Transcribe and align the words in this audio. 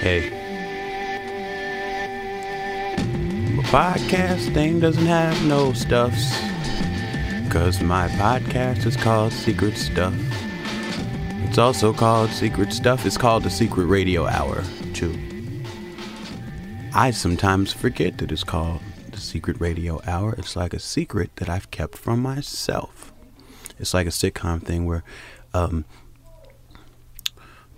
Hey. 0.00 0.30
My 3.54 3.62
podcast 3.64 4.54
thing 4.54 4.80
doesn't 4.80 5.04
have 5.04 5.44
no 5.44 5.74
stuffs. 5.74 6.40
Cause 7.52 7.82
my 7.82 8.08
podcast 8.08 8.86
is 8.86 8.96
called 8.96 9.30
Secret 9.30 9.76
Stuff. 9.76 10.14
It's 11.44 11.58
also 11.58 11.92
called 11.92 12.30
Secret 12.30 12.72
Stuff. 12.72 13.04
It's 13.04 13.18
called 13.18 13.42
the 13.42 13.50
Secret 13.50 13.84
Radio 13.84 14.26
Hour, 14.26 14.64
too. 14.94 15.14
I 16.94 17.10
sometimes 17.10 17.70
forget 17.70 18.16
that 18.18 18.32
it's 18.32 18.42
called 18.42 18.80
the 19.12 19.20
Secret 19.20 19.60
Radio 19.60 20.00
Hour. 20.06 20.34
It's 20.38 20.56
like 20.56 20.72
a 20.72 20.78
secret 20.78 21.36
that 21.36 21.50
I've 21.50 21.70
kept 21.70 21.98
from 21.98 22.22
myself. 22.22 23.12
It's 23.78 23.92
like 23.92 24.06
a 24.06 24.10
sitcom 24.10 24.62
thing 24.62 24.86
where 24.86 25.04
um, 25.52 25.84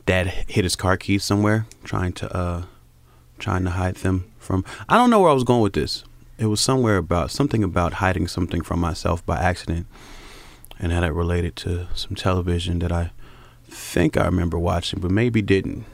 dad 0.07 0.27
hid 0.49 0.65
his 0.65 0.77
car 0.77 0.97
keys 0.97 1.25
somewhere, 1.25 1.67
trying 1.85 2.13
to 2.15 2.37
uh, 2.37 2.63
trying 3.39 3.65
to 3.65 3.71
hide 3.71 3.97
them 3.97 4.31
from. 4.39 4.65
I 4.89 4.97
don't 4.97 5.11
know 5.11 5.21
where 5.21 5.31
I 5.31 5.35
was 5.35 5.45
going 5.45 5.63
with 5.63 5.75
this. 5.75 6.05
It 6.39 6.47
was 6.47 6.61
somewhere 6.61 6.97
about 6.97 7.31
something 7.31 7.63
about 7.63 7.95
hiding 7.95 8.27
something 8.29 8.63
from 8.63 8.81
myself 8.81 9.25
by 9.25 9.39
accident, 9.39 9.87
and 10.79 10.93
had 10.93 11.05
it 11.05 11.13
related 11.13 11.57
to 11.57 11.89
some 11.95 12.15
television 12.17 12.79
that 12.81 12.93
I 12.93 13.13
think 13.69 14.17
I 14.17 14.25
remember 14.25 14.59
watching, 14.59 15.01
but 15.01 15.11
maybe 15.11 15.43
didn't. 15.43 15.85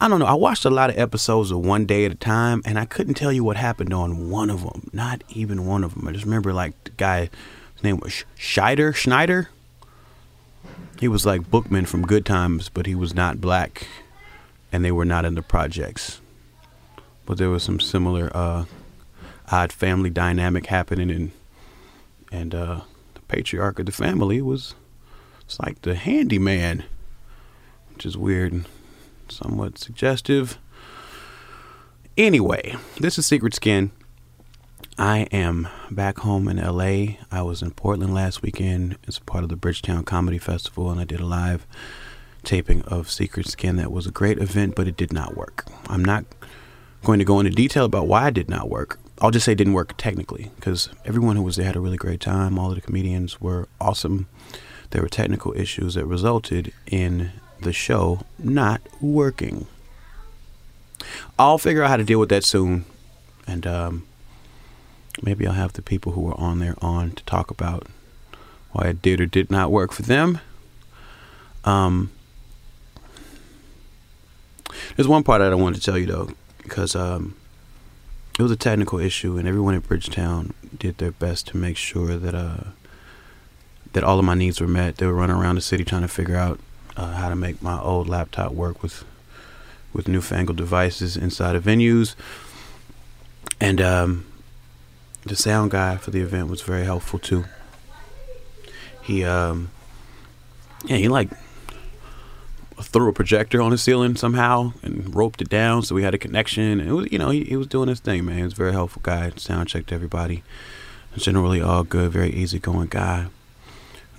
I 0.00 0.08
don't 0.08 0.18
know. 0.18 0.26
I 0.26 0.34
watched 0.34 0.64
a 0.64 0.70
lot 0.70 0.90
of 0.90 0.98
episodes 0.98 1.50
of 1.50 1.64
One 1.64 1.86
Day 1.86 2.04
at 2.04 2.12
a 2.12 2.16
Time, 2.16 2.60
and 2.64 2.78
I 2.78 2.84
couldn't 2.84 3.14
tell 3.14 3.32
you 3.32 3.44
what 3.44 3.56
happened 3.56 3.94
on 3.94 4.30
one 4.30 4.50
of 4.50 4.64
them. 4.64 4.90
Not 4.92 5.22
even 5.28 5.64
one 5.64 5.84
of 5.84 5.94
them. 5.94 6.08
I 6.08 6.12
just 6.12 6.24
remember 6.24 6.52
like 6.52 6.82
the 6.84 6.90
guy, 6.90 7.30
his 7.74 7.84
name 7.84 7.98
was 7.98 8.24
Scheider, 8.36 8.94
Schneider. 8.94 9.50
He 11.02 11.08
was 11.08 11.26
like 11.26 11.50
Bookman 11.50 11.86
from 11.86 12.06
Good 12.06 12.24
Times, 12.24 12.68
but 12.68 12.86
he 12.86 12.94
was 12.94 13.12
not 13.12 13.40
black, 13.40 13.88
and 14.70 14.84
they 14.84 14.92
were 14.92 15.04
not 15.04 15.24
in 15.24 15.34
the 15.34 15.42
projects. 15.42 16.20
But 17.26 17.38
there 17.38 17.50
was 17.50 17.64
some 17.64 17.80
similar 17.80 18.30
uh, 18.32 18.66
odd 19.50 19.72
family 19.72 20.10
dynamic 20.10 20.66
happening, 20.66 21.10
and 21.10 21.32
and 22.30 22.54
uh, 22.54 22.80
the 23.14 23.20
patriarch 23.22 23.80
of 23.80 23.86
the 23.86 23.90
family 23.90 24.40
was 24.40 24.76
it's 25.40 25.58
like 25.58 25.82
the 25.82 25.96
handyman, 25.96 26.84
which 27.92 28.06
is 28.06 28.16
weird 28.16 28.52
and 28.52 28.66
somewhat 29.28 29.78
suggestive. 29.78 30.56
Anyway, 32.16 32.76
this 33.00 33.18
is 33.18 33.26
Secret 33.26 33.54
Skin. 33.54 33.90
I 35.02 35.26
am 35.32 35.66
back 35.90 36.18
home 36.18 36.46
in 36.46 36.58
LA. 36.58 37.16
I 37.32 37.42
was 37.42 37.60
in 37.60 37.72
Portland 37.72 38.14
last 38.14 38.40
weekend 38.40 38.98
as 39.08 39.18
part 39.18 39.42
of 39.42 39.50
the 39.50 39.56
Bridgetown 39.56 40.04
Comedy 40.04 40.38
Festival, 40.38 40.92
and 40.92 41.00
I 41.00 41.04
did 41.04 41.18
a 41.18 41.26
live 41.26 41.66
taping 42.44 42.82
of 42.82 43.10
Secret 43.10 43.48
Skin. 43.48 43.74
That 43.74 43.90
was 43.90 44.06
a 44.06 44.12
great 44.12 44.38
event, 44.38 44.76
but 44.76 44.86
it 44.86 44.96
did 44.96 45.12
not 45.12 45.36
work. 45.36 45.66
I'm 45.88 46.04
not 46.04 46.24
going 47.02 47.18
to 47.18 47.24
go 47.24 47.40
into 47.40 47.50
detail 47.50 47.84
about 47.84 48.06
why 48.06 48.28
it 48.28 48.34
did 48.34 48.48
not 48.48 48.70
work. 48.70 49.00
I'll 49.20 49.32
just 49.32 49.44
say 49.44 49.50
it 49.50 49.58
didn't 49.58 49.72
work 49.72 49.94
technically 49.96 50.52
because 50.54 50.88
everyone 51.04 51.34
who 51.34 51.42
was 51.42 51.56
there 51.56 51.66
had 51.66 51.74
a 51.74 51.80
really 51.80 51.96
great 51.96 52.20
time. 52.20 52.56
All 52.56 52.68
of 52.68 52.76
the 52.76 52.80
comedians 52.80 53.40
were 53.40 53.66
awesome. 53.80 54.28
There 54.90 55.02
were 55.02 55.08
technical 55.08 55.52
issues 55.56 55.94
that 55.94 56.06
resulted 56.06 56.72
in 56.86 57.32
the 57.60 57.72
show 57.72 58.20
not 58.38 58.80
working. 59.00 59.66
I'll 61.40 61.58
figure 61.58 61.82
out 61.82 61.90
how 61.90 61.96
to 61.96 62.04
deal 62.04 62.20
with 62.20 62.28
that 62.28 62.44
soon, 62.44 62.84
and 63.48 63.66
um, 63.66 64.06
maybe 65.20 65.46
I'll 65.46 65.52
have 65.52 65.74
the 65.74 65.82
people 65.82 66.12
who 66.12 66.22
were 66.22 66.38
on 66.40 66.58
there 66.58 66.76
on 66.80 67.10
to 67.12 67.24
talk 67.24 67.50
about 67.50 67.86
why 68.72 68.86
it 68.86 69.02
did 69.02 69.20
or 69.20 69.26
did 69.26 69.50
not 69.50 69.70
work 69.70 69.92
for 69.92 70.02
them. 70.02 70.40
Um, 71.64 72.10
there's 74.96 75.08
one 75.08 75.22
part 75.22 75.42
I 75.42 75.54
wanted 75.54 75.80
to 75.80 75.84
tell 75.84 75.98
you 75.98 76.06
though, 76.06 76.30
because 76.62 76.96
um, 76.96 77.36
it 78.38 78.42
was 78.42 78.50
a 78.50 78.56
technical 78.56 78.98
issue, 78.98 79.36
and 79.36 79.46
everyone 79.46 79.74
at 79.74 79.86
Bridgetown 79.86 80.54
did 80.78 80.98
their 80.98 81.12
best 81.12 81.48
to 81.48 81.56
make 81.56 81.76
sure 81.76 82.16
that 82.16 82.34
uh, 82.34 82.70
that 83.92 84.02
all 84.02 84.18
of 84.18 84.24
my 84.24 84.34
needs 84.34 84.60
were 84.60 84.66
met. 84.66 84.96
They 84.96 85.06
were 85.06 85.12
running 85.12 85.36
around 85.36 85.56
the 85.56 85.60
city 85.60 85.84
trying 85.84 86.02
to 86.02 86.08
figure 86.08 86.36
out 86.36 86.58
uh, 86.96 87.12
how 87.14 87.28
to 87.28 87.36
make 87.36 87.60
my 87.62 87.78
old 87.80 88.08
laptop 88.08 88.52
work 88.52 88.82
with 88.82 89.04
with 89.92 90.08
newfangled 90.08 90.56
devices 90.56 91.16
inside 91.16 91.54
of 91.54 91.64
venues, 91.64 92.14
and 93.60 93.80
um, 93.80 94.24
the 95.24 95.36
sound 95.36 95.70
guy 95.70 95.96
for 95.96 96.10
the 96.10 96.20
event 96.20 96.48
was 96.48 96.62
very 96.62 96.84
helpful 96.84 97.18
too. 97.18 97.44
He, 99.02 99.24
um, 99.24 99.70
yeah, 100.84 100.96
he 100.96 101.08
like 101.08 101.30
threw 102.80 103.08
a 103.08 103.12
projector 103.12 103.62
on 103.62 103.70
the 103.70 103.78
ceiling 103.78 104.16
somehow 104.16 104.72
and 104.82 105.14
roped 105.14 105.40
it 105.40 105.48
down 105.48 105.82
so 105.82 105.94
we 105.94 106.02
had 106.02 106.14
a 106.14 106.18
connection. 106.18 106.80
It 106.80 106.92
was, 106.92 107.12
you 107.12 107.18
know, 107.18 107.30
he, 107.30 107.44
he 107.44 107.56
was 107.56 107.66
doing 107.66 107.88
his 107.88 108.00
thing, 108.00 108.24
man. 108.24 108.38
He 108.38 108.42
was 108.42 108.52
a 108.52 108.56
very 108.56 108.72
helpful 108.72 109.02
guy. 109.04 109.30
Sound 109.36 109.68
checked 109.68 109.92
everybody. 109.92 110.42
Generally, 111.16 111.60
all 111.60 111.84
good, 111.84 112.10
very 112.10 112.30
easygoing 112.30 112.88
guy. 112.88 113.26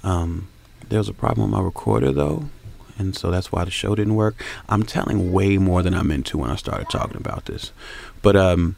Um, 0.04 0.48
there 0.90 1.00
was 1.00 1.10
a 1.10 1.14
problem 1.14 1.50
with 1.50 1.58
my 1.60 1.64
recorder 1.64 2.12
though, 2.12 2.50
and 2.98 3.16
so 3.16 3.32
that's 3.32 3.52
why 3.52 3.66
the 3.66 3.72
show 3.72 3.96
didn't 3.96 4.16
work. 4.16 4.36
I'm 4.70 4.84
telling 4.84 5.32
way 5.32 5.58
more 5.58 5.82
than 5.82 5.94
I'm 5.94 6.12
into 6.12 6.38
when 6.38 6.52
I 6.52 6.56
started 6.56 6.90
talking 6.90 7.18
about 7.18 7.46
this, 7.46 7.72
but 8.22 8.36
um, 8.36 8.76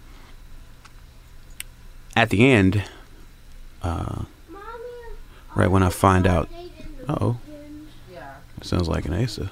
at 2.15 2.29
the 2.29 2.49
end, 2.49 2.83
uh, 3.81 4.23
right 5.55 5.69
when 5.69 5.83
I 5.83 5.89
find 5.89 6.25
out, 6.25 6.49
oh, 7.07 7.37
sounds 8.61 8.87
like 8.87 9.05
an 9.05 9.13
Asa. 9.13 9.51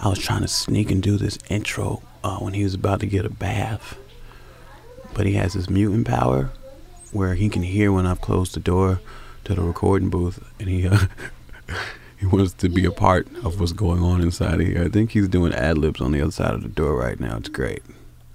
I 0.00 0.08
was 0.08 0.18
trying 0.18 0.42
to 0.42 0.48
sneak 0.48 0.90
and 0.90 1.02
do 1.02 1.16
this 1.16 1.38
intro 1.48 2.02
uh, 2.22 2.36
when 2.38 2.52
he 2.52 2.62
was 2.62 2.74
about 2.74 3.00
to 3.00 3.06
get 3.06 3.24
a 3.24 3.30
bath, 3.30 3.96
but 5.14 5.24
he 5.24 5.32
has 5.34 5.54
this 5.54 5.70
mutant 5.70 6.06
power 6.06 6.50
where 7.10 7.34
he 7.34 7.48
can 7.48 7.62
hear 7.62 7.90
when 7.92 8.04
I've 8.04 8.20
closed 8.20 8.54
the 8.54 8.60
door 8.60 9.00
to 9.44 9.54
the 9.54 9.62
recording 9.62 10.10
booth, 10.10 10.44
and 10.58 10.68
he 10.68 10.86
uh, 10.86 10.98
he 12.18 12.26
wants 12.26 12.52
to 12.54 12.68
be 12.68 12.84
a 12.84 12.90
part 12.90 13.28
of 13.44 13.60
what's 13.60 13.72
going 13.72 14.02
on 14.02 14.20
inside 14.20 14.60
of 14.60 14.66
here. 14.66 14.82
I 14.84 14.88
think 14.88 15.12
he's 15.12 15.28
doing 15.28 15.54
ad 15.54 15.78
libs 15.78 16.00
on 16.00 16.12
the 16.12 16.20
other 16.20 16.32
side 16.32 16.54
of 16.54 16.62
the 16.62 16.68
door 16.68 16.96
right 16.96 17.18
now. 17.18 17.36
It's 17.36 17.48
great. 17.48 17.82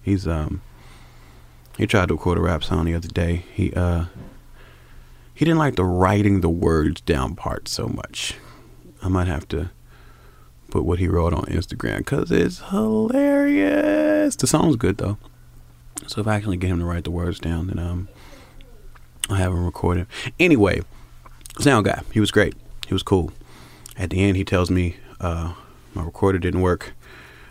He's 0.09 0.28
um 0.28 0.62
he 1.78 1.86
tried 1.86 2.08
to 2.08 2.16
record 2.16 2.40
a 2.40 2.42
rap 2.42 2.64
song 2.64 2.86
the 2.86 2.96
other 2.96 3.08
day. 3.08 3.46
He 3.53 3.72
uh 3.74 4.06
he 5.36 5.46
didn't 5.46 5.59
like 5.59 5.75
the 5.75 5.84
writing 5.84 6.42
the 6.42 6.50
words 6.50 7.00
down 7.02 7.36
part 7.36 7.68
so 7.68 7.88
much. 7.88 8.34
I 9.03 9.08
might 9.08 9.28
have 9.28 9.47
to 9.50 9.70
put 10.72 10.84
what 10.84 10.97
he 10.97 11.08
wrote 11.08 11.31
on 11.31 11.44
Instagram 11.44 12.00
because 12.00 12.31
it's 12.31 12.58
hilarious. 12.72 14.36
The 14.36 14.47
song's 14.47 14.78
good 14.78 14.97
though. 14.97 15.20
So 16.08 16.22
if 16.22 16.28
I 16.28 16.38
actually 16.38 16.58
get 16.58 16.72
him 16.72 16.80
to 16.80 16.86
write 16.86 17.03
the 17.03 17.12
words 17.12 17.38
down, 17.38 17.68
then 17.68 17.78
um 17.78 18.09
I 19.30 19.38
have 19.38 19.52
him 19.52 19.64
recorded. 19.64 20.08
Anyway, 20.40 20.81
sound 21.59 21.86
guy, 21.86 22.02
he 22.12 22.20
was 22.20 22.31
great. 22.31 22.56
He 22.88 22.96
was 22.96 23.03
cool. 23.03 23.31
At 23.96 24.09
the 24.09 24.24
end, 24.24 24.38
he 24.38 24.44
tells 24.44 24.72
me 24.72 24.97
uh, 25.22 25.53
my 25.94 26.03
recorder 26.03 26.40
didn't 26.40 26.62
work. 26.62 26.94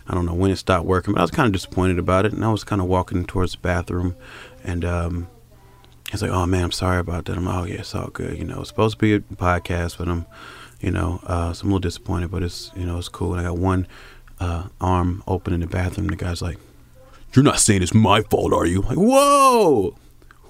I 0.09 0.15
don't 0.15 0.25
know 0.25 0.33
when 0.33 0.49
it 0.49 0.55
stopped 0.57 0.85
working, 0.85 1.13
but 1.13 1.19
I 1.19 1.23
was 1.23 1.31
kind 1.31 1.45
of 1.45 1.53
disappointed 1.53 1.99
about 1.99 2.25
it. 2.25 2.33
And 2.33 2.43
I 2.43 2.51
was 2.51 2.63
kind 2.63 2.81
of 2.81 2.87
walking 2.87 3.25
towards 3.25 3.51
the 3.51 3.59
bathroom, 3.59 4.15
and 4.63 4.83
um, 4.83 5.27
he's 6.09 6.21
like, 6.21 6.31
"Oh 6.31 6.45
man, 6.47 6.63
I'm 6.63 6.71
sorry 6.71 6.99
about 6.99 7.25
that." 7.25 7.37
I'm 7.37 7.45
like, 7.45 7.55
"Oh 7.55 7.65
yeah, 7.65 7.79
it's 7.79 7.93
all 7.93 8.07
good. 8.07 8.37
You 8.37 8.45
know, 8.45 8.61
it's 8.61 8.69
supposed 8.69 8.97
to 8.97 8.99
be 8.99 9.13
a 9.13 9.19
podcast, 9.19 9.99
but 9.99 10.07
I'm, 10.07 10.25
you 10.81 10.91
know, 10.91 11.19
uh, 11.25 11.53
so 11.53 11.63
I'm 11.63 11.67
a 11.67 11.75
little 11.75 11.79
disappointed, 11.79 12.31
but 12.31 12.41
it's, 12.41 12.71
you 12.75 12.85
know, 12.85 12.97
it's 12.97 13.07
cool." 13.07 13.33
And 13.33 13.41
I 13.41 13.43
got 13.43 13.57
one 13.57 13.87
uh, 14.39 14.69
arm 14.81 15.23
open 15.27 15.53
in 15.53 15.59
the 15.59 15.67
bathroom. 15.67 16.07
The 16.07 16.15
guy's 16.15 16.41
like, 16.41 16.57
"You're 17.33 17.43
not 17.43 17.59
saying 17.59 17.83
it's 17.83 17.93
my 17.93 18.21
fault, 18.21 18.51
are 18.51 18.65
you?" 18.65 18.81
I'm 18.81 18.87
like, 18.87 18.97
whoa, 18.97 19.95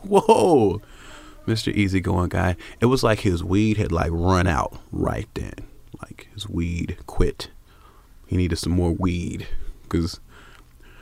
whoa. 0.03 0.81
Mr. 1.47 1.73
Easygoing 1.73 2.29
guy. 2.29 2.55
It 2.79 2.85
was 2.85 3.01
like 3.03 3.21
his 3.21 3.43
weed 3.43 3.77
had 3.77 3.91
like 3.91 4.11
run 4.11 4.45
out 4.47 4.79
right 4.91 5.27
then. 5.33 5.53
Like 6.01 6.27
his 6.33 6.47
weed 6.47 6.97
quit. 7.07 7.49
He 8.29 8.37
needed 8.37 8.57
some 8.57 8.73
more 8.73 8.91
weed 8.91 9.47
because 9.81 10.19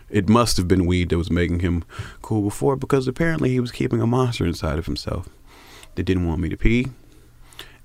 it 0.09 0.29
must 0.29 0.55
have 0.55 0.65
been 0.65 0.85
weed 0.85 1.09
that 1.09 1.17
was 1.17 1.29
making 1.29 1.59
him 1.59 1.83
cool 2.21 2.41
before 2.41 2.77
because 2.77 3.05
apparently 3.05 3.49
he 3.49 3.59
was 3.59 3.69
keeping 3.69 4.01
a 4.01 4.07
monster 4.07 4.45
inside 4.45 4.79
of 4.79 4.85
himself 4.85 5.27
that 5.95 6.03
didn't 6.03 6.25
want 6.25 6.39
me 6.39 6.47
to 6.47 6.55
pee 6.55 6.87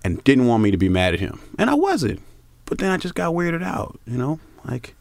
and 0.05 0.23
didn't 0.23 0.47
want 0.47 0.63
me 0.63 0.71
to 0.71 0.77
be 0.77 0.89
mad 0.89 1.13
at 1.13 1.19
him. 1.19 1.41
And 1.59 1.69
I 1.69 1.75
wasn't. 1.75 2.23
But 2.67 2.79
then 2.79 2.93
I 2.93 2.97
just 2.99 3.17
got 3.17 3.35
weirded 3.35 3.65
out, 3.65 3.99
you 4.07 4.17
know? 4.17 4.39
Like 4.65 4.95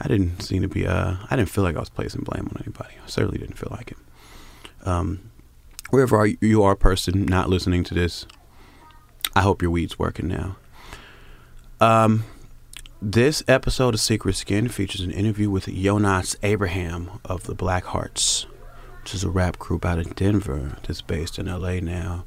I 0.00 0.08
didn't 0.08 0.40
seem 0.40 0.62
to 0.62 0.68
be 0.68 0.84
uh 0.84 1.14
I 1.30 1.36
didn't 1.36 1.50
feel 1.50 1.62
like 1.62 1.76
I 1.76 1.80
was 1.80 1.88
placing 1.88 2.24
blame 2.24 2.48
on 2.48 2.60
anybody. 2.60 2.94
I 3.00 3.06
certainly 3.06 3.38
didn't 3.38 3.58
feel 3.58 3.70
like 3.70 3.92
it. 3.92 3.98
Um 4.84 5.30
wherever 5.90 6.26
you 6.26 6.64
are, 6.64 6.74
person 6.74 7.26
not 7.26 7.48
listening 7.48 7.84
to 7.84 7.94
this, 7.94 8.26
I 9.36 9.42
hope 9.42 9.62
your 9.62 9.70
weed's 9.70 10.00
working 10.00 10.26
now. 10.26 10.56
Um, 11.80 12.24
this 13.12 13.44
episode 13.46 13.94
of 13.94 14.00
Secret 14.00 14.34
Skin 14.34 14.66
features 14.66 15.00
an 15.00 15.12
interview 15.12 15.48
with 15.48 15.66
Yonnas 15.66 16.34
Abraham 16.42 17.20
of 17.24 17.44
the 17.44 17.54
Black 17.54 17.84
Hearts, 17.84 18.46
which 19.00 19.14
is 19.14 19.22
a 19.22 19.30
rap 19.30 19.60
group 19.60 19.84
out 19.84 20.00
of 20.00 20.16
Denver 20.16 20.76
that's 20.84 21.02
based 21.02 21.38
in 21.38 21.46
LA 21.46 21.78
now. 21.78 22.24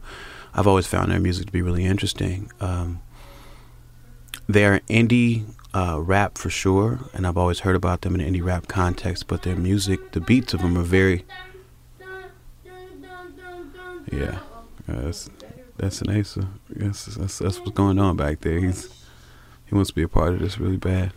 I've 0.53 0.67
always 0.67 0.87
found 0.87 1.11
their 1.11 1.19
music 1.19 1.47
to 1.47 1.51
be 1.51 1.61
really 1.61 1.83
interesting. 1.83 2.49
Um, 2.61 3.01
they're 4.47 4.79
indie 4.89 5.53
uh, 5.73 5.99
rap 5.99 6.37
for 6.37 6.49
sure, 6.49 6.99
and 7.13 7.27
I've 7.27 7.37
always 7.37 7.59
heard 7.59 7.75
about 7.75 8.01
them 8.01 8.15
in 8.15 8.21
an 8.21 8.33
indie 8.33 8.43
rap 8.43 8.69
context. 8.69 9.27
But 9.27 9.43
their 9.43 9.57
music, 9.57 10.13
the 10.13 10.21
beats 10.21 10.53
of 10.53 10.61
them 10.61 10.77
are 10.77 10.83
very, 10.83 11.25
yeah, 14.13 14.39
that's 14.87 15.29
that's 15.75 16.01
an 16.01 16.17
Asa. 16.17 16.47
That's, 16.69 17.03
that's 17.05 17.39
that's 17.39 17.59
what's 17.59 17.71
going 17.71 17.99
on 17.99 18.15
back 18.15 18.39
there. 18.39 18.59
He's 18.59 18.98
he 19.69 19.75
wants 19.75 19.91
to 19.91 19.95
be 19.95 20.01
a 20.01 20.07
part 20.07 20.33
of 20.33 20.39
this 20.39 20.59
really 20.59 20.77
bad. 20.77 21.13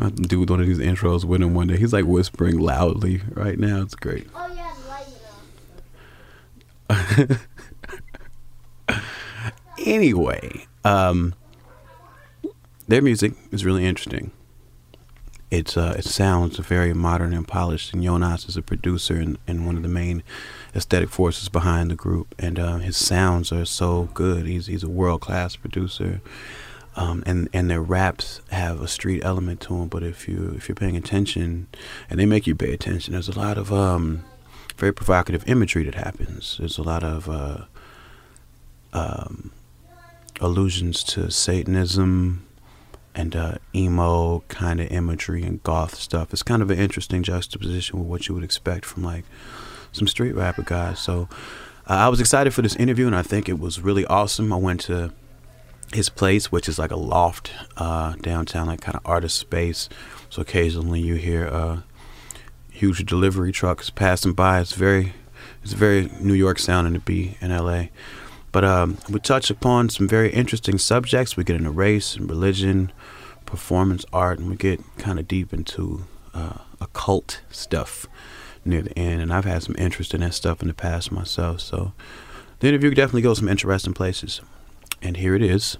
To 0.00 0.10
do 0.10 0.40
one 0.40 0.60
of 0.60 0.66
these 0.66 0.78
intros 0.78 1.24
with 1.24 1.42
him 1.42 1.54
one 1.54 1.68
day. 1.68 1.78
He's 1.78 1.92
like 1.92 2.04
whispering 2.04 2.58
loudly 2.58 3.22
right 3.32 3.58
now. 3.58 3.82
It's 3.82 3.94
great. 3.94 4.28
Oh 4.34 4.52
yeah, 4.54 4.66
anyway, 9.84 10.66
um, 10.84 11.34
their 12.88 13.02
music 13.02 13.32
is 13.50 13.64
really 13.64 13.84
interesting. 13.84 14.30
It's 15.50 15.76
uh, 15.76 15.94
it 15.98 16.04
sounds 16.04 16.58
very 16.58 16.92
modern 16.92 17.32
and 17.32 17.46
polished. 17.46 17.94
And 17.94 18.02
Yonnas 18.02 18.48
is 18.48 18.56
a 18.56 18.62
producer 18.62 19.16
and, 19.16 19.38
and 19.46 19.66
one 19.66 19.76
of 19.76 19.82
the 19.82 19.88
main 19.88 20.22
aesthetic 20.76 21.08
forces 21.08 21.48
behind 21.48 21.90
the 21.90 21.96
group. 21.96 22.34
And 22.38 22.58
uh, 22.58 22.78
his 22.78 22.96
sounds 22.96 23.50
are 23.52 23.64
so 23.64 24.08
good. 24.14 24.46
He's 24.46 24.66
he's 24.66 24.82
a 24.82 24.88
world 24.88 25.20
class 25.20 25.56
producer. 25.56 26.20
Um, 26.94 27.22
and 27.26 27.48
and 27.52 27.68
their 27.68 27.82
raps 27.82 28.40
have 28.50 28.80
a 28.80 28.88
street 28.88 29.22
element 29.24 29.60
to 29.62 29.78
them. 29.78 29.88
But 29.88 30.02
if 30.02 30.28
you 30.28 30.54
if 30.56 30.68
you're 30.68 30.76
paying 30.76 30.96
attention, 30.96 31.66
and 32.08 32.18
they 32.18 32.26
make 32.26 32.46
you 32.46 32.54
pay 32.54 32.72
attention, 32.72 33.12
there's 33.12 33.28
a 33.28 33.38
lot 33.38 33.58
of 33.58 33.72
um, 33.72 34.24
very 34.76 34.92
provocative 34.92 35.46
imagery 35.48 35.84
that 35.84 35.94
happens. 35.94 36.56
There's 36.58 36.78
a 36.78 36.82
lot 36.82 37.02
of 37.02 37.28
uh, 37.28 37.64
um, 38.92 39.52
allusions 40.40 41.02
to 41.04 41.30
Satanism 41.30 42.46
and 43.14 43.34
uh, 43.34 43.54
emo 43.74 44.42
kind 44.48 44.80
of 44.80 44.90
imagery 44.90 45.42
and 45.42 45.62
goth 45.62 45.94
stuff. 45.94 46.32
It's 46.32 46.42
kind 46.42 46.62
of 46.62 46.70
an 46.70 46.78
interesting 46.78 47.22
juxtaposition 47.22 47.98
with 47.98 48.08
what 48.08 48.28
you 48.28 48.34
would 48.34 48.44
expect 48.44 48.84
from 48.84 49.02
like 49.02 49.24
some 49.96 50.06
street 50.06 50.34
rapper 50.34 50.62
guys. 50.62 51.00
So 51.00 51.28
uh, 51.88 51.94
I 51.94 52.08
was 52.08 52.20
excited 52.20 52.52
for 52.52 52.62
this 52.62 52.76
interview, 52.76 53.06
and 53.06 53.16
I 53.16 53.22
think 53.22 53.48
it 53.48 53.58
was 53.58 53.80
really 53.80 54.04
awesome. 54.06 54.52
I 54.52 54.56
went 54.56 54.80
to 54.82 55.12
his 55.92 56.08
place, 56.08 56.50
which 56.50 56.68
is 56.68 56.78
like 56.78 56.90
a 56.90 56.96
loft 56.96 57.52
uh, 57.76 58.14
downtown, 58.20 58.66
like 58.66 58.80
kind 58.80 58.96
of 58.96 59.02
artist 59.04 59.38
space. 59.38 59.88
So 60.28 60.42
occasionally 60.42 61.00
you 61.00 61.14
hear 61.14 61.46
uh, 61.46 61.80
huge 62.70 63.04
delivery 63.06 63.52
trucks 63.52 63.90
passing 63.90 64.32
by. 64.32 64.60
It's 64.60 64.72
very, 64.72 65.14
it's 65.62 65.72
very 65.72 66.10
New 66.20 66.34
York 66.34 66.58
sounding 66.58 66.94
to 66.94 67.00
be 67.00 67.36
in 67.40 67.50
L.A. 67.50 67.90
But 68.52 68.64
um, 68.64 68.98
we 69.08 69.20
touch 69.20 69.50
upon 69.50 69.90
some 69.90 70.08
very 70.08 70.30
interesting 70.30 70.78
subjects. 70.78 71.36
We 71.36 71.44
get 71.44 71.56
into 71.56 71.70
race 71.70 72.16
and 72.16 72.28
religion, 72.28 72.92
performance 73.44 74.04
art, 74.12 74.38
and 74.38 74.50
we 74.50 74.56
get 74.56 74.80
kind 74.98 75.18
of 75.18 75.28
deep 75.28 75.52
into 75.52 76.04
uh, 76.34 76.58
occult 76.80 77.42
stuff 77.50 78.06
near 78.66 78.82
the 78.82 78.98
end. 78.98 79.20
And 79.20 79.32
I've 79.32 79.44
had 79.44 79.62
some 79.62 79.74
interest 79.78 80.14
in 80.14 80.20
that 80.20 80.34
stuff 80.34 80.62
in 80.62 80.68
the 80.68 80.74
past 80.74 81.12
myself. 81.12 81.60
So 81.60 81.92
the 82.60 82.68
interview 82.68 82.90
definitely 82.94 83.22
goes 83.22 83.38
some 83.38 83.48
interesting 83.48 83.94
places. 83.94 84.40
And 85.02 85.16
here 85.16 85.34
it 85.34 85.42
is. 85.42 85.76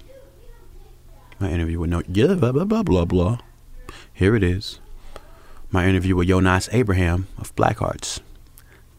My 1.39 1.51
interview 1.51 1.79
with 1.79 1.89
no 1.89 2.01
yeah 2.07 2.33
blah 2.33 2.51
blah 2.51 2.65
blah 2.65 2.83
blah 2.83 3.05
blah. 3.05 3.37
Here 4.13 4.35
it 4.35 4.43
is. 4.43 4.79
My 5.69 5.87
interview 5.87 6.15
with 6.15 6.27
Yonnas 6.27 6.69
Abraham 6.71 7.27
of 7.37 7.55
Black 7.55 7.77
Hearts. 7.77 8.21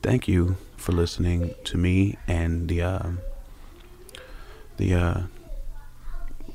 Thank 0.03 0.29
you 0.29 0.57
for 0.77 0.93
listening 0.93 1.55
to 1.65 1.77
me 1.77 2.17
and 2.29 2.69
the 2.69 2.83
uh, 2.83 3.09
the 4.77 4.95
uh, 4.95 5.21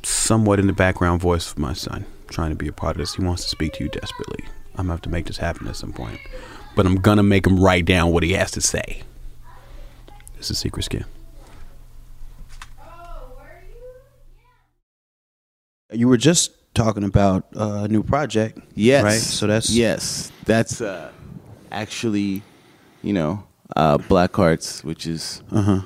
somewhat 0.03 0.59
in 0.59 0.67
the 0.67 0.73
background 0.73 1.19
voice 1.21 1.51
of 1.51 1.59
my 1.59 1.73
son 1.73 2.05
trying 2.29 2.49
to 2.49 2.55
be 2.55 2.67
a 2.67 2.73
part 2.73 2.95
of 2.95 2.99
this. 2.99 3.15
He 3.15 3.23
wants 3.23 3.43
to 3.43 3.49
speak 3.49 3.73
to 3.73 3.83
you 3.83 3.89
desperately. 3.89 4.45
I'm 4.75 4.85
gonna 4.85 4.93
have 4.93 5.01
to 5.03 5.09
make 5.09 5.27
this 5.27 5.37
happen 5.37 5.67
at 5.67 5.75
some 5.75 5.93
point, 5.93 6.19
but 6.75 6.85
I'm 6.85 6.95
gonna 6.95 7.23
make 7.23 7.45
him 7.47 7.59
write 7.59 7.85
down 7.85 8.11
what 8.11 8.23
he 8.23 8.33
has 8.33 8.51
to 8.51 8.61
say. 8.61 9.03
This 10.37 10.51
is 10.51 10.57
Secret 10.57 10.83
Skin. 10.83 11.05
Oh, 12.79 13.33
where 13.37 13.45
are 13.47 13.63
you 15.93 15.99
You 15.99 16.07
were 16.07 16.17
just 16.17 16.51
talking 16.73 17.03
about 17.03 17.45
uh, 17.55 17.83
a 17.83 17.87
new 17.87 18.03
project. 18.03 18.59
Yes. 18.75 19.03
Right? 19.03 19.13
So 19.21 19.47
that's 19.47 19.69
yes. 19.69 20.31
That's 20.45 20.81
uh, 20.81 21.11
actually, 21.71 22.41
you 23.03 23.13
know, 23.13 23.43
uh, 23.75 23.97
Black 23.99 24.35
Hearts, 24.35 24.83
which 24.83 25.05
is 25.07 25.41
Uh-huh. 25.51 25.81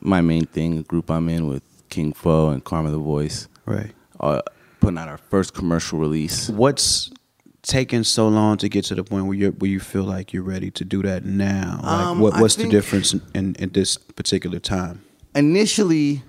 my 0.00 0.20
main 0.20 0.46
thing, 0.46 0.78
a 0.78 0.82
group 0.82 1.10
I'm 1.10 1.28
in 1.28 1.46
with 1.46 1.62
King 1.88 2.12
Fo 2.12 2.50
and 2.50 2.62
Karma 2.64 2.90
the 2.90 2.98
Voice, 2.98 3.48
Right. 3.66 3.92
uh, 4.18 4.42
putting 4.80 4.98
out 4.98 5.08
our 5.08 5.18
first 5.18 5.54
commercial 5.54 5.98
release. 5.98 6.48
What's 6.50 7.10
taking 7.62 8.04
so 8.04 8.28
long 8.28 8.56
to 8.58 8.68
get 8.68 8.84
to 8.86 8.94
the 8.94 9.04
point 9.04 9.26
where 9.26 9.36
you 9.36 9.50
where 9.52 9.70
you 9.70 9.80
feel 9.80 10.04
like 10.04 10.32
you're 10.32 10.42
ready 10.42 10.70
to 10.72 10.84
do 10.84 11.02
that 11.02 11.24
now? 11.24 11.80
Like 11.82 12.06
Um, 12.06 12.20
what 12.20 12.40
what's 12.40 12.56
the 12.56 12.68
difference 12.68 13.12
in, 13.12 13.22
in, 13.34 13.54
in 13.56 13.70
this 13.70 13.96
particular 13.96 14.58
time? 14.58 15.04
Initially, 15.34 16.22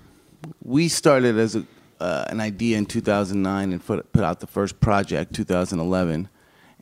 we 0.63 0.87
started 0.87 1.37
as 1.37 1.55
a, 1.55 1.65
uh, 1.99 2.25
an 2.29 2.39
idea 2.39 2.77
in 2.77 2.85
2009 2.85 3.71
and 3.71 3.85
put, 3.85 4.11
put 4.11 4.23
out 4.23 4.39
the 4.39 4.47
first 4.47 4.79
project 4.79 5.33
2011, 5.33 6.29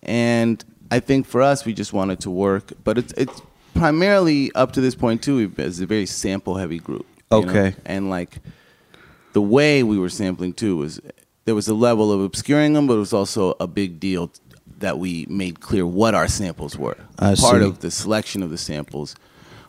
and 0.04 0.66
I 0.92 1.00
think 1.00 1.26
for 1.26 1.42
us 1.42 1.66
we 1.66 1.74
just 1.74 1.94
wanted 1.94 2.20
to 2.22 2.32
work, 2.32 2.74
but 2.84 2.98
it's 2.98 3.14
it's 3.14 3.42
primarily 3.74 4.52
up 4.54 4.74
to 4.74 4.82
this 4.82 4.96
point 4.96 5.22
too. 5.22 5.38
We've 5.38 5.60
it's 5.60 5.80
a 5.80 5.86
very 5.86 6.06
sample 6.06 6.56
heavy 6.56 6.80
group. 6.80 7.06
you 7.32 7.42
know? 7.42 7.50
Okay. 7.50 7.76
and 7.86 8.10
like 8.10 8.40
the 9.34 9.42
way 9.42 9.84
we 9.84 10.00
were 10.00 10.10
sampling 10.10 10.54
too 10.54 10.78
was 10.78 11.00
there 11.50 11.56
was 11.56 11.68
a 11.68 11.74
level 11.74 12.12
of 12.12 12.22
obscuring 12.22 12.74
them, 12.74 12.86
but 12.86 12.94
it 12.94 13.00
was 13.00 13.12
also 13.12 13.56
a 13.60 13.66
big 13.66 14.00
deal 14.00 14.32
that 14.78 15.00
we 15.00 15.26
made 15.32 15.60
clear 15.62 15.84
what 15.84 16.14
our 16.14 16.28
samples 16.28 16.78
were. 16.78 16.96
I 17.18 17.34
Part 17.34 17.62
see. 17.62 17.68
of 17.68 17.80
the 17.80 17.90
selection 17.90 18.44
of 18.44 18.52
the 18.52 18.58
samples 18.60 19.16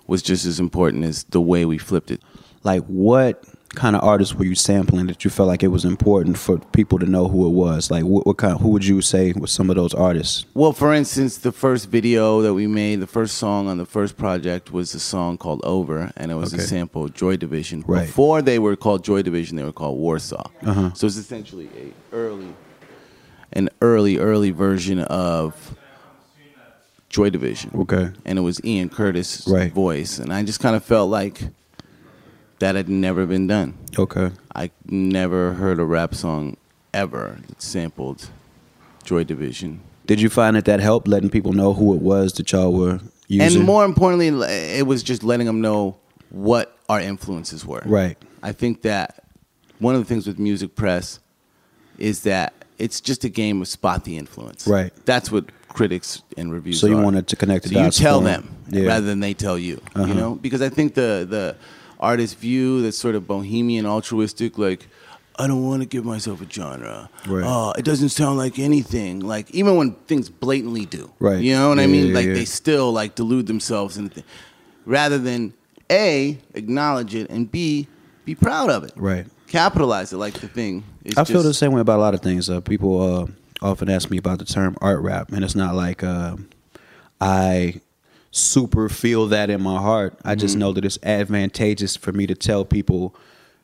was 0.06 0.20
just 0.20 0.44
as 0.44 0.60
important 0.60 1.04
as 1.04 1.24
the 1.24 1.40
way 1.40 1.64
we 1.64 1.78
flipped 1.78 2.10
it. 2.10 2.20
Like 2.64 2.84
what 2.84 3.42
kind 3.76 3.94
of 3.94 4.02
artists 4.02 4.34
were 4.34 4.44
you 4.44 4.54
sampling 4.56 5.06
that 5.06 5.24
you 5.24 5.30
felt 5.30 5.46
like 5.46 5.62
it 5.62 5.68
was 5.68 5.84
important 5.84 6.36
for 6.36 6.58
people 6.58 6.98
to 6.98 7.06
know 7.06 7.28
who 7.28 7.46
it 7.46 7.50
was? 7.50 7.90
Like 7.90 8.04
what, 8.04 8.26
what 8.26 8.36
kind? 8.36 8.58
Who 8.60 8.68
would 8.70 8.84
you 8.84 9.00
say 9.00 9.32
was 9.32 9.52
some 9.52 9.70
of 9.70 9.76
those 9.76 9.94
artists? 9.94 10.44
Well, 10.54 10.72
for 10.72 10.92
instance, 10.92 11.38
the 11.38 11.52
first 11.52 11.88
video 11.88 12.42
that 12.42 12.52
we 12.54 12.66
made, 12.66 12.96
the 13.00 13.06
first 13.06 13.38
song 13.38 13.68
on 13.68 13.78
the 13.78 13.86
first 13.86 14.16
project 14.16 14.72
was 14.72 14.92
a 14.94 15.00
song 15.00 15.38
called 15.38 15.60
Over, 15.64 16.12
and 16.16 16.32
it 16.32 16.34
was 16.34 16.52
Okay. 16.52 16.62
a 16.62 16.66
sample 16.66 17.04
of 17.04 17.14
Joy 17.14 17.36
Division. 17.36 17.84
Right. 17.86 18.06
Before 18.06 18.42
they 18.42 18.58
were 18.58 18.74
called 18.76 19.04
Joy 19.04 19.22
Division, 19.22 19.56
they 19.56 19.64
were 19.64 19.72
called 19.72 19.98
Warsaw. 19.98 20.50
Uh-huh. 20.62 20.92
So 20.94 21.06
it's 21.06 21.16
essentially 21.16 21.68
a 21.76 22.14
early, 22.14 22.52
an 23.52 23.68
early, 23.80 24.18
early 24.18 24.50
version 24.50 24.98
of 25.00 25.76
Joy 27.08 27.30
Division. 27.30 27.70
Okay. 27.74 28.10
And 28.24 28.38
it 28.38 28.42
was 28.42 28.60
Ian 28.64 28.88
Curtis' 28.88 29.46
Right. 29.48 29.72
voice, 29.72 30.18
and 30.18 30.32
I 30.32 30.42
just 30.42 30.60
kind 30.60 30.74
of 30.76 30.84
felt 30.84 31.10
like 31.10 31.40
that 32.60 32.76
had 32.76 32.88
never 32.88 33.26
been 33.26 33.46
done. 33.46 33.76
Okay. 33.98 34.30
I 34.54 34.70
never 34.86 35.54
heard 35.54 35.78
a 35.80 35.84
rap 35.84 36.14
song 36.14 36.56
ever 36.94 37.38
that 37.48 37.60
sampled 37.60 38.30
Joy 39.02 39.24
Division. 39.24 39.80
Did 40.06 40.20
you 40.20 40.28
find 40.30 40.56
that 40.56 40.64
that 40.66 40.80
helped 40.80 41.08
letting 41.08 41.30
people 41.30 41.52
know 41.52 41.72
who 41.72 41.94
it 41.94 42.02
was 42.02 42.32
that 42.34 42.50
y'all 42.52 42.72
were 42.72 43.00
using? 43.28 43.58
And 43.58 43.66
more 43.66 43.84
importantly, 43.84 44.28
it 44.28 44.86
was 44.86 45.02
just 45.02 45.22
letting 45.22 45.46
them 45.46 45.60
know 45.60 45.98
what 46.30 46.76
our 46.88 47.00
influences 47.00 47.64
were. 47.64 47.82
Right. 47.84 48.16
I 48.42 48.52
think 48.52 48.82
that 48.82 49.24
one 49.78 49.94
of 49.94 50.00
the 50.00 50.06
things 50.06 50.26
with 50.26 50.38
music 50.38 50.74
press 50.74 51.20
is 51.98 52.22
that 52.22 52.52
it's 52.78 53.00
just 53.00 53.24
a 53.24 53.28
game 53.28 53.60
of 53.62 53.68
spot 53.68 54.04
the 54.04 54.16
influence. 54.16 54.66
Right. 54.66 54.92
That's 55.04 55.30
what 55.30 55.46
critics 55.68 56.22
and 56.36 56.52
reviews. 56.52 56.80
So 56.80 56.86
you 56.88 56.98
are. 56.98 57.02
wanted 57.04 57.28
to 57.28 57.36
connect 57.36 57.64
the 57.64 57.70
so 57.70 57.74
dots 57.76 57.98
You 57.98 58.04
tell 58.04 58.20
them 58.20 58.54
Yeah. 58.68 58.86
rather 58.86 59.06
than 59.06 59.20
they 59.20 59.34
tell 59.34 59.58
you. 59.58 59.80
Uh-huh. 59.94 60.06
You 60.06 60.14
know, 60.14 60.34
because 60.34 60.60
I 60.62 60.68
think 60.68 60.94
the 60.94 61.26
the 61.28 61.56
artist 62.00 62.38
view 62.38 62.82
that's 62.82 62.98
sort 62.98 63.14
of 63.14 63.26
bohemian, 63.26 63.86
altruistic, 63.86 64.58
like. 64.58 64.86
I 65.38 65.46
don't 65.46 65.64
want 65.64 65.80
to 65.80 65.88
give 65.88 66.04
myself 66.04 66.42
a 66.42 66.50
genre. 66.50 67.08
Right. 67.26 67.44
Oh, 67.46 67.72
it 67.72 67.82
doesn't 67.82 68.10
sound 68.10 68.36
like 68.36 68.58
anything. 68.58 69.20
Like 69.20 69.50
even 69.52 69.76
when 69.76 69.92
things 69.92 70.28
blatantly 70.28 70.84
do. 70.84 71.10
Right. 71.18 71.40
You 71.40 71.54
know 71.54 71.70
what 71.70 71.78
I 71.78 71.86
mean? 71.86 72.08
yeah, 72.08 72.14
like 72.14 72.26
yeah. 72.26 72.34
they 72.34 72.44
still 72.44 72.92
like 72.92 73.14
delude 73.14 73.46
themselves 73.46 73.96
and 73.96 74.12
th- 74.12 74.26
rather 74.84 75.16
than 75.16 75.54
a 75.90 76.38
acknowledge 76.52 77.14
it 77.14 77.30
and 77.30 77.50
b 77.50 77.88
be 78.24 78.34
proud 78.34 78.70
of 78.70 78.84
it. 78.84 78.92
Right. 78.96 79.26
Capitalize 79.48 80.12
it 80.12 80.18
like 80.18 80.34
the 80.34 80.48
thing. 80.48 80.84
Is 81.04 81.16
I 81.16 81.24
feel 81.24 81.42
the 81.42 81.54
same 81.54 81.72
way 81.72 81.80
about 81.80 81.98
a 81.98 82.02
lot 82.02 82.14
of 82.14 82.20
things. 82.20 82.48
Uh, 82.48 82.60
people 82.60 83.00
uh, 83.00 83.26
often 83.62 83.88
ask 83.90 84.10
me 84.10 84.18
about 84.18 84.38
the 84.38 84.44
term 84.44 84.76
art 84.80 85.00
rap, 85.00 85.32
and 85.32 85.42
it's 85.42 85.56
not 85.56 85.74
like 85.74 86.04
uh, 86.04 86.36
I 87.20 87.80
super 88.30 88.88
feel 88.88 89.26
that 89.28 89.50
in 89.50 89.60
my 89.60 89.78
heart. 89.80 90.18
I 90.24 90.34
just 90.34 90.52
Mm-hmm. 90.54 90.60
know 90.60 90.72
that 90.72 90.84
it's 90.84 90.98
advantageous 91.02 91.96
for 91.96 92.12
me 92.12 92.26
to 92.26 92.34
tell 92.34 92.64
people 92.64 93.14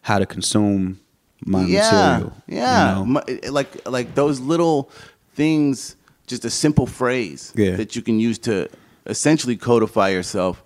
how 0.03 0.19
to 0.19 0.27
consume 0.27 1.01
my 1.45 1.65
yeah, 1.65 1.91
material. 2.19 2.33
Yeah, 2.47 2.89
you 2.89 2.95
know? 2.95 3.05
My- 3.07 3.25
like 3.51 3.89
like 3.89 4.15
those 4.15 4.41
little 4.41 4.91
things, 5.35 5.97
just 6.27 6.45
a 6.45 6.51
simple 6.51 6.87
phrase 6.87 7.53
Yeah. 7.57 7.77
that 7.77 7.95
you 7.95 8.03
can 8.03 8.19
use 8.19 8.39
to 8.41 8.69
essentially 9.07 9.57
codify 9.57 10.09
yourself 10.09 10.63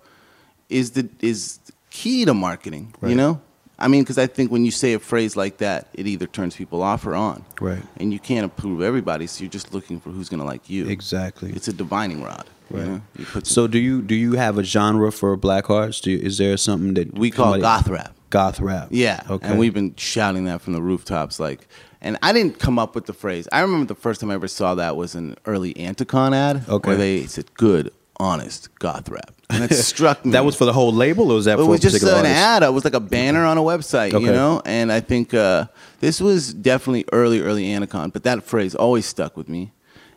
is 0.69 0.91
the 0.91 1.07
is 1.19 1.59
key 1.89 2.25
to 2.25 2.33
marketing. 2.33 2.93
You 3.05 3.15
know, 3.15 3.41
I 3.77 3.87
mean, 3.87 4.01
because 4.03 4.17
I 4.17 4.27
think 4.27 4.49
when 4.51 4.63
you 4.65 4.71
say 4.71 4.93
a 4.93 4.99
phrase 4.99 5.35
like 5.35 5.57
that, 5.57 5.89
it 5.93 6.07
either 6.07 6.25
turns 6.25 6.55
people 6.55 6.81
off 6.81 7.05
or 7.05 7.13
on. 7.15 7.43
Right. 7.59 7.83
And 7.97 8.13
you 8.13 8.19
can't 8.19 8.45
approve 8.45 8.81
everybody, 8.81 9.27
so 9.27 9.43
you're 9.43 9.49
just 9.51 9.73
looking 9.73 9.99
for 9.99 10.09
who's 10.09 10.29
going 10.29 10.39
to 10.39 10.45
like 10.45 10.69
you. 10.69 10.87
Exactly. 10.87 11.51
It's 11.51 11.67
a 11.67 11.73
divining 11.73 12.23
rod. 12.23 12.45
You 12.71 12.77
Right. 12.79 12.87
know? 12.87 13.01
You 13.17 13.25
So 13.43 13.67
do 13.67 13.77
you 13.79 14.01
do 14.01 14.15
you 14.15 14.33
have 14.33 14.57
a 14.57 14.63
genre 14.63 15.11
for 15.11 15.35
Black 15.37 15.65
Hearts? 15.67 16.01
Do 16.01 16.11
you, 16.11 16.17
is 16.19 16.37
there 16.37 16.55
something 16.57 16.93
that 16.95 17.17
we 17.17 17.31
call 17.31 17.45
somebody- 17.53 17.61
goth 17.61 17.87
rap. 17.89 18.13
goth 18.29 18.59
rap? 18.59 18.87
Yeah. 18.91 19.21
Okay. 19.29 19.47
And 19.47 19.59
we've 19.59 19.73
been 19.73 19.93
shouting 19.97 20.45
that 20.45 20.61
from 20.61 20.73
the 20.73 20.81
rooftops. 20.81 21.39
Like, 21.39 21.67
and 22.01 22.17
I 22.23 22.33
didn't 22.33 22.59
come 22.59 22.79
up 22.79 22.95
with 22.95 23.05
the 23.05 23.13
phrase. 23.13 23.47
I 23.51 23.61
remember 23.61 23.85
the 23.85 23.99
first 23.99 24.21
time 24.21 24.31
I 24.31 24.33
ever 24.35 24.47
saw 24.47 24.75
that 24.75 24.95
was 24.95 25.15
an 25.15 25.35
early 25.45 25.73
Anticon 25.75 26.33
ad. 26.33 26.63
Okay. 26.67 26.87
Where 26.89 26.97
they 26.97 27.25
said, 27.27 27.53
good, 27.55 27.91
honest 28.19 28.69
goth 28.79 29.09
rap. 29.09 29.31
And 29.49 29.63
it 29.65 29.73
struck 29.91 30.23
me. 30.25 30.31
that 30.31 30.45
was 30.45 30.55
for 30.55 30.65
the 30.65 30.73
whole 30.73 30.93
label, 30.93 31.31
or 31.31 31.35
was 31.35 31.45
that 31.45 31.59
It 31.59 31.63
for 31.63 31.67
was 31.69 31.79
a 31.79 31.89
just 31.89 32.01
an 32.03 32.09
artist? 32.09 32.33
ad. 32.33 32.63
It 32.63 32.71
was 32.73 32.85
like 32.85 32.93
a 32.93 32.99
banner 33.01 33.43
on 33.45 33.57
a 33.57 33.61
website, 33.61 34.13
Okay. 34.13 34.25
you 34.25 34.31
know? 34.31 34.61
And 34.65 34.91
I 34.91 34.99
think 35.01 35.33
uh, 35.33 35.65
this 35.99 36.21
was 36.21 36.53
definitely 36.53 37.05
early, 37.11 37.41
early 37.41 37.65
Anticon, 37.65 38.13
but 38.13 38.23
that 38.23 38.43
phrase 38.43 38.73
always 38.75 39.05
stuck 39.05 39.35
with 39.35 39.49
me. 39.49 39.71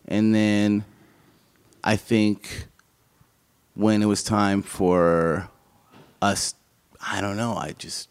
And 0.07 0.35
then 0.35 0.85
I 1.85 1.97
think 1.97 2.67
when 3.75 4.03
it 4.03 4.07
was 4.07 4.23
time 4.23 4.63
for 4.63 5.49
us, 6.23 6.55
I 7.07 7.21
don't 7.21 7.37
know, 7.37 7.55
I 7.55 7.73
just 7.79 8.09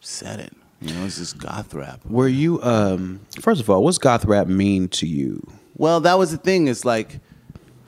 said 0.00 0.40
it. 0.40 0.52
You 0.80 0.94
know, 0.94 1.04
it's 1.04 1.18
just 1.18 1.36
goth 1.38 1.74
rap. 1.74 2.00
Were 2.06 2.28
you 2.28 2.62
um 2.62 3.20
first 3.40 3.60
of 3.60 3.68
all, 3.68 3.84
what's 3.84 3.98
goth 3.98 4.24
rap 4.24 4.46
mean 4.46 4.88
to 4.88 5.06
you? 5.06 5.46
Well, 5.76 6.00
that 6.00 6.14
was 6.18 6.30
the 6.30 6.38
thing. 6.38 6.68
Is 6.68 6.84
like, 6.86 7.20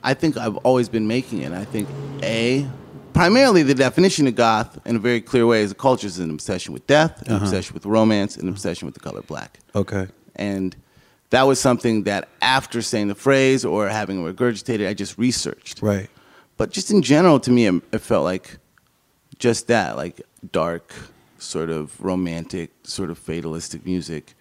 I 0.03 0.13
think 0.13 0.37
I've 0.37 0.57
always 0.57 0.89
been 0.89 1.07
making 1.07 1.39
it. 1.41 1.51
I 1.53 1.65
think 1.65 1.89
a 2.21 2.67
primarily 3.13 3.63
the 3.63 3.73
definition 3.73 4.27
of 4.27 4.35
goth 4.35 4.77
in 4.85 4.95
a 4.95 4.99
very 4.99 5.21
clear 5.21 5.47
way 5.47 5.61
is 5.63 5.71
a 5.71 5.75
culture 5.75 6.05
is 6.05 6.19
an 6.19 6.29
obsession 6.29 6.73
with 6.73 6.85
death, 6.85 7.21
an 7.23 7.33
Uh-huh. 7.33 7.43
obsession 7.45 7.73
with 7.73 7.85
romance, 7.87 8.37
an 8.37 8.47
obsession 8.47 8.85
with 8.85 8.93
the 8.93 8.99
color 9.01 9.21
black. 9.23 9.59
Okay. 9.75 10.07
And 10.35 10.75
that 11.33 11.47
was 11.47 11.59
something 11.59 12.03
that 12.03 12.29
after 12.43 12.79
saying 12.83 13.07
the 13.07 13.15
phrase 13.15 13.65
or 13.65 13.89
having 13.89 14.23
regurgitated, 14.23 14.87
I 14.87 14.93
just 14.93 15.17
researched. 15.17 15.81
Right. 15.81 16.07
But 16.57 16.69
just 16.69 16.91
in 16.91 17.01
general, 17.01 17.39
to 17.39 17.49
me, 17.49 17.65
it, 17.65 17.81
it 17.91 18.01
felt 18.01 18.23
like 18.23 18.59
just 19.39 19.65
that, 19.65 19.97
like 19.97 20.21
dark, 20.51 20.93
sort 21.39 21.71
of 21.71 21.99
romantic, 21.99 22.69
sort 22.83 23.09
of 23.09 23.17
fatalistic 23.17 23.83
music. 23.83 24.35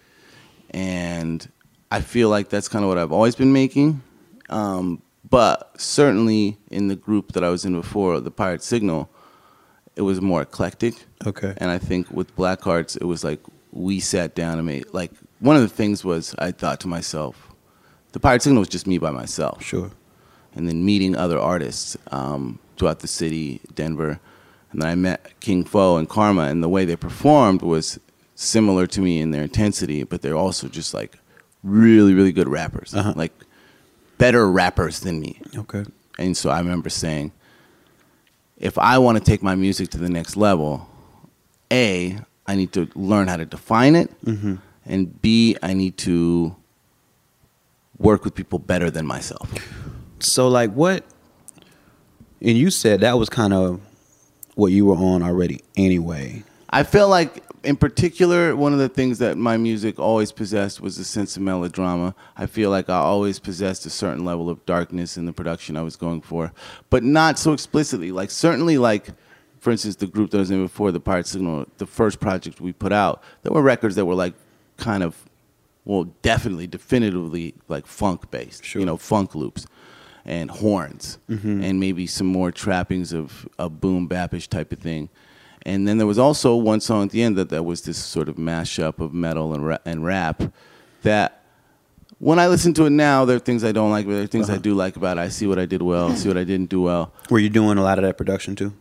And 0.69 1.51
I 1.91 2.03
feel 2.03 2.29
like 2.29 2.51
that's 2.51 2.69
kind 2.69 2.85
of 2.85 2.91
what 2.91 2.99
I've 2.99 3.11
always 3.11 3.37
been 3.37 3.55
making. 3.55 4.03
Um, 4.51 5.01
but 5.31 5.73
certainly 5.81 6.59
in 6.71 6.89
the 6.89 6.97
group 6.97 7.33
that 7.33 7.43
I 7.43 7.49
was 7.49 7.65
in 7.65 7.73
before, 7.73 8.21
the 8.21 8.31
Pirate 8.31 8.63
Signal, 8.63 9.09
it 9.97 10.03
was 10.03 10.21
more 10.21 10.43
eclectic. 10.43 11.07
Okay. 11.27 11.55
And 11.57 11.71
I 11.71 11.79
think 11.79 12.11
with 12.11 12.37
Black 12.37 12.61
Hearts, 12.61 12.97
it 12.97 13.05
was 13.05 13.25
like 13.25 13.41
we 13.71 13.99
sat 13.99 14.35
down 14.35 14.59
and 14.59 14.67
made, 14.67 14.93
like, 14.93 15.13
one 15.43 15.57
of 15.57 15.63
the 15.63 15.69
things 15.69 16.05
was 16.05 16.35
I 16.39 16.51
thought 16.53 16.79
to 16.81 16.89
myself, 16.89 17.49
the 18.13 18.21
Pirate 18.21 18.43
Signal 18.43 18.61
was 18.61 18.69
just 18.69 18.87
me 18.87 18.99
by 18.99 19.11
myself 19.11 19.63
Sure. 19.63 19.91
and 20.55 20.69
then 20.69 20.85
meeting 20.85 21.17
other 21.17 21.39
artists 21.39 21.97
um, 22.11 22.59
throughout 22.77 23.01
the 23.01 23.09
city, 23.09 23.61
Denver. 23.75 24.21
And 24.71 24.81
then 24.83 24.89
I 24.89 24.95
met 24.95 25.39
King 25.41 25.65
Fo 25.65 25.97
and 25.99 26.09
Karma, 26.09 26.43
and 26.45 26.63
the 26.63 26.69
way 26.69 26.85
they 26.85 26.97
performed 26.97 27.61
was 27.63 27.99
similar 28.35 28.87
to 28.89 29.01
me 29.01 29.21
in 29.21 29.31
their 29.31 29.43
intensity, 29.43 30.03
but 30.05 30.23
they're 30.23 30.37
also 30.47 30.69
just 30.69 30.95
like 30.95 31.19
really, 31.63 32.15
really 32.15 32.33
good 32.33 32.49
rappers, 32.49 32.95
Uh-huh. 32.95 33.13
like 33.17 33.33
better 34.19 34.51
rappers 34.51 35.01
than 35.01 35.21
me. 35.21 35.41
Okay. 35.57 35.85
And 36.19 36.37
so 36.37 36.51
I 36.51 36.59
remember 36.59 36.89
saying, 36.91 37.33
if 38.57 38.79
I 38.79 38.99
want 38.99 39.19
to 39.19 39.25
take 39.25 39.43
my 39.43 39.55
music 39.55 39.91
to 39.91 39.99
the 39.99 40.09
next 40.09 40.37
level, 40.37 40.89
A, 41.71 42.19
I 42.47 42.55
need 42.55 42.73
to 42.73 42.89
learn 42.95 43.29
how 43.29 43.37
to 43.37 43.45
define 43.45 43.95
it, 43.97 44.11
Mm-hmm. 44.25 44.57
And 44.85 45.21
B, 45.23 45.57
I 45.63 45.75
need 45.75 45.97
to 45.99 46.57
work 47.99 48.25
with 48.25 48.35
people 48.35 48.59
better 48.59 48.91
than 48.91 49.07
myself. 49.07 49.53
So 50.19 50.49
like 50.49 50.73
what 50.73 51.05
and 52.41 52.59
you 52.59 52.71
said 52.71 53.01
that 53.01 53.19
was 53.19 53.29
kind 53.29 53.53
of 53.53 53.81
what 54.55 54.73
you 54.73 54.87
were 54.87 54.97
on 54.97 55.23
already 55.23 55.61
anyway. 55.77 56.43
I 56.71 56.83
feel 56.83 57.09
like, 57.09 57.43
in 57.65 57.77
particular, 57.77 58.57
one 58.57 58.73
of 58.73 58.79
the 58.79 58.89
things 58.89 59.19
that 59.19 59.37
my 59.37 59.57
music 59.57 59.99
always 59.99 60.33
possessed 60.33 60.81
was 60.81 60.99
a 60.99 61.05
sense 61.05 61.37
of 61.37 61.43
melodrama. 61.43 62.15
I 62.37 62.47
feel 62.47 62.71
like 62.71 62.91
I 62.91 62.97
always 62.97 63.39
possessed 63.39 63.87
a 63.87 63.91
certain 63.91 64.25
level 64.25 64.51
of 64.51 64.65
darkness 64.67 65.17
in 65.17 65.27
the 65.27 65.33
production 65.33 65.77
I 65.77 65.83
was 65.83 65.97
going 65.97 66.23
for, 66.23 66.53
but 66.91 67.05
not 67.05 67.39
so 67.39 67.53
explicitly. 67.53 68.11
Like 68.11 68.31
certainly, 68.31 68.79
like 68.79 69.09
for 69.61 69.71
instance, 69.71 69.97
the 69.97 70.07
group 70.09 70.31
that 70.31 70.39
I 70.39 70.41
was 70.41 70.51
in 70.51 70.63
before, 70.63 70.91
the 70.91 70.99
Pirate 70.99 71.27
Signal, 71.27 71.67
the 71.79 71.87
first 71.87 72.19
project 72.19 72.61
we 72.61 72.73
put 72.73 72.93
out, 72.93 73.23
there 73.43 73.53
were 73.53 73.63
records 73.63 73.95
that 73.95 74.07
were 74.07 74.15
like 74.15 74.35
kind 74.77 75.03
of, 75.03 75.17
well, 75.85 76.05
definitely, 76.23 76.67
definitively 76.67 77.55
like 77.69 77.87
funk 77.87 78.31
based. 78.31 78.65
Sure. 78.65 78.81
You 78.81 78.87
know, 78.87 78.97
funk 78.97 79.35
loops 79.35 79.67
and 80.25 80.51
horns 80.51 81.19
mm-hmm. 81.29 81.63
and 81.63 81.81
maybe 81.81 82.07
some 82.07 82.27
more 82.27 82.53
trappings 82.53 83.13
of 83.13 83.49
a 83.59 83.69
boom 83.69 84.09
bapish 84.09 84.49
type 84.49 84.73
of 84.73 84.79
thing. 84.79 85.09
And 85.65 85.87
then 85.87 85.99
there 85.99 86.07
was 86.07 86.19
also 86.19 86.57
one 86.57 86.81
song 86.81 87.05
at 87.05 87.11
the 87.11 87.23
end 87.23 87.37
that, 87.37 87.51
that 87.51 87.65
was 87.65 87.83
this 87.83 87.99
sort 87.99 88.29
of 88.29 88.37
mashup 88.37 88.99
of 88.99 89.13
metal 89.13 89.53
and, 89.55 89.67
ra- 89.67 89.79
and 89.85 90.05
rap 90.05 90.43
that 91.03 91.43
when 92.19 92.39
I 92.39 92.47
listen 92.47 92.73
to 92.75 92.87
it 92.87 92.91
now, 92.91 93.25
there 93.25 93.37
are 93.37 93.41
things 93.41 93.65
I 93.65 93.73
don't 93.73 93.91
like, 93.91 94.07
but 94.07 94.13
there 94.13 94.23
are 94.23 94.29
things 94.29 94.49
I 94.49 94.55
uh-huh. 94.55 94.63
do 94.63 94.75
like 94.75 94.95
about 94.95 95.19
it. 95.19 95.21
I 95.21 95.29
see 95.29 95.49
what 95.49 95.59
I 95.59 95.67
did 95.67 95.83
well, 95.83 96.15
see 96.15 96.29
what 96.29 96.39
I 96.39 96.45
didn't 96.45 96.71
do 96.71 96.81
well. 96.81 97.13
Were 97.31 97.41
you 97.41 97.51
doing 97.51 97.79
a 97.79 97.83
lot 97.83 97.99
of 97.99 98.05
that 98.05 98.17
production 98.17 98.55
too? 98.55 98.73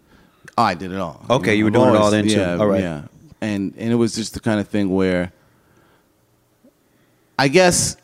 Oh, 0.58 0.64
I 0.64 0.76
did 0.76 0.92
it 0.92 1.00
all. 1.00 1.26
Okay, 1.28 1.56
you 1.56 1.64
were 1.64 1.72
doing 1.72 1.90
it 1.90 1.96
all 1.96 2.12
then, 2.12 2.26
too. 2.26 2.36
Yeah, 2.36 2.58
All 2.58 2.68
right. 2.68 2.82
Yeah, 2.82 3.04
and 3.42 3.74
and 3.78 3.92
it 3.92 3.96
was 3.96 4.14
just 4.14 4.36
the 4.36 4.40
kind 4.40 4.60
of 4.60 4.68
thing 4.68 4.94
where, 4.94 5.32
I 7.42 7.48
guess, 7.48 7.98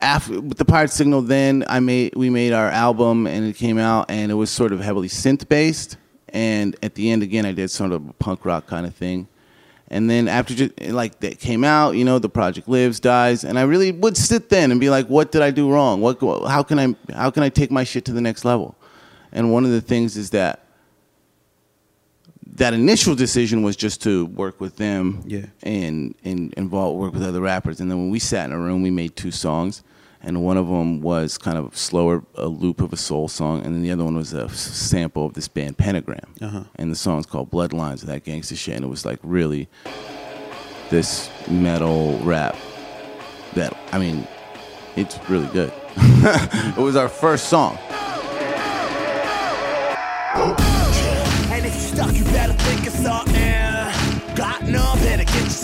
after 0.00 0.40
with 0.40 0.56
the 0.56 0.64
Pirate 0.64 0.90
Signal, 0.90 1.20
then 1.20 1.64
I 1.68 1.80
made 1.80 2.16
we 2.16 2.30
made 2.30 2.54
our 2.54 2.70
album 2.70 3.26
and 3.26 3.44
it 3.44 3.56
came 3.56 3.76
out 3.76 4.10
and 4.10 4.32
it 4.32 4.34
was 4.36 4.48
sort 4.48 4.72
of 4.72 4.80
heavily 4.80 5.08
synth 5.08 5.46
based, 5.50 5.98
and 6.30 6.74
at 6.82 6.94
the 6.94 7.10
end 7.10 7.22
again 7.22 7.44
I 7.44 7.52
did 7.52 7.70
sort 7.70 7.92
of 7.92 8.08
a 8.08 8.14
punk 8.14 8.46
rock 8.46 8.66
kind 8.66 8.86
of 8.86 8.94
thing. 8.94 9.28
And 9.88 10.08
then 10.08 10.28
after 10.28 10.54
just, 10.54 10.80
like 10.80 11.20
that 11.20 11.38
came 11.40 11.62
out, 11.62 11.90
you 11.90 12.06
know, 12.06 12.18
the 12.18 12.30
project 12.30 12.68
lives, 12.68 13.00
dies, 13.00 13.44
and 13.44 13.58
I 13.58 13.64
really 13.64 13.92
would 13.92 14.16
sit 14.16 14.48
then 14.48 14.70
and 14.70 14.80
be 14.80 14.88
like, 14.88 15.08
"What 15.08 15.30
did 15.30 15.42
I 15.42 15.50
do 15.50 15.70
wrong? 15.70 16.00
What? 16.00 16.18
How 16.48 16.62
can 16.62 16.78
I? 16.78 16.96
How 17.12 17.30
can 17.30 17.42
I 17.42 17.50
take 17.50 17.70
my 17.70 17.84
shit 17.84 18.06
to 18.06 18.14
the 18.14 18.22
next 18.22 18.46
level?" 18.46 18.76
And 19.30 19.52
one 19.52 19.66
of 19.66 19.72
the 19.72 19.82
things 19.82 20.16
is 20.16 20.30
that 20.30 20.64
that 22.56 22.74
initial 22.74 23.14
decision 23.14 23.62
was 23.62 23.76
just 23.76 24.02
to 24.02 24.26
work 24.26 24.60
with 24.60 24.76
them 24.76 25.22
Yeah. 25.26 25.46
and 25.62 26.14
and 26.24 26.52
involve 26.54 26.96
work 26.96 27.12
with 27.14 27.22
other 27.22 27.40
rappers. 27.40 27.80
And 27.80 27.90
then 27.90 27.98
when 27.98 28.10
we 28.10 28.18
sat 28.18 28.46
in 28.46 28.52
a 28.52 28.58
room, 28.58 28.82
we 28.82 28.90
made 28.90 29.14
two 29.16 29.30
songs, 29.30 29.82
and 30.22 30.42
one 30.44 30.56
of 30.56 30.66
them 30.68 31.00
was 31.00 31.38
kind 31.38 31.56
of 31.56 31.76
slower, 31.76 32.24
a 32.34 32.46
loop 32.48 32.80
of 32.80 32.92
a 32.92 32.96
soul 32.96 33.28
song, 33.28 33.64
and 33.64 33.74
then 33.74 33.82
the 33.82 33.90
other 33.90 34.04
one 34.04 34.16
was 34.16 34.32
a 34.32 34.48
sample 34.50 35.24
of 35.26 35.34
this 35.34 35.48
band 35.48 35.78
Pentagram. 35.78 36.34
Uh-huh. 36.40 36.64
And 36.76 36.90
the 36.90 36.96
song's 36.96 37.26
called 37.26 37.50
Bloodlines 37.50 38.02
of 38.02 38.08
that 38.08 38.24
gangster 38.24 38.56
shit, 38.56 38.76
and 38.76 38.84
it 38.84 38.88
was 38.88 39.04
like 39.06 39.20
really 39.22 39.68
this 40.90 41.30
metal 41.48 42.18
rap 42.24 42.56
that 43.54 43.76
I 43.92 43.98
mean, 43.98 44.26
it's 44.96 45.18
really 45.28 45.46
good. 45.48 45.72
it 45.96 46.76
was 46.78 46.96
our 46.96 47.08
first 47.08 47.48
song. 47.48 47.78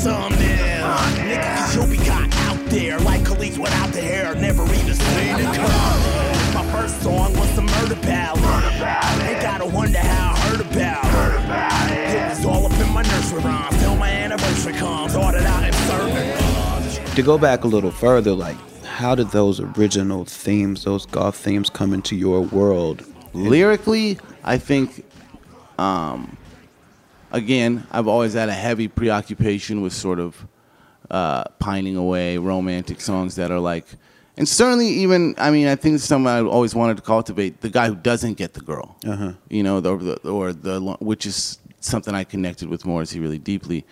Better 0.07 0.37
get 0.37 0.59
you 0.59 0.77
something. 0.77 1.27
Nigga, 1.29 1.57
cause 1.57 1.75
you'll 1.75 1.87
be 1.89 1.97
caught 1.97 2.35
out 2.37 2.65
there 2.67 2.99
like 3.01 3.21
Khalees 3.23 3.59
without 3.59 3.93
the 3.93 4.01
hair, 4.01 4.35
never 4.35 4.63
even 4.63 4.95
seen 4.95 5.37
it 5.37 5.57
come. 5.57 6.55
My 6.55 6.73
first 6.73 7.03
song 7.03 7.33
was 7.37 7.59
a 7.59 7.63
murder 7.63 8.01
ballad. 8.03 8.43
Ain't 9.23 9.43
gotta 9.43 9.67
wonder 9.67 9.99
how 9.99 10.35
I 10.35 10.39
heard 10.39 10.61
about 10.61 11.91
it. 11.91 12.15
It 12.15 12.29
was 12.31 12.45
all 12.45 12.67
up 12.67 12.73
in 12.81 12.93
my 12.93 13.03
nursery 13.03 13.41
rhymes 13.41 13.79
till 13.81 13.97
my 13.97 14.11
anniversary 14.11 14.73
comes. 14.75 15.15
Ordered 15.17 15.43
out 15.43 15.65
and 15.65 15.75
served. 15.75 17.17
To 17.17 17.23
go 17.23 17.39
back 17.39 17.65
a 17.65 17.67
little 17.67 17.91
further, 17.91 18.33
like 18.33 18.57
how 18.85 19.15
did 19.15 19.29
those 19.31 19.61
original 19.61 20.25
themes, 20.25 20.85
those 20.85 21.07
goth 21.07 21.37
themes 21.37 21.69
come 21.69 21.93
into 21.93 22.17
your 22.17 22.41
world? 22.41 23.05
Lyrically, 23.35 24.19
I 24.45 24.57
think, 24.57 25.05
um, 25.79 26.39
again, 27.37 27.87
I've 27.91 28.09
always 28.09 28.33
had 28.35 28.49
a 28.49 28.53
heavy 28.55 28.89
preoccupation 28.89 29.83
with 29.83 29.93
sort 29.93 30.19
of 30.19 30.47
uh, 31.11 31.45
pining 31.59 31.97
away 31.97 32.39
romantic 32.39 33.01
songs 33.01 33.37
that 33.37 33.51
are 33.51 33.61
like, 33.61 33.87
and 34.37 34.49
certainly 34.49 34.89
even, 34.89 35.35
I 35.39 35.51
mean, 35.51 35.67
I 35.69 35.77
think 35.77 35.95
it's 35.97 36.05
something 36.05 36.27
I 36.29 36.41
always 36.43 36.75
wanted 36.75 36.97
to 36.97 37.03
cultivate 37.03 37.61
the 37.61 37.69
guy 37.71 37.87
who 37.89 37.95
doesn't 37.95 38.35
get 38.35 38.55
the 38.55 38.61
girl, 38.61 38.97
Uh-huh. 39.07 39.33
you 39.49 39.63
know, 39.63 39.81
the, 39.81 39.91
or 39.93 39.99
the, 39.99 40.31
or 40.31 40.53
the, 40.53 40.81
which 41.01 41.25
is 41.27 41.59
something 41.81 42.15
I 42.15 42.25
connected 42.25 42.69
with 42.69 42.85
Morrissey 42.85 43.21
really 43.21 43.39
deeply 43.39 43.85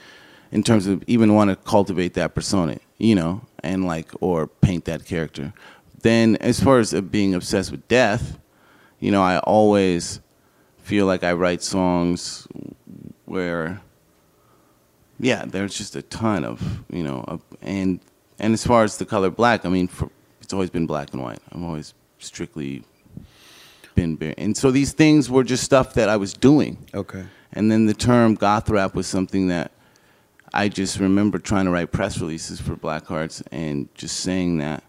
in 0.50 0.62
terms 0.62 0.86
of 0.86 1.02
even 1.06 1.34
want 1.34 1.50
to 1.50 1.56
cultivate 1.56 2.14
that 2.14 2.34
persona, 2.34 2.78
you 2.98 3.14
know, 3.14 3.42
and 3.62 3.86
like, 3.86 4.08
or 4.20 4.46
paint 4.46 4.84
that 4.86 5.04
character. 5.04 5.52
Then, 6.02 6.36
as 6.36 6.60
far 6.60 6.78
as 6.78 6.92
uh, 6.92 7.00
being 7.00 7.34
obsessed 7.34 7.70
with 7.70 7.86
death, 7.88 8.38
you 9.00 9.10
know, 9.10 9.22
I 9.22 9.38
always 9.38 10.20
feel 10.82 11.06
like 11.06 11.24
I 11.24 11.32
write 11.32 11.62
songs 11.62 12.46
where 13.24 13.80
yeah, 15.18 15.44
there's 15.46 15.76
just 15.76 15.96
a 15.96 16.02
ton 16.02 16.44
of 16.44 16.84
you 16.90 17.02
know, 17.02 17.24
of, 17.26 17.42
and 17.62 18.00
and 18.38 18.52
as 18.52 18.66
far 18.66 18.84
as 18.84 18.98
the 18.98 19.04
color 19.04 19.30
black, 19.30 19.64
I 19.64 19.68
mean, 19.68 19.88
for, 19.88 20.10
it's 20.40 20.52
always 20.52 20.70
been 20.70 20.86
black 20.86 21.12
and 21.12 21.22
white. 21.22 21.38
I've 21.52 21.62
always 21.62 21.94
strictly 22.18 22.84
been, 23.94 24.16
bare- 24.16 24.34
and 24.36 24.56
so 24.56 24.70
these 24.70 24.92
things 24.92 25.30
were 25.30 25.44
just 25.44 25.62
stuff 25.62 25.94
that 25.94 26.08
I 26.08 26.16
was 26.16 26.32
doing. 26.34 26.78
Okay. 26.92 27.24
And 27.52 27.70
then 27.70 27.86
the 27.86 27.94
term 27.94 28.34
goth 28.34 28.68
rap 28.68 28.94
was 28.94 29.06
something 29.06 29.48
that 29.48 29.70
I 30.52 30.68
just 30.68 30.98
remember 30.98 31.38
trying 31.38 31.66
to 31.66 31.70
write 31.70 31.92
press 31.92 32.20
releases 32.20 32.60
for 32.60 32.74
Black 32.74 33.06
Hearts 33.06 33.42
and 33.52 33.88
just 33.94 34.20
saying 34.20 34.58
that. 34.58 34.82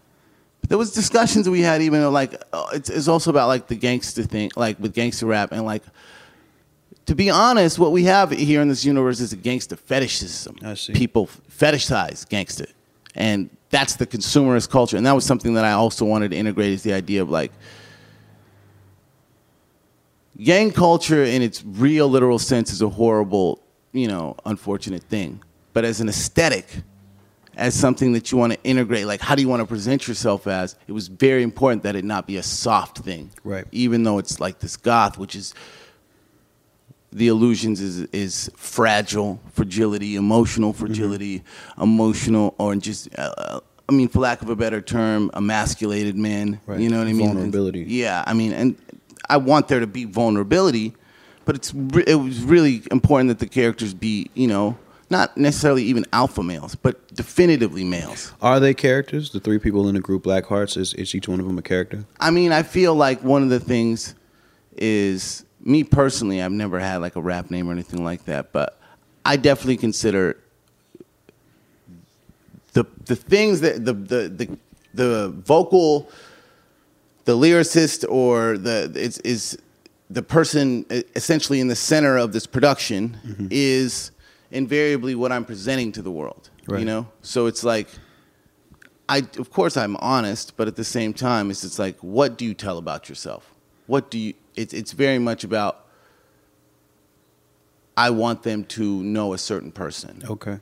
But 0.60 0.70
there 0.70 0.78
was 0.78 0.92
discussions 0.92 1.48
we 1.48 1.60
had 1.60 1.82
even 1.82 2.12
like 2.12 2.34
uh, 2.52 2.66
it's, 2.72 2.90
it's 2.90 3.08
also 3.08 3.30
about 3.30 3.46
like 3.46 3.68
the 3.68 3.76
gangster 3.76 4.24
thing, 4.24 4.50
like 4.56 4.80
with 4.80 4.92
gangster 4.92 5.26
rap 5.26 5.52
and 5.52 5.64
like. 5.64 5.82
To 7.06 7.14
be 7.14 7.30
honest, 7.30 7.78
what 7.78 7.92
we 7.92 8.04
have 8.04 8.32
here 8.32 8.60
in 8.60 8.68
this 8.68 8.84
universe 8.84 9.20
is 9.20 9.32
a 9.32 9.36
gangster 9.36 9.76
fetishism. 9.76 10.56
I 10.62 10.74
see. 10.74 10.92
People 10.92 11.28
fetishize 11.28 12.28
gangster, 12.28 12.66
and 13.14 13.48
that's 13.70 13.96
the 13.96 14.06
consumerist 14.06 14.70
culture. 14.70 14.96
And 14.96 15.06
that 15.06 15.14
was 15.14 15.24
something 15.24 15.54
that 15.54 15.64
I 15.64 15.72
also 15.72 16.04
wanted 16.04 16.32
to 16.32 16.36
integrate 16.36 16.72
is 16.72 16.82
the 16.82 16.92
idea 16.92 17.22
of 17.22 17.30
like 17.30 17.52
gang 20.36 20.70
culture 20.72 21.24
in 21.24 21.42
its 21.42 21.64
real 21.64 22.08
literal 22.08 22.38
sense 22.38 22.72
is 22.72 22.82
a 22.82 22.88
horrible, 22.88 23.62
you 23.92 24.08
know, 24.08 24.36
unfortunate 24.44 25.02
thing. 25.04 25.40
But 25.72 25.84
as 25.84 26.00
an 26.00 26.08
aesthetic, 26.08 26.66
as 27.56 27.74
something 27.74 28.12
that 28.12 28.32
you 28.32 28.38
want 28.38 28.52
to 28.52 28.62
integrate, 28.64 29.06
like 29.06 29.20
how 29.20 29.34
do 29.34 29.42
you 29.42 29.48
want 29.48 29.60
to 29.60 29.66
present 29.66 30.06
yourself 30.08 30.46
as, 30.46 30.76
it 30.86 30.92
was 30.92 31.08
very 31.08 31.42
important 31.42 31.82
that 31.84 31.96
it 31.96 32.04
not 32.04 32.26
be 32.26 32.36
a 32.36 32.42
soft 32.42 32.98
thing. 32.98 33.30
Right. 33.44 33.64
Even 33.72 34.02
though 34.02 34.18
it's 34.18 34.40
like 34.40 34.58
this 34.58 34.76
goth, 34.76 35.18
which 35.18 35.34
is 35.34 35.54
the 37.16 37.28
illusions 37.28 37.80
is 37.80 38.00
is 38.12 38.50
fragile, 38.56 39.40
fragility, 39.52 40.16
emotional 40.16 40.74
fragility, 40.74 41.42
emotional 41.80 42.54
or 42.58 42.76
just 42.76 43.08
uh, 43.18 43.60
I 43.88 43.92
mean, 43.92 44.08
for 44.08 44.18
lack 44.20 44.42
of 44.42 44.50
a 44.50 44.56
better 44.56 44.82
term, 44.82 45.30
emasculated 45.34 46.14
man. 46.14 46.60
Right. 46.66 46.78
You 46.78 46.90
know 46.90 46.98
what 46.98 47.06
I 47.06 47.14
mean? 47.14 47.28
Vulnerability. 47.28 47.84
Yeah, 47.88 48.22
I 48.26 48.34
mean, 48.34 48.52
and 48.52 48.76
I 49.30 49.38
want 49.38 49.68
there 49.68 49.80
to 49.80 49.86
be 49.86 50.04
vulnerability, 50.04 50.94
but 51.46 51.56
it's 51.56 51.72
re- 51.72 52.04
it 52.06 52.16
was 52.16 52.42
really 52.42 52.82
important 52.90 53.28
that 53.28 53.38
the 53.38 53.48
characters 53.48 53.94
be, 53.94 54.30
you 54.34 54.46
know, 54.46 54.76
not 55.08 55.38
necessarily 55.38 55.84
even 55.84 56.04
alpha 56.12 56.42
males, 56.42 56.74
but 56.74 57.14
definitively 57.14 57.84
males. 57.84 58.34
Are 58.42 58.60
they 58.60 58.74
characters? 58.74 59.30
The 59.30 59.40
three 59.40 59.58
people 59.58 59.88
in 59.88 59.94
the 59.94 60.00
group 60.00 60.24
Black 60.24 60.44
Hearts 60.44 60.76
is, 60.76 60.92
is 60.92 61.14
each 61.14 61.28
one 61.28 61.40
of 61.40 61.46
them 61.46 61.56
a 61.56 61.62
character? 61.62 62.04
I 62.20 62.30
mean, 62.30 62.52
I 62.52 62.62
feel 62.62 62.94
like 62.94 63.22
one 63.22 63.42
of 63.42 63.48
the 63.48 63.60
things 63.60 64.14
is 64.76 65.45
me 65.66 65.84
personally. 65.84 66.40
I've 66.40 66.52
never 66.52 66.78
had 66.78 66.98
like 66.98 67.16
a 67.16 67.20
rap 67.20 67.50
name 67.50 67.68
or 67.68 67.72
anything 67.72 68.04
like 68.04 68.24
that, 68.26 68.52
but 68.52 68.78
I 69.24 69.36
definitely 69.36 69.76
consider 69.76 70.38
the 72.72 72.86
the 73.06 73.16
things 73.16 73.60
that 73.60 73.84
the 73.84 73.92
the 73.92 74.28
the, 74.28 74.58
the 74.94 75.28
vocal, 75.28 76.08
the 77.24 77.36
lyricist, 77.36 78.04
or 78.08 78.56
the 78.56 78.92
is 78.94 79.18
is 79.18 79.58
the 80.08 80.22
person 80.22 80.86
essentially 81.16 81.58
in 81.60 81.68
the 81.68 81.76
center 81.76 82.16
of 82.16 82.32
this 82.32 82.46
production 82.46 83.18
mm-hmm. 83.26 83.48
is 83.50 84.12
invariably 84.52 85.16
what 85.16 85.32
I'm 85.32 85.44
presenting 85.44 85.90
to 85.92 86.02
the 86.02 86.12
world. 86.12 86.50
Right. 86.68 86.80
You 86.80 86.84
know, 86.84 87.08
so 87.22 87.46
it's 87.46 87.64
like. 87.64 87.88
I 89.08 89.18
of 89.38 89.52
course 89.52 89.76
I'm 89.76 89.94
honest, 89.98 90.56
but 90.56 90.66
at 90.66 90.74
the 90.74 90.82
same 90.82 91.14
time, 91.14 91.52
it's 91.52 91.62
it's 91.62 91.78
like, 91.78 91.96
what 92.00 92.36
do 92.36 92.44
you 92.44 92.54
tell 92.54 92.76
about 92.76 93.08
yourself? 93.08 93.54
What 93.86 94.10
do 94.10 94.18
you? 94.18 94.34
It's 94.56 94.72
it's 94.74 94.92
very 94.92 95.18
much 95.18 95.44
about. 95.44 95.84
I 97.96 98.10
want 98.10 98.42
them 98.42 98.64
to 98.64 99.02
know 99.02 99.32
a 99.32 99.38
certain 99.38 99.72
person, 99.72 100.22
Okay. 100.28 100.58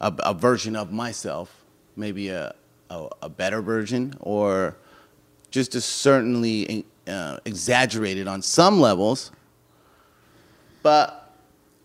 a, 0.00 0.12
a 0.20 0.32
version 0.34 0.76
of 0.76 0.92
myself, 0.92 1.64
maybe 1.96 2.28
a, 2.28 2.54
a 2.90 3.08
a 3.22 3.28
better 3.28 3.60
version, 3.62 4.14
or 4.20 4.76
just 5.50 5.74
a 5.74 5.80
certainly 5.80 6.84
uh, 7.08 7.38
exaggerated 7.44 8.28
on 8.28 8.42
some 8.42 8.80
levels. 8.80 9.32
But 10.82 11.32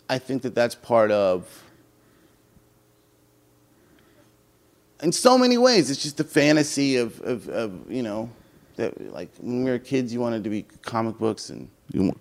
I 0.10 0.20
think 0.20 0.44
that 0.44 0.54
that's 0.54 0.76
part 0.76 1.10
of 1.10 1.48
in 5.02 5.12
so 5.12 5.38
many 5.38 5.58
ways, 5.58 5.90
it's 5.90 6.02
just 6.02 6.20
a 6.20 6.24
fantasy 6.24 6.96
of, 6.98 7.20
of, 7.22 7.50
of 7.50 7.92
you 7.92 8.02
know, 8.04 8.30
that 8.76 9.14
like 9.14 9.30
when 9.40 9.64
we 9.64 9.72
were 9.72 9.80
kids, 9.80 10.14
you 10.14 10.20
wanted 10.20 10.44
to 10.44 10.50
be 10.50 10.64
comic 10.84 11.18
books 11.18 11.50
and 11.50 11.70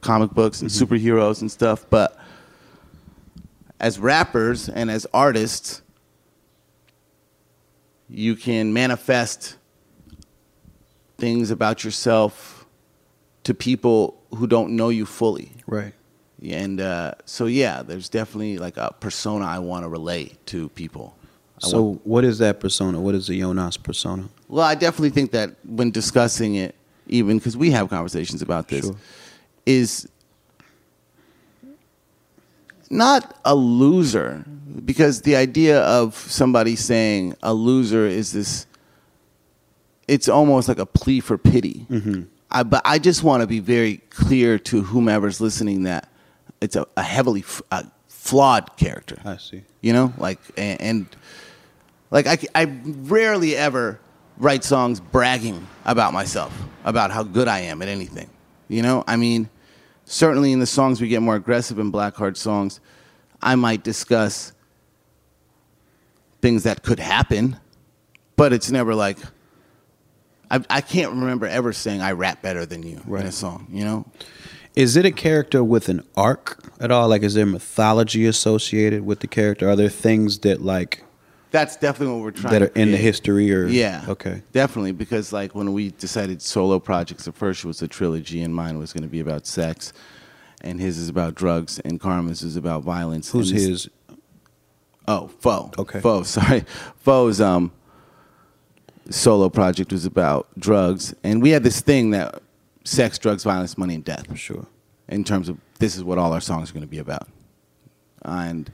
comic 0.01 0.31
books 0.31 0.61
and 0.61 0.71
superheroes 0.71 1.41
and 1.41 1.51
stuff. 1.51 1.87
But 1.89 2.19
as 3.81 3.99
rappers 3.99 4.69
and 4.69 4.91
as 4.91 5.07
artists, 5.13 5.83
you 8.09 8.37
can 8.37 8.73
manifest 8.73 9.57
things 11.19 11.51
about 11.51 11.85
yourself 11.85 12.67
to 13.45 13.55
people 13.55 14.21
who 14.37 14.47
don't 14.47 14.77
know 14.77 14.89
you 14.89 15.07
fully. 15.07 15.53
Right. 15.67 15.95
And 16.43 16.81
uh, 16.81 17.15
so, 17.25 17.47
yeah, 17.47 17.83
there's 17.83 18.09
definitely 18.09 18.59
like 18.59 18.77
a 18.77 18.95
persona 18.99 19.45
I 19.45 19.61
want 19.61 19.85
to 19.85 19.89
relate 19.89 20.45
to 20.47 20.69
people. 20.71 21.17
I 21.65 21.69
So, 21.69 21.83
want- 21.83 22.07
what 22.07 22.25
is 22.25 22.39
that 22.39 22.61
persona? 22.61 23.01
What 23.01 23.15
is 23.15 23.27
the 23.27 23.41
Yonnas 23.41 23.77
persona? 23.83 24.29
well, 24.49 24.65
I 24.65 24.75
definitely 24.75 25.11
think 25.11 25.31
that 25.33 25.55
when 25.65 25.91
discussing 25.91 26.57
it, 26.57 26.75
even 27.09 27.39
because 27.39 27.57
we 27.57 27.71
have 27.71 27.89
conversations 27.89 28.43
about 28.43 28.69
this, 28.69 28.85
Sure. 28.87 28.97
is 29.67 30.09
not 32.91 33.39
a 33.45 33.55
loser. 33.55 34.45
Because 34.85 35.21
the 35.23 35.37
idea 35.37 35.83
of 35.83 36.15
somebody 36.17 36.77
saying 36.77 37.35
a 37.43 37.53
loser 37.53 38.07
is 38.07 38.33
this, 38.33 38.67
it's 40.09 40.29
almost 40.29 40.67
like 40.69 40.79
a 40.79 40.87
plea 40.87 41.21
for 41.21 41.37
pity. 41.37 41.87
Mm-hmm. 41.91 42.23
I, 42.51 42.63
but 42.63 42.81
I 42.85 42.99
just 42.99 43.23
want 43.23 43.43
to 43.43 43.47
be 43.47 43.61
very 43.61 43.99
clear 44.11 44.59
to 44.61 44.83
whomever's 44.83 45.41
listening 45.41 45.83
that 45.85 46.09
it's 46.61 46.77
a, 46.77 46.87
a 46.97 47.03
heavily 47.03 47.41
f- 47.41 47.63
a 47.71 47.87
flawed 48.09 48.77
character 48.77 49.17
I 49.25 49.37
see. 49.39 49.63
you 49.81 49.93
know 49.93 50.13
like 50.17 50.39
and, 50.57 50.81
and 50.81 51.07
like 52.13 52.29
I, 52.29 52.39
I 52.55 52.65
rarely 52.85 53.57
ever 53.57 53.99
write 54.39 54.63
songs 54.63 55.01
bragging 55.01 55.67
about 55.85 56.13
myself 56.13 56.57
about 56.85 57.11
how 57.11 57.25
good 57.25 57.49
i 57.49 57.61
am 57.61 57.83
at 57.83 57.89
anything 57.89 58.31
you 58.69 58.83
know 58.83 59.03
i 59.09 59.17
mean 59.17 59.51
certainly 60.05 60.53
in 60.53 60.61
the 60.61 60.67
songs 60.67 61.01
we 61.01 61.09
get 61.09 61.23
more 61.23 61.35
aggressive 61.35 61.81
in 61.81 61.91
black 61.91 62.15
heart 62.15 62.37
songs 62.37 62.79
i 63.43 63.57
might 63.57 63.83
discuss 63.83 64.53
things 66.41 66.63
that 66.63 66.85
could 66.85 67.01
happen 67.01 67.57
but 68.37 68.53
it's 68.53 68.71
never 68.71 68.95
like 68.95 69.19
I, 70.53 70.61
I 70.69 70.81
can't 70.83 71.13
remember 71.13 71.47
ever 71.47 71.73
saying 71.73 72.03
I 72.03 72.13
rap 72.13 72.43
better 72.43 72.67
than 72.67 72.83
you 72.83 73.01
in 73.09 73.27
a 73.27 73.33
song, 73.33 73.67
you 73.71 73.85
know? 73.85 74.05
Is 74.77 74.99
it 74.99 75.07
a 75.07 75.11
character 75.11 75.65
with 75.65 75.89
an 75.89 76.03
arc 76.15 76.63
at 76.79 76.91
all? 76.91 77.09
Like, 77.09 77.23
is 77.23 77.33
there 77.33 77.47
mythology 77.47 78.27
associated 78.27 79.07
with 79.07 79.21
the 79.21 79.27
character? 79.27 79.71
Are 79.71 79.77
there 79.77 79.89
things 79.89 80.41
that 80.41 80.61
like 80.61 81.05
That's 81.53 81.77
definitely 81.77 82.15
what 82.15 82.23
we're 82.25 82.31
trying 82.33 82.53
that 82.55 82.59
to 82.75 82.81
are 82.81 82.83
in 82.83 82.91
the 82.91 82.97
history 82.97 83.53
or 83.55 83.67
Yeah. 83.67 84.05
Okay. 84.09 84.43
Definitely, 84.53 84.93
because 84.93 85.33
like 85.33 85.55
when 85.55 85.73
we 85.73 85.91
decided 85.91 86.41
solo 86.43 86.79
projects, 86.81 87.27
the 87.27 87.33
first 87.33 87.65
was 87.65 87.81
a 87.83 87.89
trilogy, 87.89 88.43
and 88.43 88.55
mine 88.55 88.79
was 88.79 88.93
going 88.93 89.03
to 89.03 89.09
be 89.09 89.21
about 89.21 89.47
sex, 89.47 89.93
and 90.63 90.81
his 90.81 90.99
is 90.99 91.09
about 91.09 91.35
drugs, 91.35 91.79
and 91.81 92.01
Karma's 92.01 92.43
is 92.43 92.57
about 92.57 92.83
violence. 92.83 93.31
Who's 93.31 93.51
and 93.51 93.61
his? 93.61 93.91
Oh, 95.07 95.29
Fo. 95.41 95.71
Okay. 95.79 96.01
Fo. 96.01 96.23
Sorry, 96.25 96.65
Fo's 96.97 97.41
um 97.41 97.71
solo 99.11 99.49
project 99.49 99.93
was 99.93 100.07
about 100.07 100.49
drugs, 100.59 101.15
and 101.23 101.43
we 101.43 101.51
had 101.51 101.63
this 101.65 101.81
thing 101.81 102.11
that 102.11 102.41
sex, 102.85 103.19
drugs, 103.19 103.45
violence, 103.45 103.77
money, 103.77 103.95
and 103.95 104.05
death 104.05 104.37
Sure. 104.39 104.67
in 105.09 105.23
terms 105.25 105.49
of 105.49 105.59
this 105.79 105.97
is 105.97 106.03
what 106.05 106.19
all 106.19 106.33
our 106.33 106.41
songs 106.41 106.71
are 106.71 106.73
going 106.73 106.83
to 106.85 106.89
be 106.89 106.99
about. 106.99 107.29
And 108.25 108.73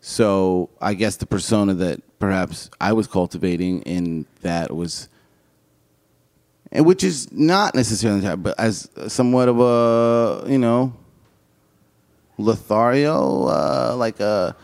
so 0.00 0.70
I 0.80 0.94
guess 0.94 1.16
the 1.16 1.26
persona 1.26 1.74
that 1.74 2.00
perhaps 2.18 2.70
I 2.80 2.92
was 2.92 3.06
cultivating 3.06 3.82
in 3.82 4.26
that 4.42 4.74
was, 4.74 5.08
and 6.72 6.84
which 6.86 7.02
is 7.04 7.30
not 7.32 7.74
necessarily, 7.74 8.20
that, 8.20 8.42
but 8.42 8.58
as 8.58 8.88
somewhat 9.08 9.48
of 9.48 9.60
a, 9.60 10.50
you 10.50 10.58
know, 10.58 10.92
Lothario, 12.38 13.46
uh, 13.48 13.94
like 13.96 14.20
a, 14.20 14.54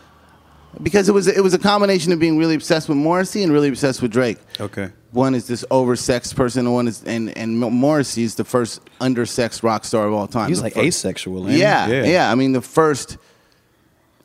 because 0.81 1.09
it 1.09 1.13
was 1.13 1.27
it 1.27 1.41
was 1.43 1.53
a 1.53 1.59
combination 1.59 2.11
of 2.11 2.19
being 2.19 2.37
really 2.37 2.55
obsessed 2.55 2.87
with 2.89 2.97
Morrissey 2.97 3.43
and 3.43 3.51
really 3.51 3.69
obsessed 3.69 4.01
with 4.01 4.11
Drake. 4.11 4.37
Okay. 4.59 4.89
One 5.11 5.33
is 5.35 5.47
this 5.47 5.63
oversexed 5.71 6.35
person, 6.35 6.65
and 6.65 6.73
one 6.73 6.87
is 6.87 7.03
and 7.05 7.35
and 7.37 7.57
Morrissey 7.59 8.23
is 8.23 8.35
the 8.35 8.43
first 8.45 8.81
undersexed 8.99 9.63
rock 9.63 9.83
star 9.85 10.07
of 10.07 10.13
all 10.13 10.27
time. 10.27 10.49
He's 10.49 10.57
The 10.57 10.63
like 10.63 10.73
first- 10.73 10.87
asexual. 11.05 11.43
ain't 11.43 11.51
he? 11.55 11.59
yeah, 11.61 11.87
yeah, 12.03 12.31
I 12.31 12.35
mean, 12.35 12.51
the 12.53 12.61
first, 12.61 13.17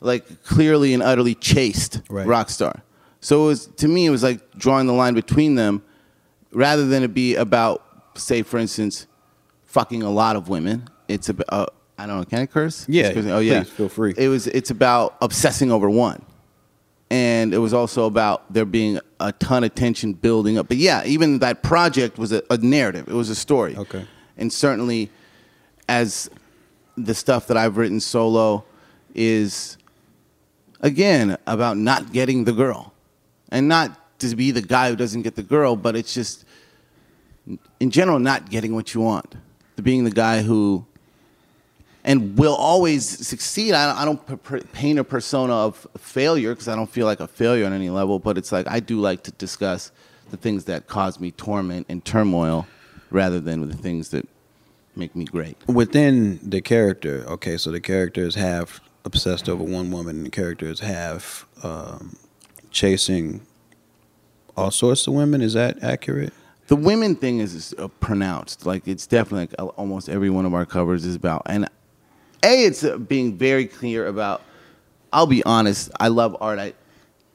like, 0.01 0.43
clearly 0.43 0.93
and 0.93 1.01
utterly 1.01 1.35
chaste 1.35 2.01
Right. 2.09 2.27
rock 2.27 2.49
star. 2.49 2.81
So 3.21 3.43
it 3.43 3.47
was 3.47 3.65
to 3.77 3.87
me, 3.87 4.05
it 4.07 4.09
was 4.09 4.23
like 4.23 4.39
drawing 4.57 4.87
the 4.87 4.93
line 4.93 5.13
between 5.13 5.55
them, 5.55 5.81
rather 6.51 6.85
than 6.87 7.03
it 7.03 7.13
be 7.13 7.35
about, 7.35 7.83
say, 8.15 8.41
for 8.41 8.57
instance, 8.57 9.07
fucking 9.65 10.03
a 10.03 10.09
lot 10.09 10.35
of 10.35 10.49
women. 10.49 10.89
It's 11.07 11.29
about, 11.29 11.45
uh, 11.49 11.65
I 11.97 12.07
don't 12.07 12.17
know, 12.17 12.25
can 12.25 12.39
I 12.39 12.45
curse? 12.47 12.85
Yeah, 12.89 13.11
Oh 13.15 13.39
yeah, 13.39 13.63
feel 13.63 13.89
free. 13.89 14.13
It 14.17 14.27
was. 14.27 14.47
It's 14.47 14.71
about 14.71 15.15
obsessing 15.21 15.71
over 15.71 15.89
one. 15.89 16.23
and 17.11 17.53
it 17.53 17.57
was 17.59 17.73
also 17.73 18.05
about 18.05 18.51
there 18.53 18.63
being 18.65 18.97
a 19.19 19.33
ton 19.33 19.63
of 19.65 19.75
tension 19.75 20.13
building 20.13 20.57
up. 20.57 20.67
But 20.69 20.77
yeah, 20.77 21.03
even 21.05 21.39
that 21.39 21.61
project 21.61 22.17
was 22.17 22.31
a, 22.31 22.41
a 22.49 22.57
narrative. 22.57 23.07
It 23.09 23.13
was 23.13 23.29
a 23.29 23.35
story. 23.35 23.75
Okay. 23.75 24.05
And 24.37 24.51
certainly, 24.51 25.11
as 25.89 26.29
the 26.97 27.13
stuff 27.13 27.47
that 27.47 27.57
I've 27.57 27.75
written 27.77 27.99
solo 27.99 28.63
is 29.13 29.77
again 30.81 31.37
about 31.47 31.77
not 31.77 32.11
getting 32.11 32.43
the 32.43 32.51
girl, 32.51 32.93
and 33.49 33.67
not 33.67 34.19
to 34.19 34.35
be 34.35 34.51
the 34.51 34.61
guy 34.61 34.89
who 34.89 34.95
doesn't 34.95 35.21
get 35.21 35.35
the 35.35 35.43
girl, 35.43 35.75
but 35.75 35.95
it's 35.95 36.13
just 36.13 36.45
in 37.79 37.89
general 37.89 38.19
not 38.19 38.49
getting 38.49 38.75
what 38.75 38.93
you 38.93 39.01
want. 39.01 39.35
Being 39.81 40.03
the 40.03 40.11
guy 40.11 40.43
who 40.43 40.85
and 42.03 42.37
will 42.37 42.55
always 42.55 43.05
succeed. 43.05 43.73
I, 43.73 44.01
I 44.01 44.05
don't 44.05 44.25
p- 44.25 44.57
p- 44.57 44.65
paint 44.73 44.99
a 44.99 45.03
persona 45.03 45.53
of 45.53 45.87
failure 45.97 46.53
because 46.53 46.67
I 46.67 46.75
don't 46.75 46.89
feel 46.89 47.05
like 47.05 47.19
a 47.19 47.27
failure 47.27 47.65
on 47.65 47.73
any 47.73 47.89
level, 47.89 48.19
but 48.19 48.37
it's 48.37 48.51
like 48.51 48.67
I 48.67 48.79
do 48.79 48.99
like 48.99 49.23
to 49.23 49.31
discuss 49.31 49.91
the 50.31 50.37
things 50.37 50.65
that 50.65 50.87
cause 50.87 51.19
me 51.19 51.31
torment 51.31 51.85
and 51.89 52.03
turmoil 52.03 52.67
rather 53.09 53.39
than 53.39 53.67
the 53.67 53.75
things 53.75 54.09
that 54.09 54.27
make 54.95 55.15
me 55.15 55.25
great. 55.25 55.57
Within 55.67 56.39
the 56.41 56.61
character, 56.61 57.23
okay, 57.27 57.57
so 57.57 57.71
the 57.71 57.81
characters 57.81 58.35
half 58.35 58.81
obsessed 59.05 59.49
over 59.49 59.63
one 59.63 59.91
woman, 59.91 60.17
and 60.17 60.25
the 60.25 60.29
character 60.29 60.67
is 60.67 60.79
half 60.79 61.45
um, 61.63 62.15
chasing 62.69 63.41
all 64.55 64.71
sorts 64.71 65.07
of 65.07 65.13
women. 65.13 65.41
Is 65.41 65.53
that 65.53 65.83
accurate? 65.83 66.33
The 66.67 66.75
women 66.75 67.15
thing 67.15 67.39
is, 67.39 67.53
is 67.53 67.73
uh, 67.77 67.87
pronounced. 67.99 68.65
Like 68.65 68.87
it's 68.87 69.07
definitely 69.07 69.55
like, 69.57 69.73
almost 69.77 70.07
every 70.09 70.29
one 70.29 70.45
of 70.45 70.53
our 70.53 70.65
covers 70.65 71.05
is 71.05 71.15
about. 71.15 71.43
And 71.47 71.65
a, 71.65 71.69
it's 72.65 72.83
uh, 72.83 72.97
being 72.97 73.37
very 73.37 73.65
clear 73.65 74.07
about. 74.07 74.41
I'll 75.13 75.27
be 75.27 75.43
honest. 75.43 75.91
I 75.99 76.07
love 76.07 76.37
art. 76.39 76.57
I, 76.57 76.73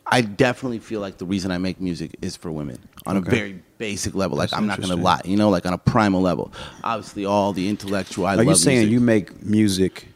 I 0.06 0.22
definitely 0.22 0.78
feel 0.78 1.00
like 1.00 1.18
the 1.18 1.26
reason 1.26 1.50
I 1.50 1.58
make 1.58 1.78
music 1.80 2.16
is 2.22 2.34
for 2.36 2.50
women 2.50 2.78
on 3.04 3.18
Okay. 3.18 3.28
a 3.28 3.30
very 3.30 3.62
basic 3.76 4.14
level. 4.14 4.38
Like 4.38 4.50
That's 4.50 4.58
I'm 4.58 4.66
not 4.66 4.80
gonna 4.80 4.96
lie, 4.96 5.20
you 5.26 5.36
know, 5.36 5.50
like 5.50 5.66
on 5.66 5.74
a 5.74 5.78
primal 5.78 6.22
level. 6.22 6.52
Obviously, 6.82 7.26
all 7.26 7.52
the 7.52 7.68
intellectual. 7.68 8.24
I 8.24 8.36
Are 8.36 8.42
you 8.42 8.54
saying 8.54 8.78
music. 8.78 8.92
you 8.92 9.00
make 9.00 9.42
music 9.42 10.08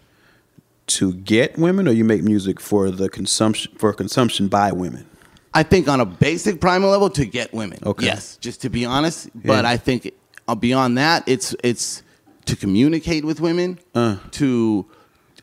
to 0.91 1.15
get 1.15 1.57
women, 1.59 1.87
or 1.89 1.93
you 1.93 2.05
make 2.05 2.23
music 2.23 2.61
for 2.61 2.91
the 2.91 3.09
consumption 3.09 3.73
for 3.77 3.93
consumption 3.93 4.49
by 4.49 4.73
women? 4.73 5.07
I 5.53 5.63
think 5.63 5.89
on 5.89 6.01
a 6.01 6.05
basic 6.07 6.61
primal 6.61 6.91
level 6.91 7.11
to 7.11 7.25
get 7.25 7.53
women. 7.53 7.79
Okay. 7.85 8.07
Yes, 8.07 8.37
just 8.37 8.63
to 8.63 8.71
be 8.71 8.85
honest. 8.85 9.29
But 9.35 9.65
Yeah. 9.65 9.71
I 9.71 9.77
think 9.77 10.13
uh, 10.47 10.55
beyond 10.55 10.99
that, 10.99 11.25
it's 11.27 11.55
it's 11.65 12.03
to 12.47 12.57
communicate 12.57 13.25
with 13.25 13.41
women. 13.41 13.79
Uh. 13.95 14.17
To 14.33 14.87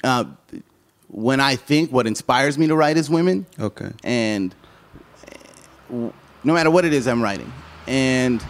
uh, 0.03 0.25
when 1.09 1.39
I 1.39 1.55
think 1.55 1.91
what 1.91 2.07
inspires 2.07 2.57
me 2.57 2.67
to 2.67 2.75
write 2.75 2.97
is 2.97 3.09
women. 3.09 3.45
Okay. 3.59 3.91
And 4.03 4.53
no 5.89 6.13
matter 6.43 6.69
what 6.71 6.85
it 6.85 6.93
is 6.93 7.07
I'm 7.07 7.21
writing, 7.21 7.51
and 7.87 8.43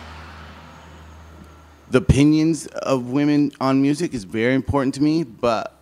the 1.90 2.00
opinions 2.00 2.68
of 2.68 3.12
women 3.12 3.52
on 3.62 3.82
music 3.82 4.14
is 4.14 4.24
very 4.24 4.54
important 4.56 4.96
to 4.96 5.04
me. 5.04 5.24
But 5.24 5.77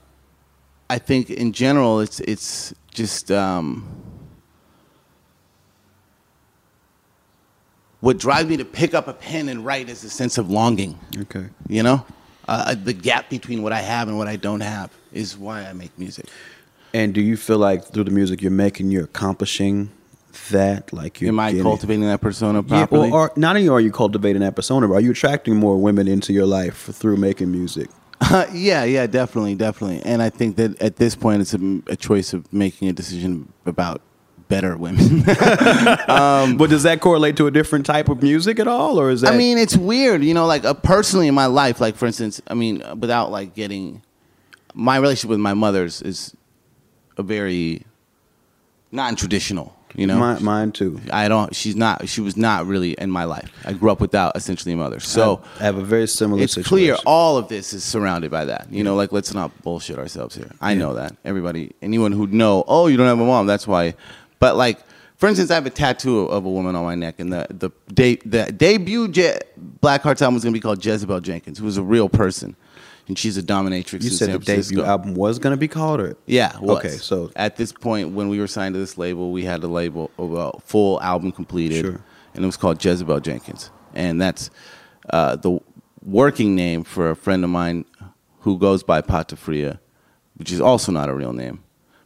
I 0.89 0.97
think 0.99 1.29
in 1.29 1.51
general, 1.53 1.99
it's 1.99 2.19
it's 2.21 2.73
just. 2.91 3.31
Um, 3.31 3.87
what 8.01 8.19
drives 8.19 8.47
me 8.47 8.57
to 8.57 8.65
pick 8.65 8.93
up 8.93 9.07
a 9.07 9.13
pen 9.13 9.49
and 9.49 9.65
write 9.65 9.89
is 9.89 10.03
a 10.03 10.09
sense 10.09 10.37
of 10.37 10.49
longing. 10.51 10.99
Okay. 11.21 11.45
You 11.67 11.81
know, 11.81 12.05
uh, 12.47 12.75
the 12.75 12.93
gap 12.93 13.29
between 13.31 13.63
what 13.63 13.73
I 13.73 13.81
have 13.81 14.07
and 14.07 14.15
what 14.17 14.27
I 14.27 14.35
don't 14.35 14.59
have 14.61 14.91
is 15.11 15.35
why 15.35 15.65
I 15.65 15.73
make 15.73 15.97
music. 15.97 16.27
And 16.93 17.13
do 17.15 17.21
you 17.21 17.35
feel 17.35 17.57
like 17.57 17.83
through 17.85 18.03
the 18.03 18.11
music 18.11 18.41
you're 18.43 18.51
making, 18.51 18.91
you're 18.91 19.05
accomplishing 19.05 19.89
that? 20.51 20.93
Like 20.93 21.19
you're 21.19 21.29
Am 21.29 21.39
I 21.39 21.49
getting- 21.51 21.63
cultivating 21.63 22.01
that 22.03 22.21
persona 22.21 22.61
Yeah, 22.61 22.85
properly? 22.85 23.09
or, 23.09 23.31
or 23.31 23.33
not 23.35 23.55
only 23.55 23.69
are 23.69 23.81
you 23.81 23.91
cultivating 23.91 24.41
that 24.43 24.55
persona, 24.55 24.87
but 24.87 24.93
are 24.95 25.01
you 25.01 25.11
attracting 25.11 25.55
more 25.55 25.75
women 25.77 26.07
into 26.07 26.31
your 26.31 26.45
life 26.45 26.77
through 26.93 27.17
making 27.17 27.51
music? 27.51 27.89
yeah, 28.53 28.83
yeah, 28.83 29.07
definitely, 29.07 29.55
definitely. 29.55 30.01
And 30.03 30.21
I 30.21 30.29
think 30.29 30.55
that 30.57 30.81
at 30.81 30.95
this 30.95 31.15
point, 31.15 31.41
it's 31.41 31.53
a, 31.53 31.81
a 31.87 31.95
choice 31.95 32.33
of 32.33 32.51
making 32.53 32.87
a 32.87 32.93
decision 32.93 33.51
about 33.65 34.01
better 34.47 34.77
women. 34.77 35.21
but 35.25 36.67
does 36.67 36.83
that 36.83 36.99
correlate 37.01 37.37
to 37.37 37.47
a 37.47 37.51
different 37.51 37.85
type 37.85 38.09
of 38.09 38.21
music 38.21 38.59
at 38.59 38.67
all, 38.67 38.99
or 38.99 39.09
is 39.09 39.21
that? 39.21 39.33
I 39.33 39.37
mean, 39.37 39.57
it's 39.57 39.75
weird, 39.75 40.23
you 40.23 40.33
know. 40.33 40.45
Like 40.45 40.65
uh, 40.65 40.73
personally 40.73 41.27
in 41.27 41.35
my 41.35 41.47
life, 41.47 41.81
like 41.81 41.95
for 41.95 42.05
instance, 42.05 42.41
I 42.47 42.53
mean, 42.53 42.81
uh, 42.81 42.95
without 42.95 43.31
like 43.31 43.53
getting 43.53 44.01
my 44.73 44.97
relationship 44.97 45.29
with 45.29 45.39
my 45.39 45.53
mother's 45.53 46.01
is 46.01 46.35
a 47.17 47.23
very 47.23 47.85
non-traditional. 48.91 49.74
You 49.95 50.07
know, 50.07 50.17
mine, 50.17 50.43
mine 50.43 50.71
too. 50.71 50.99
I 51.11 51.27
don't. 51.27 51.55
She's 51.55 51.75
not. 51.75 52.07
She 52.09 52.21
was 52.21 52.35
not 52.35 52.65
really 52.65 52.93
in 52.93 53.09
my 53.09 53.23
life. 53.23 53.49
I 53.63 53.73
grew 53.73 53.91
up 53.91 54.01
without 54.01 54.35
essentially 54.35 54.73
a 54.73 54.77
mother. 54.77 54.99
So 54.99 55.41
I 55.59 55.63
have 55.63 55.77
a 55.77 55.83
very 55.83 56.07
similar. 56.07 56.43
it's 56.43 56.53
situation. 56.53 56.69
clear 56.69 56.97
all 57.05 57.37
of 57.37 57.47
this 57.47 57.73
is 57.73 57.83
surrounded 57.83 58.29
by 58.29 58.45
that. 58.45 58.67
You 58.71 58.83
know, 58.83 58.95
like 58.95 59.11
let's 59.11 59.33
not 59.33 59.61
bullshit 59.63 59.97
ourselves 59.97 60.35
here. 60.35 60.51
I 60.59 60.73
know 60.73 60.95
that 60.95 61.15
everybody, 61.23 61.71
anyone 61.81 62.11
who'd 62.11 62.33
know, 62.33 62.63
oh, 62.67 62.87
you 62.87 62.97
don't 62.97 63.07
have 63.07 63.19
a 63.19 63.25
mom. 63.25 63.47
That's 63.47 63.67
why. 63.67 63.93
But 64.39 64.57
like, 64.57 64.79
for 65.17 65.29
instance, 65.29 65.49
I 65.49 65.55
have 65.55 65.65
a 65.65 65.69
tattoo 65.69 66.19
of 66.21 66.43
a 66.43 66.49
woman 66.49 66.75
on 66.75 66.83
my 66.83 66.95
neck, 66.95 67.19
and 67.19 67.31
the 67.31 67.47
the 67.49 67.69
de- 67.93 68.19
the 68.25 68.51
debut 68.51 69.07
Je- 69.07 69.39
Black 69.57 70.01
Hearts 70.01 70.21
album 70.21 70.33
was 70.33 70.43
gonna 70.43 70.53
be 70.53 70.59
called 70.59 70.83
Jezebel 70.85 71.21
Jenkins, 71.21 71.57
who 71.59 71.65
was 71.65 71.77
a 71.77 71.83
real 71.83 72.09
person, 72.09 72.55
and 73.07 73.17
she's 73.17 73.37
a 73.37 73.43
dominatrix. 73.43 74.03
You 74.03 74.09
said 74.09 74.29
San 74.29 74.39
the 74.39 74.45
debut 74.45 74.83
album 74.83 75.13
was 75.13 75.39
going 75.39 75.53
to 75.53 75.59
be 75.59 75.67
called, 75.67 75.99
or 76.01 76.17
Yeah. 76.25 76.57
was. 76.59 76.77
Okay, 76.79 76.97
so 76.97 77.31
at 77.35 77.55
this 77.57 77.71
point, 77.71 78.11
when 78.13 78.29
we 78.29 78.39
were 78.39 78.47
signed 78.47 78.73
to 78.75 78.79
this 78.79 78.97
label, 78.97 79.31
we 79.31 79.43
had 79.43 79.61
the 79.61 79.67
label 79.67 80.11
a 80.17 80.59
full 80.59 81.01
album 81.01 81.31
completed, 81.31 81.81
Sure. 81.85 82.01
and 82.33 82.43
it 82.43 82.45
was 82.47 82.57
called 82.57 82.83
Jezebel 82.83 83.19
Jenkins, 83.19 83.69
and 83.93 84.19
that's 84.21 84.49
uh, 85.11 85.35
the 85.35 85.59
working 86.03 86.55
name 86.55 86.83
for 86.83 87.09
a 87.11 87.15
friend 87.15 87.43
of 87.43 87.49
mine 87.49 87.85
who 88.41 88.57
goes 88.57 88.83
by 88.83 89.01
Patafria, 89.01 89.79
which 90.37 90.51
is 90.51 90.61
also 90.61 90.91
not 90.91 91.09
a 91.09 91.13
real 91.13 91.33
name, 91.33 91.63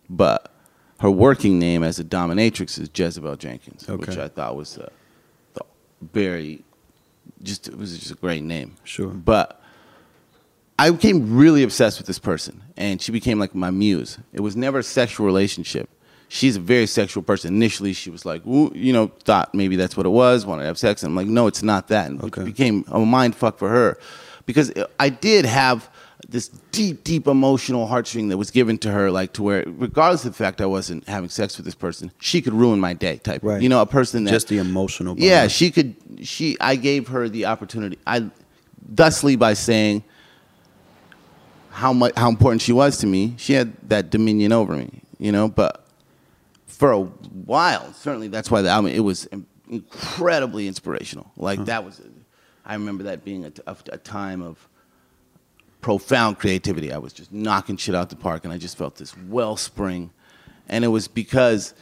but 0.10 0.54
her 1.00 1.10
working 1.12 1.60
name 1.60 1.82
as 1.84 1.98
a 2.00 2.04
dominatrix 2.04 2.78
is 2.80 2.90
Jezebel 2.94 3.38
Jenkins, 3.38 3.88
which 3.88 4.18
I 4.18 4.28
thought 4.28 4.56
was 4.58 4.78
uh, 4.78 4.90
the 5.54 5.62
very 6.14 6.64
just 7.44 7.68
it 7.70 7.78
was 7.78 7.98
just 7.98 8.12
a 8.12 8.16
great 8.16 8.44
name. 8.44 8.76
Sure. 8.84 9.08
but 9.10 9.59
I 10.80 10.92
became 10.92 11.36
really 11.38 11.64
obsessed 11.64 11.98
with 12.00 12.08
this 12.08 12.20
person, 12.20 12.62
and 12.78 13.02
she 13.02 13.12
became 13.12 13.38
like 13.40 13.54
my 13.54 13.70
muse. 13.70 14.18
It 14.34 14.40
was 14.42 14.56
never 14.56 14.80
a 14.80 14.84
sexual 14.84 15.26
relationship. 15.26 15.90
She's 16.30 16.56
a 16.56 16.60
very 16.60 16.86
sexual 16.86 17.22
person. 17.24 17.54
Initially, 17.56 17.92
she 17.94 18.10
was 18.10 18.24
like, 18.26 18.44
you 18.46 18.94
know, 18.94 19.08
thought 19.24 19.54
maybe 19.54 19.76
that's 19.76 19.98
what 19.98 20.06
it 20.06 20.10
was, 20.10 20.46
wanted 20.46 20.62
to 20.62 20.68
have 20.68 20.78
sex. 20.78 21.04
And 21.04 21.10
I'm 21.12 21.16
like, 21.16 21.28
no, 21.28 21.48
it's 21.48 21.64
not 21.64 21.88
that. 21.90 22.08
And 22.10 22.22
Okay. 22.24 22.42
it 22.44 22.46
became 22.46 22.86
a 22.88 23.00
mind 23.00 23.36
fuck 23.36 23.58
for 23.58 23.68
her 23.68 23.98
because 24.46 24.72
I 25.00 25.10
did 25.10 25.46
have 25.46 25.90
this 26.28 26.50
deep, 26.72 27.04
deep 27.04 27.26
emotional 27.28 27.88
heartstring 27.88 28.30
that 28.30 28.38
was 28.38 28.52
given 28.52 28.78
to 28.80 28.92
her, 28.92 29.10
like 29.10 29.34
to 29.34 29.44
where, 29.44 29.64
regardless 29.68 30.24
of 30.26 30.34
the 30.34 30.38
fact 30.38 30.62
I 30.62 30.66
wasn't 30.68 31.08
having 31.08 31.30
sex 31.30 31.58
with 31.58 31.66
this 31.66 31.76
person, 31.76 32.12
she 32.20 32.42
could 32.44 32.54
ruin 32.54 32.80
my 32.80 32.94
day. 32.94 33.18
Type, 33.18 33.42
Right. 33.44 33.62
you 33.62 33.68
know, 33.70 33.82
a 33.82 33.86
person 33.88 34.24
that 34.26 34.32
just 34.32 34.50
the 34.50 34.60
emotional. 34.60 35.16
bond. 35.16 35.24
yeah, 35.26 35.48
she 35.48 35.72
could. 35.72 35.96
She. 36.22 36.58
I 36.62 36.76
gave 36.76 37.08
her 37.08 37.28
the 37.28 37.46
opportunity. 37.48 37.98
I, 38.06 38.30
thusly, 38.88 39.36
by 39.36 39.54
saying 39.56 40.04
how 41.72 41.94
much 41.94 42.14
how 42.18 42.30
important 42.30 42.62
she 42.62 42.74
was 42.74 42.98
to 42.98 43.08
me, 43.08 43.36
she 43.38 43.54
had 43.54 43.74
that 43.90 44.10
dominion 44.10 44.52
over 44.52 44.76
me. 44.76 45.02
You 45.18 45.32
know, 45.32 45.50
but 45.50 45.86
for 46.66 46.92
a 46.92 47.02
while, 47.02 47.92
certainly 47.94 48.30
that's 48.30 48.50
why 48.50 48.62
the 48.62 48.70
album 48.70 48.92
it 48.92 49.02
was 49.02 49.28
incredibly 49.70 50.68
inspirational. 50.68 51.32
Like 51.36 51.66
that 51.66 51.84
was, 51.84 52.02
I 52.66 52.74
remember 52.74 53.04
that 53.04 53.26
being 53.26 53.46
a, 53.46 53.52
a, 53.68 53.76
a 53.92 53.98
time 53.98 54.42
of 54.42 54.68
profound 55.82 56.40
creativity. 56.40 56.92
I 56.92 56.98
was 56.98 57.14
just 57.14 57.32
knocking 57.32 57.78
shit 57.78 57.96
out 57.96 58.10
the 58.10 58.16
park, 58.16 58.46
and 58.46 58.54
I 58.54 58.58
just 58.58 58.78
felt 58.78 58.96
this 58.96 59.16
wellspring, 59.18 60.12
and 60.68 60.86
it 60.86 60.90
was 60.90 61.08
because 61.08 61.74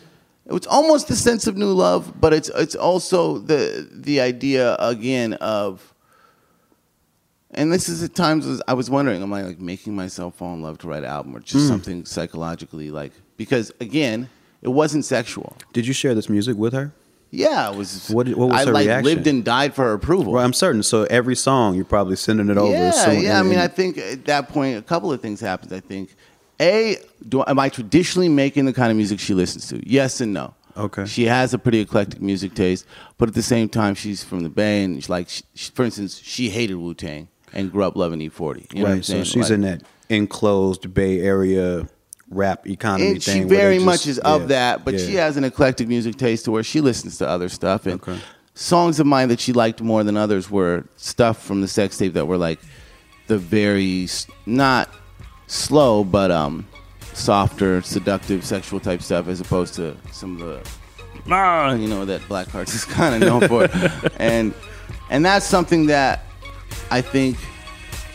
it 0.45 0.54
was 0.54 0.65
almost 0.67 1.08
the 1.08 1.15
sense 1.15 1.45
of 1.47 1.58
new 1.58 1.71
love, 1.71 2.19
but 2.19 2.34
it's 2.34 2.50
it's 2.56 2.76
also 2.76 3.38
the 3.38 3.88
the 3.91 4.21
idea 4.21 4.76
again 4.80 5.34
of. 5.34 5.93
And 7.52 7.72
this 7.72 7.88
is 7.88 8.04
at 8.04 8.14
times 8.14 8.62
I 8.68 8.74
was 8.74 8.90
wondering, 8.90 9.22
am 9.22 9.32
I 9.34 9.42
like 9.44 9.60
making 9.60 9.96
myself 9.96 10.36
fall 10.36 10.54
in 10.54 10.62
love 10.62 10.78
to 10.80 10.88
write 10.88 11.04
an 11.04 11.10
album, 11.10 11.36
or 11.36 11.40
just 11.40 11.64
hmm. 11.64 11.68
something 11.68 12.06
psychologically 12.06 12.92
like? 12.92 13.14
Because 13.38 13.72
again, 13.80 14.30
it 14.62 14.70
wasn't 14.70 15.06
sexual. 15.06 15.56
Did 15.74 15.88
you 15.88 15.94
share 15.94 16.14
this 16.14 16.30
music 16.30 16.58
with 16.58 16.74
her? 16.74 16.92
Yeah, 17.32 17.72
it 17.72 17.78
was. 17.78 18.10
What- 18.10 18.28
what 18.30 18.50
was 18.50 18.62
I 18.62 18.66
her 18.66 18.72
like 18.72 18.86
reaction? 18.86 19.06
lived 19.06 19.28
and 19.28 19.44
died 19.44 19.74
for 19.74 19.84
her 19.84 19.94
approval. 19.94 20.34
Well, 20.34 20.44
I'm 20.44 20.54
certain. 20.54 20.84
So 20.84 21.04
every 21.06 21.36
song 21.36 21.76
you're 21.76 21.86
probably 21.86 22.16
sending 22.16 22.50
it 22.50 22.58
over. 22.58 22.72
Yeah, 22.72 22.92
soon, 22.92 23.22
yeah. 23.22 23.40
I 23.40 23.44
mean, 23.44 23.60
I 23.60 23.68
think 23.68 23.98
at 23.98 24.26
that 24.26 24.50
point, 24.50 24.78
a 24.78 24.82
couple 24.82 25.12
of 25.12 25.22
things 25.22 25.40
happened. 25.40 25.74
I 25.74 25.80
think, 25.80 26.16
a, 26.60 26.98
do 27.28 27.44
am 27.46 27.60
I 27.60 27.70
traditionally 27.70 28.30
making 28.30 28.66
the 28.66 28.74
kind 28.74 28.92
of 28.92 28.98
music 28.98 29.20
she 29.20 29.34
listens 29.34 29.68
to? 29.70 29.82
Yes 29.90 30.22
and 30.22 30.34
no. 30.34 30.54
Okay. 30.76 31.06
She 31.06 31.26
has 31.26 31.54
a 31.54 31.58
pretty 31.58 31.80
eclectic 31.80 32.22
music 32.22 32.54
taste, 32.54 32.86
but 33.18 33.30
at 33.30 33.36
the 33.36 33.42
same 33.42 33.68
time, 33.68 33.96
she's 33.96 34.24
from 34.24 34.42
the 34.42 34.50
Bay, 34.50 34.84
and 34.84 34.96
she's 34.96 35.10
like, 35.10 35.28
she- 35.30 35.72
for 35.74 35.84
instance, 35.84 36.22
she 36.24 36.50
hated 36.50 36.76
Wu 36.76 36.94
Tang 36.94 37.28
and 37.54 37.72
grew 37.72 37.84
up 37.84 37.96
loving 37.96 38.20
E40. 38.20 38.74
You 38.74 38.84
know 38.84 38.90
right. 38.94 39.06
So 39.06 39.24
she's 39.24 39.44
Like- 39.44 39.52
in 39.52 39.62
that 39.62 39.84
enclosed 40.10 40.94
Bay 40.94 41.20
Area 41.22 41.88
rap 42.30 42.68
economy 42.68 43.12
and 43.12 43.24
thing. 43.24 43.44
she 43.44 43.48
very 43.48 43.76
just- 43.76 43.86
much 43.86 44.08
is 44.08 44.20
of 44.20 44.50
that, 44.50 44.84
but 44.84 44.94
yeah. 44.96 45.00
she 45.06 45.14
has 45.16 45.38
an 45.38 45.44
eclectic 45.44 45.88
music 45.88 46.18
taste 46.18 46.46
to 46.46 46.52
where 46.52 46.64
she 46.64 46.82
listens 46.82 47.18
to 47.20 47.28
other 47.28 47.48
stuff. 47.50 47.86
And 47.86 47.96
Okay. 48.02 48.18
songs 48.54 49.00
of 49.00 49.06
mine 49.08 49.30
that 49.30 49.40
she 49.40 49.54
liked 49.54 49.82
more 49.82 50.04
than 50.04 50.18
others 50.18 50.50
were 50.52 50.84
stuff 50.98 51.42
from 51.44 51.62
the 51.62 51.68
sex 51.68 51.98
tape 51.98 52.14
that 52.14 52.26
were 52.28 52.38
like 52.38 52.60
the 53.28 53.38
very 53.38 54.08
not 54.46 54.90
slow, 55.48 56.04
but 56.04 56.32
um, 56.32 56.66
softer, 57.14 57.82
seductive, 57.82 58.44
sexual 58.46 58.80
type 58.80 59.02
stuff, 59.02 59.28
as 59.28 59.40
opposed 59.40 59.74
to 59.76 59.96
some 60.12 60.42
of 60.42 60.48
the 60.48 60.60
ah, 61.32 61.74
you 61.74 61.88
know 61.88 62.06
that 62.06 62.26
Black 62.28 62.48
Hearts 62.50 62.74
is 62.74 62.86
kind 63.00 63.16
of 63.16 63.22
known 63.22 63.48
for, 63.48 63.70
and 64.18 64.54
and 65.10 65.26
that's 65.26 65.46
something 65.46 65.88
that 65.88 66.26
I 66.91 67.01
think 67.01 67.38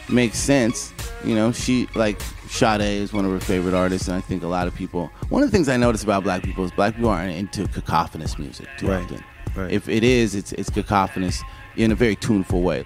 makes 0.09 0.39
sense. 0.39 0.93
You 1.25 1.35
know, 1.35 1.53
she 1.53 1.89
like 1.95 2.21
Sade 2.49 2.81
is 2.83 3.13
one 3.13 3.25
of 3.25 3.31
her 3.31 3.41
favorite 3.41 3.75
artists, 3.75 4.09
and 4.09 4.17
I 4.17 4.21
think 4.21 4.43
a 4.43 4.47
lot 4.49 4.67
of 4.67 4.75
people. 4.75 5.11
One 5.29 5.43
of 5.43 5.51
the 5.51 5.57
things 5.57 5.69
I 5.69 5.77
notice 5.77 6.03
about 6.03 6.23
black 6.25 6.43
people 6.43 6.65
is 6.65 6.71
black 6.73 6.95
people 6.97 7.11
aren't 7.11 7.35
into 7.37 7.67
cacophonous 7.69 8.39
music 8.39 8.69
too 8.79 8.89
Right, 8.89 9.03
often. 9.05 9.25
right. 9.57 9.71
If 9.73 9.89
it 9.89 10.05
is, 10.05 10.35
it's 10.35 10.53
it's 10.53 10.69
cacophonous 10.71 11.43
in 11.77 11.93
a 11.93 11.95
very 11.95 12.17
tuneful 12.17 12.63
way. 12.63 12.85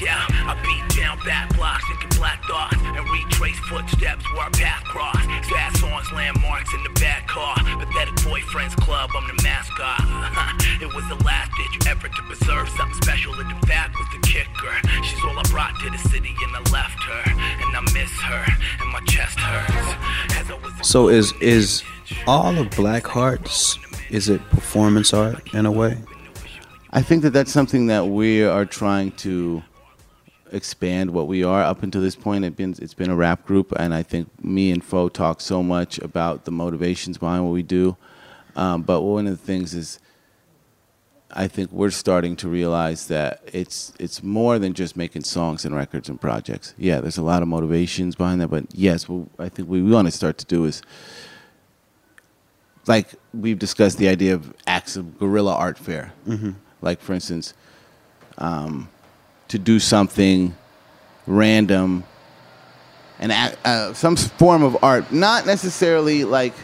Yeah, 0.00 0.24
I 0.28 0.56
beat 0.62 0.96
down 0.96 1.18
back 1.24 1.54
blocks, 1.56 1.84
black 2.16 2.44
thoughts, 2.44 2.76
and 2.76 3.08
retrace 3.10 3.58
footsteps 3.60 4.24
where 4.32 4.42
our 4.42 4.50
path 4.50 4.84
crossed. 4.84 5.28
Songs, 5.80 6.12
landmarks 6.12 6.72
in 6.74 6.82
the 6.84 7.00
back 7.00 7.26
car. 7.28 7.54
Pathetic 7.56 8.14
boyfriends 8.26 8.76
club, 8.76 9.10
I'm 9.16 9.26
the 9.26 9.42
mascot. 9.42 10.00
it 10.82 10.94
was 10.94 11.06
the 11.08 11.22
last 11.24 11.50
ditch 11.56 11.88
effort 11.88 12.12
to 12.14 12.22
preserve 12.22 12.68
something 12.70 12.94
special, 13.02 13.34
and 13.34 13.50
in 13.50 13.60
fact 13.62 13.96
was 13.98 14.06
the 14.12 14.26
kicker. 14.26 14.74
She's 15.02 15.24
all 15.24 15.38
I 15.38 15.42
brought 15.50 15.78
to 15.80 15.90
the 15.90 15.98
city, 16.08 16.34
and 16.42 16.56
I 16.56 16.60
left 16.70 17.02
her, 17.02 17.22
and 17.26 17.76
I 17.76 17.80
miss 17.92 18.10
her, 18.20 18.44
and 18.80 18.92
my 18.92 19.00
chest 19.06 19.38
hurts. 19.38 20.36
As 20.36 20.50
I 20.50 20.54
was 20.62 20.72
So 20.88 21.08
is 21.08 21.32
is 21.40 21.82
all 22.26 22.56
of 22.58 22.70
Black 22.70 23.06
Hearts? 23.06 23.78
Is 24.10 24.28
it 24.28 24.40
performance 24.50 25.14
art 25.14 25.54
in 25.54 25.66
a 25.66 25.72
way? 25.72 25.96
I 26.92 27.02
think 27.02 27.22
that 27.22 27.30
that's 27.30 27.52
something 27.52 27.86
that 27.86 28.06
we 28.08 28.42
are 28.42 28.64
trying 28.64 29.12
to 29.12 29.62
expand 30.50 31.12
what 31.12 31.28
we 31.28 31.44
are. 31.44 31.62
Up 31.62 31.84
until 31.84 32.02
this 32.02 32.16
point, 32.16 32.44
it's 32.44 32.56
been 32.56 32.74
it's 32.78 32.94
been 32.94 33.10
a 33.10 33.16
rap 33.16 33.46
group, 33.46 33.72
and 33.78 33.94
I 33.94 34.02
think 34.02 34.28
me 34.44 34.72
and 34.72 34.82
Fo 34.82 35.08
talk 35.08 35.40
so 35.40 35.62
much 35.62 35.98
about 35.98 36.44
the 36.46 36.50
motivations 36.50 37.16
behind 37.16 37.44
what 37.44 37.52
we 37.52 37.62
do. 37.62 37.96
Um, 38.56 38.82
but 38.82 39.02
one 39.02 39.28
of 39.28 39.38
the 39.38 39.46
things 39.46 39.72
is, 39.72 40.00
I 41.30 41.46
think 41.46 41.70
we're 41.70 41.90
starting 41.90 42.34
to 42.36 42.48
realize 42.48 43.06
that 43.06 43.42
it's 43.52 43.92
it's 44.00 44.20
more 44.20 44.58
than 44.58 44.74
just 44.74 44.96
making 44.96 45.22
songs 45.22 45.64
and 45.64 45.76
records 45.76 46.08
and 46.08 46.20
projects. 46.20 46.74
Yeah, 46.76 47.00
there's 47.00 47.18
a 47.18 47.22
lot 47.22 47.42
of 47.42 47.46
motivations 47.46 48.16
behind 48.16 48.40
that, 48.40 48.48
but 48.48 48.64
yes, 48.72 49.08
what 49.08 49.28
I 49.38 49.48
think 49.48 49.68
what 49.68 49.76
we 49.76 49.82
want 49.82 50.08
to 50.08 50.12
start 50.12 50.38
to 50.38 50.46
do 50.46 50.64
is 50.64 50.82
like 52.88 53.14
we've 53.32 53.60
discussed 53.60 53.98
the 53.98 54.08
idea 54.08 54.34
of 54.34 54.52
acts 54.66 54.96
of 54.96 55.20
guerrilla 55.20 55.54
art 55.54 55.78
fair. 55.78 56.12
Like 56.82 57.00
for 57.00 57.12
instance, 57.12 57.54
um, 58.38 58.88
to 59.48 59.58
do 59.58 59.78
something 59.78 60.56
random 61.26 62.04
and 63.18 63.32
uh, 63.64 63.92
some 63.92 64.16
form 64.16 64.62
of 64.62 64.82
art, 64.82 65.12
not 65.12 65.44
necessarily 65.44 66.24
like 66.24 66.54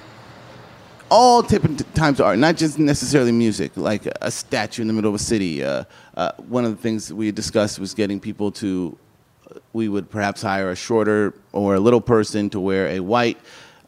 all 1.11 1.43
different 1.43 1.95
times 1.95 2.19
of 2.19 2.27
art, 2.27 2.39
not 2.39 2.57
just 2.57 2.79
necessarily 2.79 3.31
music, 3.31 3.77
like 3.77 4.07
a 4.23 4.31
statue 4.31 4.83
in 4.83 4.89
the 4.89 4.95
middle 4.95 5.11
of 5.11 5.15
a 5.15 5.23
city. 5.23 5.63
Uh, 5.63 5.85
uh, 6.17 6.33
one 6.49 6.65
of 6.65 6.71
the 6.71 6.83
things 6.83 7.13
we 7.13 7.31
discussed 7.31 7.79
was 7.79 7.93
getting 7.95 8.19
people 8.19 8.51
to, 8.51 8.97
we 9.73 9.89
would 9.89 10.11
perhaps 10.11 10.41
hire 10.43 10.71
a 10.71 10.77
shorter 10.77 11.35
or 11.53 11.75
a 11.75 11.81
little 11.81 12.01
person 12.01 12.49
to 12.51 12.59
wear 12.59 12.89
a 12.89 13.01
white 13.01 13.39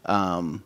um, 0.04 0.62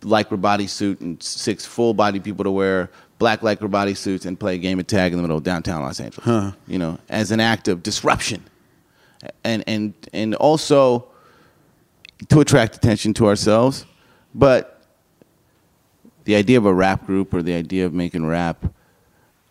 lycra 0.00 0.40
bodysuit 0.40 1.00
and 1.02 1.22
six 1.22 1.66
full 1.66 1.92
body 1.92 2.18
people 2.18 2.44
to 2.44 2.50
wear 2.50 2.90
black 3.20 3.42
lycra 3.42 3.70
bodysuits 3.70 4.26
and 4.26 4.40
play 4.40 4.56
a 4.56 4.58
game 4.58 4.80
of 4.80 4.88
tag 4.88 5.12
in 5.12 5.18
the 5.18 5.22
middle 5.22 5.36
of 5.36 5.44
downtown 5.44 5.82
Los 5.82 6.00
Angeles. 6.00 6.26
You 6.66 6.80
know, 6.80 6.98
as 7.08 7.30
an 7.30 7.38
act 7.38 7.68
of 7.68 7.84
disruption, 7.84 8.42
and 9.44 9.62
and 9.68 9.94
and 10.12 10.34
also 10.34 11.06
to 12.28 12.40
attract 12.40 12.74
attention 12.74 13.14
to 13.14 13.26
ourselves, 13.28 13.86
but 14.34 14.82
the 16.24 16.34
idea 16.34 16.58
of 16.58 16.66
a 16.66 16.74
rap 16.74 17.06
group 17.06 17.32
or 17.32 17.42
the 17.42 17.54
idea 17.54 17.86
of 17.86 17.94
making 17.94 18.26
rap, 18.26 18.64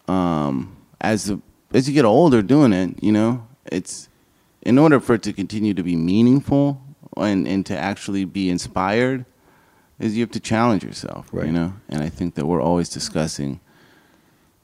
um, 0.08 0.76
as 1.02 1.26
the, 1.26 1.42
as 1.74 1.88
you 1.88 1.94
get 1.94 2.06
older 2.06 2.42
doing 2.42 2.74
it, 2.74 3.02
you 3.02 3.12
know, 3.12 3.48
it's 3.72 4.10
in 4.62 4.78
order 4.78 5.00
for 5.00 5.16
it 5.16 5.24
to 5.24 5.34
continue 5.34 5.74
to 5.74 5.84
be 5.84 5.96
meaningful 5.96 6.82
and, 7.18 7.48
and 7.48 7.66
to 7.66 7.78
actually 7.78 8.26
be 8.26 8.50
inspired, 8.50 9.26
is 10.00 10.16
you 10.16 10.22
have 10.24 10.32
to 10.32 10.40
challenge 10.40 10.84
yourself, 10.84 11.28
Right. 11.32 11.48
you 11.48 11.52
know. 11.52 11.74
And 11.90 12.02
I 12.02 12.10
think 12.10 12.36
that 12.36 12.46
we're 12.46 12.62
always 12.62 12.90
discussing 12.90 13.60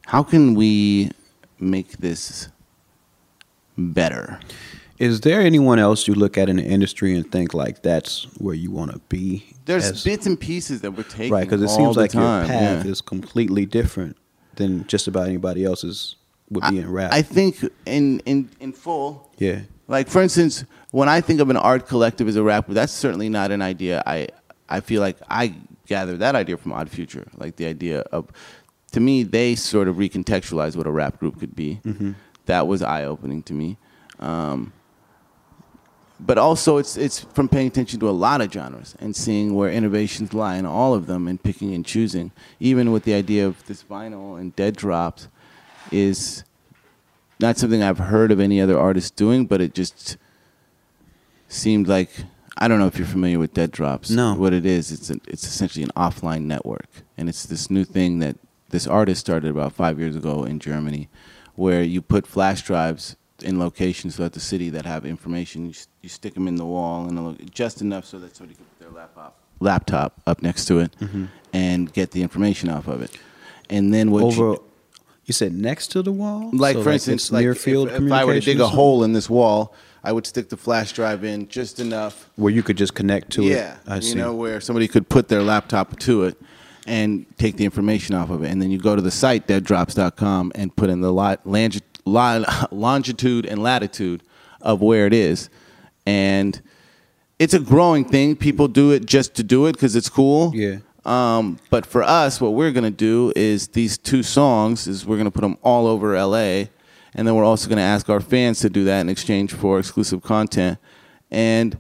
how 0.08 0.24
can 0.24 0.54
we 0.56 1.12
make 1.60 1.98
this 1.98 2.50
better. 3.78 4.40
Is 4.98 5.22
there 5.22 5.42
anyone 5.42 5.78
else 5.78 6.08
you 6.08 6.14
look 6.14 6.38
at 6.38 6.48
in 6.48 6.56
the 6.56 6.64
industry 6.64 7.16
and 7.16 7.30
think 7.30 7.54
like 7.54 7.82
that's 7.82 8.24
where 8.38 8.56
you 8.56 8.72
want 8.72 8.92
to 8.94 9.00
be? 9.10 9.46
There's 9.66 9.86
as- 9.92 10.04
bits 10.04 10.26
and 10.26 10.40
pieces 10.40 10.82
that 10.82 10.92
we're 10.92 11.04
taking, 11.04 11.34
right 11.34 11.44
because 11.44 11.62
it 11.62 11.70
seems 11.70 11.98
like 11.98 12.12
time, 12.12 12.48
your 12.48 12.58
path 12.58 12.86
yeah. 12.86 12.92
is 12.92 13.02
completely 13.02 13.66
different 13.66 14.16
than 14.56 14.88
just 14.88 15.08
about 15.08 15.28
anybody 15.28 15.66
else's 15.66 16.16
would 16.50 16.64
be 16.70 16.80
in 16.80 16.90
rap. 16.90 17.12
I 17.12 17.24
think 17.24 17.58
in 17.86 18.20
in 18.26 18.50
in 18.62 18.72
full, 18.72 19.30
yeah, 19.38 19.62
Like 19.90 20.08
for 20.08 20.22
instance, 20.22 20.64
when 20.92 21.10
I 21.10 21.20
think 21.20 21.42
of 21.42 21.50
an 21.50 21.58
art 21.58 21.88
collective 21.88 22.28
as 22.30 22.38
a 22.38 22.44
rapper, 22.44 22.74
that's 22.74 22.94
certainly 22.94 23.28
not 23.28 23.52
an 23.52 23.62
idea. 23.62 24.02
I 24.06 24.30
I 24.70 24.80
feel 24.80 25.02
like 25.02 25.18
I 25.30 25.54
gathered 25.88 26.20
that 26.20 26.36
idea 26.36 26.58
from 26.58 26.74
Odd 26.74 26.90
Future. 26.90 27.28
Like 27.38 27.56
the 27.56 27.66
idea 27.68 28.00
of, 28.12 28.30
to 28.92 29.00
me, 29.00 29.24
they 29.24 29.56
sort 29.56 29.88
of 29.88 29.98
recontextualized 29.98 30.76
what 30.76 30.88
a 30.88 30.92
rap 30.92 31.20
group 31.20 31.40
could 31.40 31.56
be. 31.56 31.80
That 32.46 32.68
was 32.68 32.82
eye 32.82 33.06
opening 33.06 33.44
to 33.44 33.54
me. 33.54 33.78
Um, 34.20 34.74
but 36.20 36.38
also, 36.38 36.78
it's 36.78 36.96
it's 36.96 37.20
from 37.20 37.50
paying 37.50 37.68
attention 37.68 38.00
to 38.00 38.10
a 38.10 38.12
lot 38.12 38.40
of 38.40 38.52
genres 38.52 38.96
and 39.00 39.14
seeing 39.16 39.54
where 39.54 39.70
innovations 39.70 40.34
lie 40.34 40.56
in 40.56 40.66
all 40.66 40.94
of 40.94 41.08
them 41.08 41.28
and 41.28 41.42
picking 41.44 41.74
and 41.74 41.86
choosing. 41.86 42.32
Even 42.60 42.94
with 42.94 43.04
the 43.04 43.14
idea 43.14 43.46
of 43.46 43.66
this 43.66 43.84
vinyl 43.84 44.40
and 44.40 44.56
dead 44.56 44.78
drops, 44.78 45.28
is 45.92 46.46
not 47.40 47.58
something 47.58 47.84
I've 47.84 47.98
heard 47.98 48.32
of 48.32 48.40
any 48.40 48.62
other 48.62 48.80
artist 48.80 49.18
doing, 49.18 49.46
but 49.46 49.60
it 49.60 49.74
just 49.74 50.16
seemed 51.50 51.88
like 51.88 52.12
I 52.58 52.68
don't 52.68 52.80
know 52.80 52.88
if 52.88 52.98
you're 52.98 53.08
familiar 53.08 53.40
with 53.40 53.54
Dead 53.54 53.72
Drops. 53.72 54.10
No. 54.10 54.34
What 54.36 54.54
it 54.54 54.66
is, 54.66 54.92
it's 54.92 55.10
an, 55.10 55.22
it's 55.28 55.44
essentially 55.44 55.84
an 55.84 55.92
offline 55.96 56.44
network, 56.44 56.88
and 57.18 57.28
it's 57.28 57.46
this 57.46 57.70
new 57.70 57.84
thing 57.84 58.20
that 58.20 58.38
this 58.70 58.88
artist 58.88 59.22
started 59.22 59.52
about 59.52 59.74
five 59.74 60.00
years 60.00 60.16
ago 60.16 60.44
in 60.44 60.60
Germany, 60.60 61.10
where 61.56 61.84
you 61.84 62.02
put 62.02 62.26
flash 62.26 62.62
drives 62.64 63.16
in 63.42 63.60
locations 63.60 64.16
throughout 64.16 64.34
the 64.34 64.40
city 64.40 64.70
that 64.70 64.86
have 64.86 65.06
information. 65.06 65.66
You, 65.68 65.74
you 66.02 66.10
stick 66.10 66.34
them 66.34 66.48
in 66.48 66.56
the 66.56 66.66
wall 66.66 67.08
and 67.08 67.24
lo- 67.24 67.38
just 67.52 67.82
enough 67.82 68.06
so 68.06 68.20
that 68.20 68.36
somebody 68.36 68.56
can 68.56 68.66
put 68.66 68.80
their 68.80 68.90
laptop 68.90 69.38
laptop 69.60 70.22
up 70.28 70.42
next 70.42 70.66
to 70.66 70.80
it 70.80 70.94
mm-hmm. 71.00 71.26
and 71.54 71.92
get 71.94 72.12
the 72.12 72.22
information 72.22 72.70
off 72.70 72.88
of 72.88 73.02
it. 73.02 73.18
And 73.70 73.94
then 73.94 74.12
what 74.12 74.22
you- 74.36 74.44
over. 74.44 74.62
You 75.28 75.34
said 75.34 75.54
next 75.54 75.88
to 75.88 76.04
the 76.04 76.12
wall, 76.12 76.52
like 76.54 76.76
So, 76.76 76.84
for 76.84 76.92
instance, 76.92 77.32
like 77.32 77.42
near 77.42 77.54
if, 77.54 77.68
if 77.68 78.12
I 78.12 78.26
were 78.26 78.36
to 78.36 78.40
dig 78.40 78.60
a 78.60 78.68
hole 78.68 79.04
in 79.04 79.14
this 79.14 79.28
wall, 79.28 79.74
I 80.06 80.12
would 80.12 80.26
stick 80.28 80.50
the 80.50 80.58
flash 80.58 80.94
drive 80.94 81.24
in 81.24 81.48
just 81.48 81.80
enough. 81.80 82.30
where 82.36 82.54
you 82.54 82.64
could 82.64 82.78
just 82.78 82.94
connect 82.94 83.32
to 83.34 83.44
it. 83.44 83.48
yeah, 83.48 83.74
it. 83.74 83.80
I 83.88 83.96
you 83.98 84.02
see. 84.02 84.16
know 84.16 84.34
where 84.36 84.62
somebody 84.62 84.88
could 84.88 85.10
put 85.10 85.28
their 85.28 85.42
laptop 85.42 85.98
to 86.02 86.24
it 86.24 86.38
and 86.88 87.26
take 87.38 87.58
the 87.58 87.66
information 87.66 88.16
off 88.16 88.30
of 88.30 88.44
it, 88.44 88.50
and 88.52 88.62
then 88.62 88.70
you 88.72 88.78
go 88.78 88.96
to 88.96 89.02
the 89.02 89.12
site 89.12 89.48
deaddrops.com 89.48 90.52
and 90.56 90.76
put 90.76 90.90
in 90.90 91.02
the 91.02 91.12
lot, 91.12 91.44
langi- 91.46 91.82
li- 92.06 92.46
longitude 92.72 93.46
and 93.48 93.62
latitude 93.64 94.22
of 94.62 94.82
where 94.82 95.08
it 95.08 95.14
is, 95.14 95.50
and 96.06 96.62
it's 97.40 97.54
a 97.54 97.60
growing 97.60 98.06
thing. 98.06 98.36
People 98.36 98.68
do 98.68 98.92
it 98.92 99.06
just 99.06 99.34
to 99.36 99.44
do 99.44 99.66
it 99.66 99.74
because 99.74 99.96
it's 99.96 100.10
cool. 100.10 100.52
Yeah. 100.56 100.78
Um, 101.06 101.60
but 101.70 101.86
for 101.86 102.02
us, 102.04 102.40
what 102.42 102.54
we're 102.54 102.72
gonna 102.72 102.90
do 102.92 103.32
is 103.36 103.68
these 103.70 103.98
two 103.98 104.24
songs 104.24 104.88
is 104.88 105.06
we're 105.06 105.18
gonna 105.18 105.32
put 105.32 105.42
them 105.42 105.58
all 105.64 105.86
over 105.88 106.16
LA, 106.16 106.66
and 107.16 107.28
then 107.28 107.34
we're 107.36 107.46
also 107.46 107.70
gonna 107.70 107.82
ask 107.82 108.10
our 108.10 108.20
fans 108.20 108.60
to 108.60 108.70
do 108.70 108.84
that 108.84 109.02
in 109.02 109.10
exchange 109.10 109.54
for 109.54 109.80
exclusive 109.80 110.22
content. 110.22 110.78
And 111.32 111.80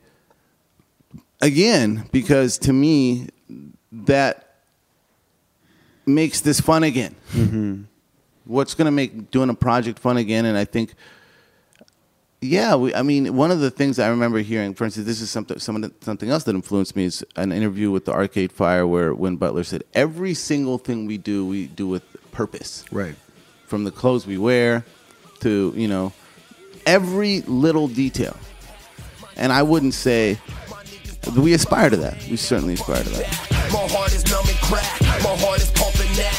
again, 1.41 2.07
because 2.11 2.57
to 2.59 2.73
me, 2.73 3.27
that 3.91 4.55
makes 6.05 6.41
this 6.41 6.59
fun 6.59 6.83
again. 6.83 7.15
Mm-hmm. 7.33 7.83
What's 8.45 8.73
gonna 8.73 8.91
make 8.91 9.29
doing 9.29 9.49
a 9.49 9.53
project 9.53 9.99
fun 9.99 10.17
again? 10.17 10.45
And 10.45 10.57
I 10.57 10.63
think 10.63 10.95
yeah, 12.41 12.75
we, 12.75 12.93
I 12.93 13.01
mean, 13.01 13.35
one 13.35 13.51
of 13.51 13.59
the 13.59 13.71
things 13.71 13.97
I 13.97 14.07
remember 14.09 14.39
hearing, 14.39 14.73
for 14.73 14.85
instance, 14.85 15.05
this 15.05 15.21
is 15.21 15.29
something 15.29 15.59
some, 15.59 15.93
something 16.01 16.29
else 16.29 16.43
that 16.43 16.55
influenced 16.55 16.95
me 16.95 17.05
is 17.05 17.25
an 17.35 17.51
interview 17.51 17.91
with 17.91 18.05
the 18.05 18.13
Arcade 18.13 18.51
Fire 18.51 18.85
where 18.85 19.13
Win 19.13 19.37
Butler 19.37 19.63
said 19.63 19.83
every 19.93 20.33
single 20.33 20.77
thing 20.77 21.05
we 21.05 21.17
do, 21.17 21.45
we 21.45 21.67
do 21.67 21.87
with 21.87 22.03
purpose. 22.31 22.85
Right. 22.91 23.15
From 23.65 23.83
the 23.83 23.91
clothes 23.91 24.27
we 24.27 24.37
wear 24.37 24.85
to 25.41 25.73
you 25.75 25.87
know 25.87 26.13
every 26.85 27.41
little 27.41 27.87
detail. 27.87 28.35
And 29.37 29.51
I 29.51 29.63
wouldn't 29.63 29.93
say 29.93 30.39
we 31.37 31.53
aspire 31.53 31.89
to 31.89 31.97
that. 31.97 32.15
We 32.29 32.37
certainly 32.37 32.75
aspire 32.75 33.03
to 33.03 33.09
that. 33.09 33.55
My 33.73 33.83
heart 33.89 34.13
is 34.13 34.23
numb 34.31 34.45
and 34.47 34.61
crack. 34.61 35.01
My 35.25 35.35
heart 35.41 35.59
is 35.59 35.71
pumping 35.71 36.11
that. 36.15 36.35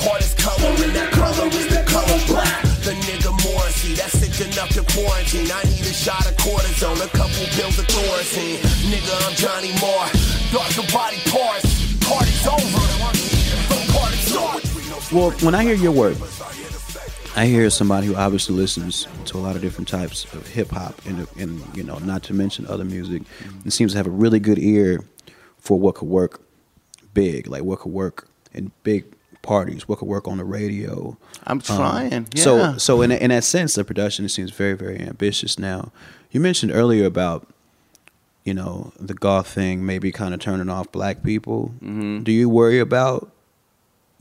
Heart 0.00 0.22
is 0.22 0.32
color, 0.38 0.72
and 0.80 0.94
that 0.94 1.10
color 1.12 1.48
is 1.52 1.68
the 1.68 1.82
color 1.84 2.18
black. 2.30 2.62
The 2.86 2.94
nigga 3.04 3.34
Morrissey, 3.44 3.92
that's 3.98 4.16
sick 4.16 4.32
enough 4.40 4.70
to 4.78 4.82
quarantine. 4.94 5.50
I 5.52 5.60
need 5.68 5.84
a 5.84 5.92
shot 5.92 6.24
of 6.24 6.36
cortisone, 6.40 7.02
a 7.04 7.10
couple 7.12 7.44
pills 7.52 7.76
of 7.76 7.86
Thorazine. 7.90 8.62
Nigga, 8.88 9.12
I'm 9.26 9.34
Johnny 9.36 9.74
Marr. 9.82 10.08
Darker 10.54 10.86
body 10.88 11.20
parts. 11.28 11.68
Party's 12.00 12.46
over. 12.46 12.84
The 13.68 13.78
party's 13.92 14.32
over. 14.32 14.68
Well, 15.12 15.30
when 15.44 15.54
I 15.54 15.62
hear 15.64 15.74
your 15.74 15.92
work, 15.92 16.16
I 17.38 17.46
hear 17.46 17.70
somebody 17.70 18.08
who 18.08 18.16
obviously 18.16 18.56
listens 18.56 19.06
to 19.26 19.36
a 19.36 19.40
lot 19.40 19.54
of 19.54 19.62
different 19.62 19.86
types 19.86 20.24
of 20.34 20.44
hip 20.48 20.70
hop, 20.70 21.00
and, 21.06 21.28
and 21.38 21.62
you 21.76 21.84
know, 21.84 21.98
not 21.98 22.24
to 22.24 22.34
mention 22.34 22.66
other 22.66 22.84
music, 22.84 23.22
and 23.62 23.72
seems 23.72 23.92
to 23.92 23.98
have 23.98 24.08
a 24.08 24.10
really 24.10 24.40
good 24.40 24.58
ear 24.58 25.04
for 25.56 25.78
what 25.78 25.94
could 25.94 26.08
work 26.08 26.40
big, 27.14 27.46
like 27.46 27.62
what 27.62 27.78
could 27.78 27.92
work 27.92 28.28
in 28.52 28.72
big 28.82 29.04
parties, 29.42 29.86
what 29.86 30.00
could 30.00 30.08
work 30.08 30.26
on 30.26 30.38
the 30.38 30.44
radio. 30.44 31.16
I'm 31.46 31.60
trying. 31.60 32.26
yeah. 32.34 32.42
So, 32.42 32.76
so 32.78 33.02
in 33.02 33.12
in 33.12 33.30
that 33.30 33.44
sense, 33.44 33.76
the 33.76 33.84
production 33.84 34.28
seems 34.28 34.50
very, 34.50 34.74
very 34.74 34.98
ambitious. 34.98 35.60
Now, 35.60 35.92
you 36.32 36.40
mentioned 36.40 36.72
earlier 36.72 37.06
about 37.06 37.46
you 38.42 38.52
know 38.52 38.92
the 38.98 39.14
goth 39.14 39.46
thing 39.46 39.86
maybe 39.86 40.10
kind 40.10 40.34
of 40.34 40.40
turning 40.40 40.68
off 40.68 40.90
black 40.90 41.22
people. 41.22 41.68
Mm-hmm. 41.76 42.24
Do 42.24 42.32
you 42.32 42.48
worry 42.48 42.80
about 42.80 43.30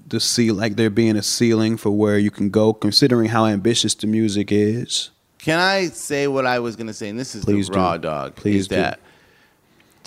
the 0.08 0.20
seal, 0.20 0.56
like 0.56 0.76
there 0.76 0.90
being 0.90 1.18
a 1.18 1.24
ceiling 1.24 1.78
for 1.78 1.92
where 1.92 2.18
you 2.18 2.32
can 2.32 2.50
go, 2.50 2.74
considering 2.74 3.30
how 3.30 3.46
ambitious 3.46 3.94
the 3.94 4.08
music 4.08 4.52
is? 4.52 5.12
Can 5.40 5.60
I 5.60 5.88
say 5.88 6.28
what 6.28 6.46
I 6.46 6.60
was 6.60 6.76
going 6.76 6.88
to 6.88 6.94
say? 6.94 7.10
And 7.10 7.20
this 7.20 7.36
is 7.36 7.46
Please 7.46 7.68
the 7.68 7.74
do. 7.74 7.80
raw 7.80 7.98
dog. 7.98 8.36
Please 8.36 8.62
is 8.62 8.68
do. 8.68 8.76
that 8.76 9.00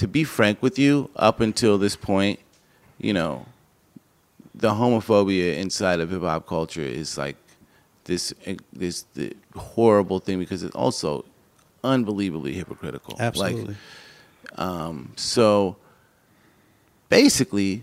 to 0.01 0.09
be 0.09 0.25
frank 0.25 0.63
with 0.63 0.79
you, 0.79 1.11
up 1.15 1.41
until 1.41 1.77
this 1.77 1.95
point, 1.95 2.41
you 2.97 3.13
know, 3.13 3.45
the 4.55 4.71
homophobia 4.71 5.59
inside 5.59 6.01
of 6.01 6.11
hip 6.11 6.23
hop 6.23 6.47
culture 6.47 6.81
is 6.81 7.19
like 7.19 7.37
this 8.05 8.33
eh, 8.47 8.57
this 8.73 9.03
the 9.13 9.37
horrible 9.55 10.19
thing 10.19 10.39
because 10.39 10.63
it's 10.63 10.75
also 10.75 11.27
unbelievably 11.85 12.55
hypocritical. 12.55 13.15
Like, 13.19 13.27
Absolutely. 13.27 13.77
Um, 14.57 15.13
so 15.17 15.77
basically, 17.11 17.83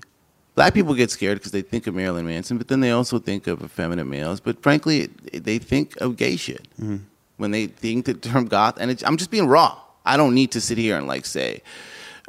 black 0.58 0.74
people 0.74 0.96
get 0.96 1.12
scared 1.12 1.38
because 1.38 1.52
they 1.52 1.62
think 1.62 1.86
of 1.86 1.93
Marilyn 1.93 2.26
Manson, 2.26 2.58
but 2.58 2.67
then 2.67 2.80
they 2.80 2.89
also 2.89 3.20
think 3.20 3.46
of 3.46 3.62
effeminate 3.62 4.08
males. 4.08 4.39
But 4.39 4.63
frankly, 4.63 5.06
they 5.32 5.60
think 5.60 5.96
of 6.02 6.17
gay 6.17 6.36
shit 6.36 6.67
mm-hmm. 6.82 6.98
when 7.38 7.52
they 7.52 7.67
think 7.67 8.06
the 8.06 8.15
term 8.15 8.46
goth. 8.46 8.76
And 8.80 8.89
it's, 8.89 9.04
I'm 9.04 9.17
just 9.17 9.30
being 9.30 9.48
raw. 9.48 9.80
I 10.04 10.17
don't 10.17 10.34
need 10.34 10.52
to 10.54 10.60
sit 10.60 10.80
here 10.80 10.98
and 10.98 11.06
like 11.06 11.28
say, 11.28 11.62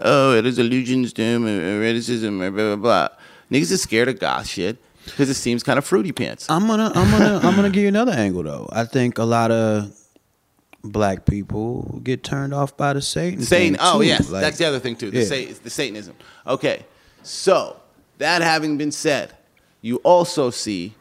oh, 0.00 0.34
it 0.34 0.44
is 0.44 0.58
allegiance 0.58 1.14
to 1.14 1.22
him, 1.22 1.46
or 1.46 1.48
eroticism, 1.48 2.42
or 2.42 2.50
blah, 2.50 2.76
blah, 2.76 3.08
blah. 3.08 3.08
Niggas 3.50 3.72
is 3.72 3.82
scared 3.82 4.08
of 4.08 4.20
goth 4.20 4.46
shit 4.46 4.76
because 5.06 5.30
it 5.30 5.34
seems 5.34 5.62
kind 5.62 5.78
of 5.78 5.86
fruity 5.86 6.12
pants. 6.12 6.50
I'm 6.50 6.66
gonna, 6.66 6.92
I'm 6.94 7.10
gonna, 7.10 7.40
I'm 7.42 7.56
gonna 7.56 7.70
give 7.70 7.82
you 7.82 7.88
another 7.88 8.12
angle 8.12 8.42
though. 8.42 8.68
I 8.70 8.84
think 8.84 9.16
a 9.16 9.24
lot 9.24 9.50
of 9.50 9.90
black 10.84 11.24
people 11.24 12.00
get 12.04 12.22
turned 12.22 12.52
off 12.52 12.76
by 12.76 12.92
the 12.92 13.00
Satan. 13.00 13.40
Satan. 13.40 13.78
Oh 13.80 14.02
yes, 14.02 14.28
Like, 14.28 14.42
that's 14.42 14.58
the 14.58 14.66
other 14.66 14.80
thing 14.80 14.96
too. 14.96 15.10
The, 15.10 15.20
yeah. 15.20 15.24
sa- 15.24 15.60
the 15.62 15.70
Satanism. 15.70 16.14
Okay, 16.46 16.84
so 17.22 17.80
that 18.18 18.42
having 18.42 18.76
been 18.78 18.92
said, 18.92 19.32
you 19.80 19.96
also 19.98 20.50
see 20.50 20.94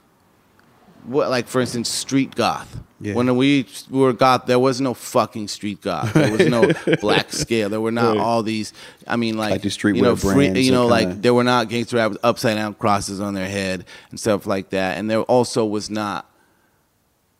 what, 1.05 1.29
like 1.29 1.47
for 1.47 1.61
instance, 1.61 1.89
street 1.89 2.35
goth. 2.35 2.79
Yeah. 2.99 3.13
When 3.13 3.35
we 3.37 3.67
were 3.91 4.11
goth, 4.11 4.47
there 4.47 4.57
was 4.57 4.81
no 4.81 4.95
fucking 4.95 5.49
street 5.49 5.81
goth. 5.81 6.13
There 6.13 6.31
was 6.31 6.47
no 6.47 6.71
black 7.01 7.31
scale. 7.31 7.69
There 7.69 7.79
were 7.79 7.91
not 7.91 8.15
Right. 8.15 8.23
all 8.23 8.41
these. 8.41 8.73
I 9.05 9.17
mean, 9.17 9.37
like, 9.37 9.63
Like 9.63 9.83
you 9.83 10.01
know, 10.01 10.15
free, 10.15 10.49
you 10.59 10.71
know, 10.71 10.87
like 10.87 11.07
kinda- 11.09 11.21
there 11.21 11.33
were 11.35 11.43
not 11.43 11.69
gangster 11.69 11.97
rap 11.97 12.09
with 12.11 12.19
upside 12.23 12.55
down 12.55 12.73
crosses 12.73 13.19
on 13.21 13.35
their 13.35 13.47
head 13.47 13.85
and 14.09 14.19
stuff 14.19 14.47
like 14.47 14.71
that. 14.71 14.97
And 14.97 15.09
there 15.09 15.21
also 15.21 15.63
was 15.63 15.91
not 15.91 16.27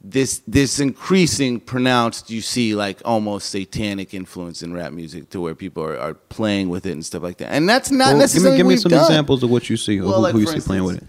this 0.09 0.41
this 0.47 0.79
increasing 0.79 1.59
pronounced 1.59 2.29
you 2.29 2.39
see 2.41 2.73
like 2.75 3.01
almost 3.03 3.49
satanic 3.49 4.13
influence 4.13 4.63
in 4.63 4.71
rap 4.73 4.91
music 4.93 5.29
to 5.29 5.41
where 5.41 5.53
people 5.55 5.83
are, 5.83 5.97
are 5.97 6.13
playing 6.13 6.69
with 6.69 6.85
it 6.85 6.91
and 6.93 7.05
stuff 7.05 7.21
like 7.23 7.37
that 7.37 7.51
and 7.51 7.67
that's 7.67 7.91
not 7.91 8.15
Well, 8.15 8.27
give 8.27 8.43
me, 8.43 8.57
give 8.57 8.67
me 8.67 8.77
some 8.77 8.91
done. 8.91 9.01
examples 9.03 9.43
of 9.43 9.49
what 9.49 9.69
you 9.69 9.75
see. 9.77 9.99
Well, 9.99 10.13
who, 10.13 10.21
like, 10.21 10.33
who 10.33 10.39
you 10.41 10.47
see 10.47 10.59
playing 10.61 10.83
with 10.85 10.97
it? 10.97 11.03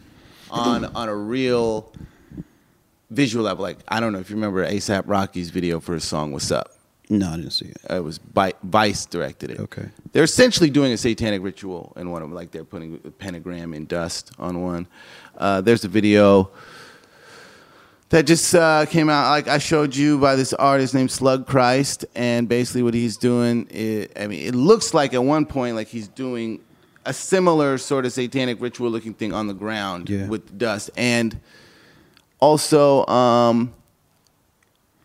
on 0.51 0.85
on 0.97 1.09
a 1.09 1.15
real 1.15 1.93
visual 3.11 3.45
level 3.45 3.63
like 3.63 3.79
i 3.89 4.01
don't 4.01 4.13
know 4.13 4.19
if 4.19 4.29
you 4.31 4.37
remember 4.37 4.65
asap 4.67 5.03
rocky's 5.07 5.51
video 5.51 5.81
for 5.81 5.95
his 5.95 6.05
song 6.05 6.33
what's 6.33 6.51
up 6.51 6.73
No, 7.11 7.31
I 7.31 7.37
didn't 7.37 7.53
see 7.53 7.67
it. 7.67 7.77
it 7.89 8.05
was 8.05 8.19
Bi- 8.19 8.53
vice 8.63 9.07
directed 9.07 9.51
it 9.51 9.61
Okay. 9.61 9.87
they're 10.13 10.25
essentially 10.25 10.71
doing 10.71 10.93
a 10.93 10.97
satanic 10.97 11.43
ritual 11.43 11.93
in 11.97 12.11
one 12.11 12.23
of 12.23 12.29
them 12.29 12.35
like 12.35 12.51
they're 12.51 12.65
putting 12.65 13.01
a 13.05 13.11
pentagram 13.11 13.73
in 13.75 13.87
dust 13.87 14.33
on 14.39 14.63
one 14.63 14.87
uh, 15.39 15.61
there's 15.61 15.85
a 15.85 15.89
video 15.89 16.51
that 18.11 18.27
just 18.27 18.55
uh, 18.55 18.87
came 18.87 19.11
out 19.11 19.31
like 19.31 19.49
I 19.49 19.59
showed 19.59 19.94
you 19.94 20.18
by 20.18 20.35
this 20.37 20.53
artist 20.55 20.94
named 20.94 21.11
Slug 21.11 21.47
Christ, 21.47 22.05
and 22.14 22.49
basically 22.49 22.83
what 22.83 22.94
he's 22.94 23.16
doing, 23.16 23.66
is, 23.71 24.09
I 24.18 24.27
mean, 24.27 24.47
it 24.47 24.55
looks 24.55 24.94
like 24.94 25.12
at 25.14 25.23
one 25.23 25.44
point 25.47 25.77
like 25.77 25.88
he's 25.88 26.09
doing 26.09 26.61
a 27.05 27.12
similar 27.12 27.79
sort 27.79 28.07
of 28.07 28.12
satanic 28.12 28.61
ritual 28.61 28.90
looking 28.90 29.14
thing 29.14 29.33
on 29.33 29.47
the 29.47 29.55
ground 29.55 30.09
Yeah. 30.09 30.27
with 30.27 30.59
dust, 30.59 30.90
and 30.97 31.38
also 32.40 33.07
um, 33.07 33.75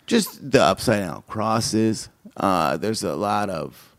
just 0.05 0.51
the 0.51 0.61
upside 0.61 1.01
down 1.01 1.23
crosses. 1.27 2.09
Uh, 2.37 2.77
there's 2.77 3.03
a 3.03 3.15
lot 3.15 3.49
of 3.49 3.95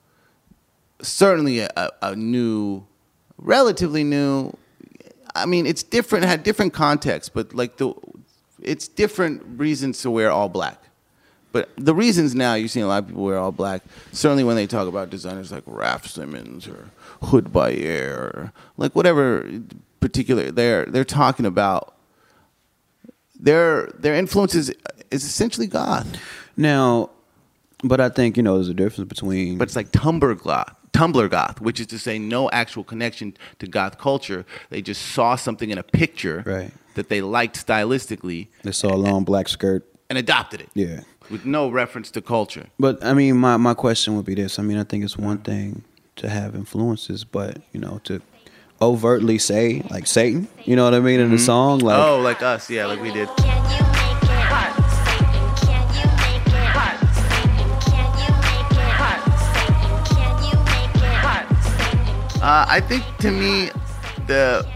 certainly 1.03 1.61
a, 1.61 1.69
a, 1.77 1.91
a 2.03 2.17
new, 2.17 2.85
relatively 3.39 4.03
new. 4.05 4.53
I 5.35 5.47
mean, 5.47 5.67
it's 5.67 5.83
different, 5.83 6.25
had 6.25 6.43
different 6.43 6.73
context, 6.73 7.33
but 7.35 7.55
like 7.55 7.77
the, 7.77 7.93
it's 8.65 8.89
different 8.89 9.43
reasons 9.59 10.01
to 10.03 10.11
wear 10.11 10.31
all 10.31 10.49
black. 10.49 10.81
But 11.53 11.71
the 11.77 11.95
reasons 11.95 12.35
now 12.35 12.55
you're 12.55 12.67
seeing 12.67 12.85
a 12.85 12.89
lot 12.89 13.05
of 13.05 13.09
people 13.09 13.23
wear 13.23 13.39
all 13.39 13.53
black. 13.53 13.83
Certainly 14.11 14.43
when 14.43 14.57
they 14.57 14.67
talk 14.67 14.89
about 14.89 15.09
designers 15.11 15.53
like 15.53 15.63
Raf 15.67 16.07
Simons 16.09 16.67
or 16.67 16.91
Hood 17.23 17.53
by 17.53 17.73
Air, 17.73 18.19
or 18.35 18.53
like 18.77 18.97
whatever 18.97 19.49
particular, 20.01 20.51
they're 20.51 20.85
they're 20.87 21.05
talking 21.05 21.47
about. 21.47 21.95
Their 23.39 23.87
their 23.99 24.15
influence 24.15 24.55
is, 24.55 24.73
is 25.11 25.25
essentially 25.25 25.67
goth, 25.67 26.07
Now, 26.57 27.11
but 27.83 28.01
I 28.01 28.09
think 28.09 28.37
you 28.37 28.43
know 28.43 28.55
there's 28.55 28.69
a 28.69 28.75
difference 28.75 29.09
between. 29.09 29.59
but 29.59 29.69
it's 29.69 29.77
like 29.77 29.93
Tumblr 29.93 30.43
goth. 30.43 30.75
Tumblr 30.95 31.29
goth, 31.29 31.61
which 31.61 31.81
is 31.81 31.89
to 31.89 31.99
say 31.99 32.19
no 32.19 32.49
actual 32.51 32.85
connection 32.85 33.37
to 33.59 33.67
goth 33.67 33.99
culture. 33.99 34.47
They 34.71 34.81
just 34.81 35.03
saw 35.03 35.35
something 35.35 35.71
in 35.71 35.77
a 35.77 35.83
picture 35.83 36.43
Right. 36.47 36.71
that 36.95 37.09
they 37.09 37.21
liked 37.21 37.67
stylistically 37.67 38.49
they 38.63 38.73
saw 38.73 38.95
a 38.95 38.97
long 38.97 39.25
black 39.25 39.49
skirt. 39.49 39.85
and 40.09 40.19
adopted 40.19 40.61
it. 40.61 40.69
Yeah. 40.75 41.01
With 41.31 41.45
no 41.45 41.69
reference 41.71 42.11
to 42.13 42.21
culture. 42.23 42.67
But 42.79 43.03
I 43.05 43.15
mean, 43.15 43.37
my, 43.39 43.57
my 43.57 43.75
question 43.75 44.15
would 44.17 44.27
be 44.27 44.35
this. 44.35 44.59
I 44.59 44.63
mean, 44.63 44.79
I 44.79 44.85
think 44.85 45.03
it's 45.05 45.17
one 45.17 45.39
thing 45.39 45.83
to 46.17 46.29
have 46.29 46.55
influences, 46.55 47.25
but 47.25 47.61
you 47.73 47.81
know, 47.81 48.01
to 48.05 48.21
overtly 48.81 49.39
say 49.39 49.83
like 49.91 50.07
Satan, 50.07 50.47
you 50.65 50.77
know 50.77 50.85
what 50.85 50.95
I 50.95 51.01
mean, 51.01 51.21
in 51.21 51.31
the 51.31 51.37
mm-hmm. 51.37 51.45
song, 51.45 51.79
like 51.81 51.99
oh, 51.99 52.21
like 52.21 52.43
us, 52.43 52.71
yeah, 52.71 52.87
like 52.87 53.01
we 53.01 53.11
did. 53.11 53.29
Uh, 62.45 62.67
I 62.69 62.81
think 62.81 63.03
to 63.21 63.31
me, 63.31 63.71
the 64.27 64.69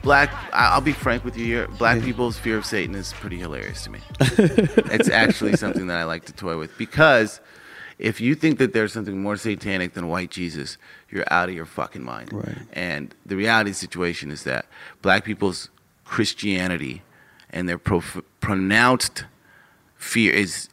black, 0.00 0.32
I'll 0.54 0.80
be 0.80 0.94
frank 0.94 1.22
with 1.22 1.36
you 1.36 1.44
here, 1.44 1.68
black 1.68 2.00
people's 2.00 2.38
fear 2.38 2.56
of 2.56 2.64
Satan 2.64 2.94
is 2.94 3.12
pretty 3.12 3.36
hilarious 3.36 3.84
to 3.84 3.90
me. 3.90 3.98
it's 4.20 5.10
actually 5.10 5.54
something 5.56 5.86
that 5.88 5.98
I 5.98 6.04
like 6.04 6.24
to 6.24 6.32
toy 6.32 6.56
with 6.56 6.70
because 6.78 7.42
if 7.98 8.22
you 8.22 8.34
think 8.34 8.58
that 8.58 8.72
there's 8.72 8.94
something 8.94 9.20
more 9.20 9.36
satanic 9.36 9.92
than 9.92 10.08
white 10.08 10.30
Jesus, 10.30 10.78
you're 11.10 11.26
out 11.30 11.50
of 11.50 11.54
your 11.54 11.66
fucking 11.66 12.02
mind. 12.02 12.32
Right. 12.32 12.56
And 12.72 13.14
the 13.26 13.36
reality 13.36 13.68
of 13.68 13.76
the 13.76 13.80
situation 13.80 14.30
is 14.30 14.44
that 14.44 14.64
black 15.02 15.26
people's 15.26 15.68
Christianity 16.06 17.02
and 17.50 17.68
their 17.68 17.76
prof- 17.76 18.24
pronounced 18.40 19.26
fear 19.96 20.32
is 20.32 20.70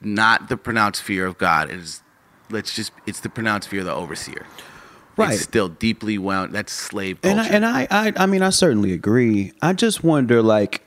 not 0.00 0.48
the 0.48 0.56
pronounced 0.56 1.00
fear 1.00 1.26
of 1.26 1.38
God. 1.38 1.70
It 1.70 1.78
is, 1.78 2.02
let's 2.50 2.74
just, 2.74 2.90
it's 3.06 3.20
the 3.20 3.30
pronounced 3.30 3.68
fear 3.68 3.82
of 3.82 3.86
the 3.86 3.94
overseer. 3.94 4.44
Right. 5.20 5.34
It's 5.34 5.42
still 5.42 5.68
deeply 5.68 6.18
wound. 6.18 6.52
That's 6.54 6.72
slave 6.72 7.20
culture. 7.20 7.38
and 7.52 7.64
I, 7.66 7.80
and 7.82 7.88
I, 7.92 8.08
I 8.08 8.12
I 8.24 8.26
mean 8.26 8.42
I 8.42 8.50
certainly 8.50 8.92
agree. 8.92 9.52
I 9.62 9.72
just 9.72 10.02
wonder 10.04 10.42
like 10.42 10.82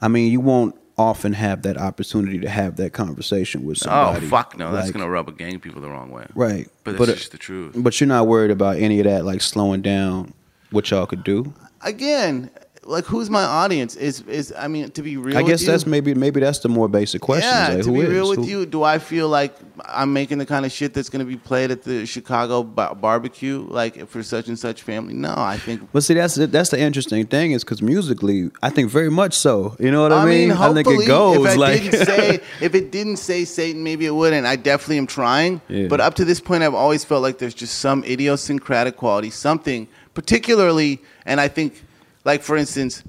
I 0.00 0.08
mean 0.08 0.30
you 0.32 0.40
won't 0.40 0.74
often 0.96 1.32
have 1.32 1.62
that 1.62 1.76
opportunity 1.78 2.40
to 2.40 2.48
have 2.48 2.74
that 2.76 2.92
conversation 2.92 3.64
with 3.64 3.78
oh, 3.78 3.82
somebody. 3.86 4.26
oh 4.26 4.28
fuck 4.28 4.58
no, 4.58 4.72
that's 4.72 4.90
gonna 4.90 5.08
rub 5.08 5.28
a 5.28 5.32
gang 5.32 5.60
people 5.60 5.80
the 5.80 5.88
wrong 5.88 6.10
way. 6.10 6.26
Right. 6.34 6.68
But 6.84 6.98
But 6.98 7.06
that's 7.06 7.10
it- 7.10 7.16
just 7.20 7.32
the 7.32 7.38
truth. 7.38 7.74
But 7.76 8.00
you're 8.00 8.08
not 8.08 8.26
worried 8.26 8.50
about 8.50 8.76
any 8.76 8.98
of 9.00 9.04
that 9.04 9.24
like 9.24 9.40
slowing 9.40 9.80
down 9.82 10.34
what 10.70 10.90
y'all 10.90 11.06
could 11.06 11.24
do. 11.24 11.54
Again, 11.82 12.50
like 12.88 13.04
who's 13.04 13.28
my 13.28 13.44
audience? 13.44 13.96
Is 13.96 14.22
is 14.22 14.52
I 14.56 14.66
mean 14.68 14.90
to 14.90 15.02
be 15.02 15.16
real? 15.16 15.36
I 15.36 15.42
with 15.42 15.50
guess 15.50 15.62
you, 15.62 15.68
that's 15.68 15.86
maybe 15.86 16.14
maybe 16.14 16.40
that's 16.40 16.60
the 16.60 16.68
more 16.68 16.88
basic 16.88 17.20
question. 17.20 17.48
yeah. 17.48 17.74
like, 17.74 17.84
to 17.84 17.92
be 17.92 18.00
is? 18.00 18.08
real 18.08 18.28
with 18.28 18.38
Who- 18.40 18.46
you, 18.46 18.66
do 18.66 18.82
I 18.82 18.98
feel 18.98 19.28
like 19.28 19.54
I'm 19.84 20.12
making 20.12 20.38
the 20.38 20.46
kind 20.46 20.64
of 20.64 20.72
shit 20.72 20.94
that's 20.94 21.10
going 21.10 21.20
to 21.20 21.30
be 21.30 21.36
played 21.36 21.70
at 21.70 21.82
the 21.82 22.06
Chicago 22.06 22.62
ba- 22.62 22.94
barbecue, 22.94 23.66
like 23.68 24.08
for 24.08 24.22
such 24.22 24.48
and 24.48 24.58
such 24.58 24.82
family? 24.82 25.14
No, 25.14 25.34
I 25.36 25.58
think 25.58 25.88
But 25.92 26.02
see, 26.02 26.14
that's 26.14 26.34
that's 26.36 26.70
the 26.70 26.80
interesting 26.80 27.26
thing 27.26 27.52
is 27.52 27.62
because 27.62 27.82
musically, 27.82 28.50
I 28.62 28.70
think 28.70 28.90
very 28.90 29.10
much 29.10 29.34
so. 29.34 29.76
You 29.78 29.90
know 29.90 30.02
what 30.02 30.12
I, 30.12 30.24
mean? 30.24 30.52
I 30.52 30.72
think 30.72 30.88
it 30.88 31.06
goes 31.06 31.44
if 31.44 31.52
I 31.52 31.54
like 31.54 31.82
didn't 31.82 32.06
say 32.06 32.40
if 32.60 32.74
it 32.74 32.90
didn't 32.90 33.18
say 33.18 33.44
Satan, 33.44 33.84
maybe 33.84 34.06
it 34.06 34.14
wouldn't. 34.14 34.46
I 34.46 34.56
definitely 34.56 34.98
am 34.98 35.06
trying. 35.06 35.60
Yeah. 35.68 35.88
But 35.88 36.00
up 36.00 36.14
to 36.14 36.24
this 36.24 36.40
point, 36.40 36.62
I've 36.62 36.74
always 36.74 37.04
felt 37.04 37.22
like 37.22 37.38
there's 37.38 37.54
just 37.54 37.78
some 37.78 38.02
idiosyncratic 38.04 38.96
quality, 38.96 39.30
something 39.30 39.88
particularly, 40.14 41.00
and 41.26 41.40
I 41.40 41.46
think, 41.46 41.84
like 42.28 42.42
for 42.42 42.58
instance, 42.58 43.02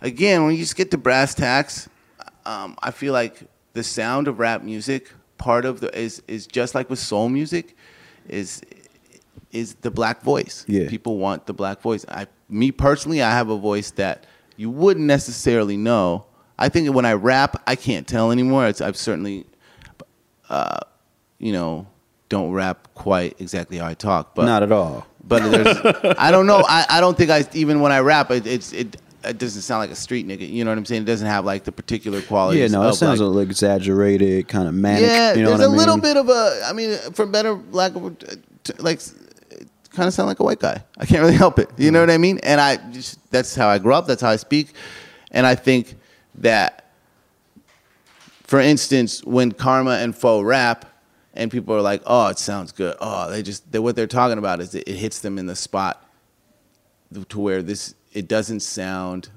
again, 0.00 0.44
when 0.44 0.52
you 0.52 0.58
just 0.58 0.76
get 0.76 0.90
to 0.92 0.96
brass 0.96 1.34
tacks, 1.34 1.90
um, 2.46 2.74
I 2.82 2.90
feel 2.90 3.12
like 3.12 3.42
the 3.74 3.82
sound 3.82 4.28
of 4.28 4.38
rap 4.38 4.62
music, 4.62 5.12
part 5.36 5.66
of 5.66 5.80
the 5.80 5.96
is 5.96 6.22
is 6.26 6.46
just 6.46 6.74
like 6.74 6.88
with 6.88 6.98
soul 6.98 7.28
music, 7.28 7.76
is 8.26 8.62
is 9.52 9.74
the 9.74 9.90
black 9.90 10.22
voice. 10.22 10.64
Yeah. 10.66 10.88
People 10.88 11.18
want 11.18 11.44
the 11.44 11.52
black 11.52 11.82
voice. 11.82 12.06
I, 12.08 12.26
me 12.48 12.72
personally, 12.72 13.20
I 13.20 13.30
have 13.30 13.50
a 13.50 13.58
voice 13.58 13.90
that 13.92 14.26
you 14.56 14.70
wouldn't 14.70 15.06
necessarily 15.06 15.76
know. 15.76 16.24
I 16.58 16.70
think 16.70 16.94
when 16.94 17.04
I 17.04 17.12
rap, 17.12 17.62
I 17.66 17.76
can't 17.76 18.06
tell 18.06 18.32
anymore. 18.32 18.66
It's, 18.66 18.80
I've 18.80 18.96
certainly, 18.96 19.44
uh, 20.48 20.80
you 21.38 21.52
know, 21.52 21.86
don't 22.30 22.52
rap 22.52 22.88
quite 22.94 23.38
exactly 23.38 23.76
how 23.78 23.86
I 23.86 23.94
talk, 23.94 24.34
but 24.34 24.46
not 24.46 24.62
at 24.62 24.72
all. 24.72 25.06
But 25.26 25.42
there's, 25.50 26.14
I 26.18 26.30
don't 26.30 26.46
know. 26.46 26.64
I, 26.68 26.86
I 26.88 27.00
don't 27.00 27.16
think 27.16 27.30
I 27.30 27.46
even 27.54 27.80
when 27.80 27.92
I 27.92 28.00
rap, 28.00 28.30
it, 28.30 28.46
it's 28.46 28.72
it. 28.72 28.96
It 29.24 29.38
doesn't 29.38 29.62
sound 29.62 29.80
like 29.80 29.90
a 29.90 29.94
street 29.94 30.28
nigga. 30.28 30.46
You 30.46 30.64
know 30.64 30.70
what 30.70 30.76
I'm 30.76 30.84
saying? 30.84 31.02
It 31.02 31.06
doesn't 31.06 31.26
have 31.26 31.46
like 31.46 31.64
the 31.64 31.72
particular 31.72 32.20
quality. 32.20 32.60
Yeah, 32.60 32.66
no, 32.66 32.86
it 32.88 32.92
sounds 32.92 33.20
like, 33.20 33.20
a 33.20 33.24
little 33.24 33.40
exaggerated, 33.40 34.48
kind 34.48 34.68
of 34.68 34.74
manic. 34.74 35.00
yeah, 35.00 35.32
you 35.32 35.42
know 35.42 35.56
there's 35.56 35.60
what 35.60 35.64
I 35.64 35.64
a 35.64 35.68
mean? 35.70 35.78
little 35.78 35.96
bit 35.96 36.16
of 36.18 36.28
a. 36.28 36.62
I 36.66 36.74
mean, 36.74 36.98
for 37.14 37.24
better 37.24 37.54
lack 37.70 37.94
of, 37.94 38.04
a- 38.04 38.82
like, 38.82 39.00
kind 39.92 40.06
of 40.06 40.12
sound 40.12 40.26
like 40.26 40.40
a 40.40 40.44
white 40.44 40.58
guy. 40.60 40.84
I 40.98 41.06
can't 41.06 41.22
really 41.22 41.36
help 41.36 41.58
it. 41.58 41.70
You 41.78 41.90
know 41.90 42.00
mm-hmm. 42.00 42.08
what 42.08 42.14
I 42.14 42.18
mean? 42.18 42.38
And 42.42 42.60
I 42.60 42.76
just 42.90 43.30
that's 43.30 43.54
how 43.54 43.68
I 43.68 43.78
grew 43.78 43.94
up. 43.94 44.06
That's 44.06 44.20
how 44.20 44.28
I 44.28 44.36
speak, 44.36 44.74
and 45.30 45.46
I 45.46 45.54
think 45.54 45.94
that, 46.36 46.90
for 48.42 48.60
instance, 48.60 49.24
when 49.24 49.52
Karma 49.52 49.92
and 49.92 50.14
Fo 50.14 50.42
rap, 50.42 50.84
and 51.34 51.50
people 51.50 51.74
are 51.74 51.82
like, 51.82 52.02
"Oh, 52.06 52.28
it 52.28 52.38
sounds 52.38 52.72
good." 52.72 52.96
Oh, 53.00 53.30
they 53.30 53.42
just 53.42 53.70
they, 53.70 53.78
what 53.78 53.96
they're 53.96 54.06
talking 54.06 54.38
about 54.38 54.60
is 54.60 54.74
it, 54.74 54.84
it 54.88 54.96
hits 54.96 55.20
them 55.20 55.38
in 55.38 55.46
the 55.46 55.56
spot 55.56 56.00
to 57.28 57.38
where 57.38 57.62
this 57.62 57.94
it 58.12 58.26
doesn't 58.26 58.60
sound 58.60 59.28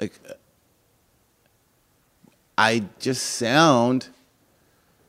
like 0.00 0.12
I 2.58 2.84
just 3.00 3.22
sound 3.36 4.08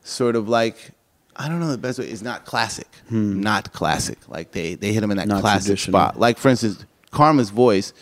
sort 0.02 0.36
of 0.36 0.48
like 0.48 0.90
I 1.36 1.48
don't 1.48 1.60
know 1.60 1.68
the 1.70 1.78
best 1.78 1.98
way. 1.98 2.06
It's 2.06 2.22
not 2.22 2.44
classic, 2.44 2.88
not 3.10 3.72
classic. 3.72 4.18
Like 4.28 4.52
they 4.52 4.74
they 4.74 4.92
hit 4.92 5.02
him 5.02 5.10
in 5.10 5.18
that 5.18 5.24
Hmm. 5.24 5.30
Not 5.30 5.40
classic 5.40 5.78
spot. 5.78 6.18
Like 6.18 6.38
for 6.38 6.48
instance, 6.48 6.84
Karma's 7.10 7.50
voice 7.50 7.92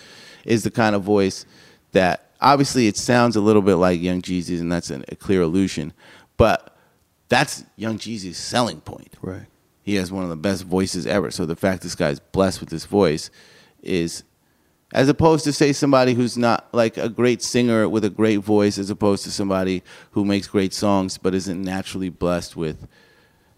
is 0.45 0.63
the 0.65 0.71
kind 0.71 0.95
of 0.97 1.03
voice 1.03 1.45
that 1.93 2.31
obviously 2.41 2.87
it 2.87 2.97
sounds 2.97 3.37
a 3.37 3.41
little 3.41 3.63
bit 3.63 3.77
like 3.77 4.01
Young 4.01 4.23
Jeezy's, 4.23 4.61
and 4.61 4.71
that's 4.71 4.91
an, 4.91 5.05
a 5.09 5.17
clear 5.17 5.43
illusion. 5.43 5.93
But 6.37 6.76
that's 7.29 7.65
Young 7.77 7.99
Jeezy's 7.99 8.39
selling 8.39 8.81
point. 8.81 9.15
Right. 9.21 9.47
He 9.83 9.97
has 9.97 10.11
one 10.11 10.25
of 10.25 10.31
the 10.31 10.37
best 10.37 10.65
voices 10.65 11.07
ever. 11.07 11.31
So 11.31 11.47
the 11.47 11.57
fact 11.57 11.83
this 11.83 11.95
guy's 11.95 12.19
blessed 12.19 12.61
with 12.61 12.71
this 12.71 12.85
voice 12.85 13.31
is 13.83 14.25
as 14.93 15.09
opposed 15.09 15.45
to 15.45 15.53
say 15.53 15.73
somebody 15.73 16.15
who's 16.15 16.39
not 16.39 16.69
like 16.73 16.97
a 16.97 17.09
great 17.09 17.43
singer 17.43 17.89
with 17.89 18.05
a 18.05 18.11
great 18.11 18.39
voice 18.39 18.79
as 18.79 18.91
opposed 18.91 19.25
to 19.25 19.31
somebody 19.31 19.83
who 20.13 20.25
makes 20.25 20.47
great 20.47 20.73
songs 20.73 21.19
but 21.19 21.35
isn't 21.35 21.63
naturally 21.63 22.09
blessed 22.09 22.57
with 22.57 22.87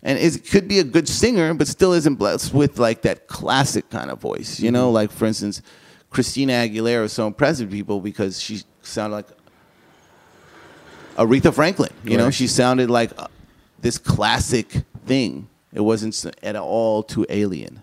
and 0.02 0.18
is 0.18 0.42
could 0.50 0.68
be 0.68 0.78
a 0.78 0.84
good 0.84 1.08
singer 1.08 1.52
but 1.54 1.68
still 1.68 1.92
isn't 1.92 2.14
blessed 2.14 2.54
with 2.54 2.78
like 2.78 3.02
that 3.02 3.26
classic 3.26 3.88
kind 3.90 4.10
of 4.10 4.18
voice 4.20 4.58
you 4.58 4.70
know 4.70 4.90
like 4.90 5.10
for 5.10 5.26
instance 5.26 5.60
christina 6.10 6.52
aguilera 6.52 7.02
was 7.02 7.12
so 7.12 7.26
impressive 7.26 7.68
to 7.68 7.76
people 7.76 8.00
because 8.00 8.40
she 8.40 8.62
sounded 8.82 9.16
like 9.16 9.26
aretha 11.16 11.52
franklin 11.52 11.90
you 12.04 12.16
know 12.16 12.30
she 12.30 12.46
sounded 12.46 12.88
like 12.88 13.10
uh, 13.18 13.26
this 13.80 13.98
classic 13.98 14.82
thing 15.06 15.48
it 15.72 15.80
wasn't 15.80 16.24
at 16.42 16.56
all 16.56 17.02
too 17.02 17.26
alien 17.28 17.82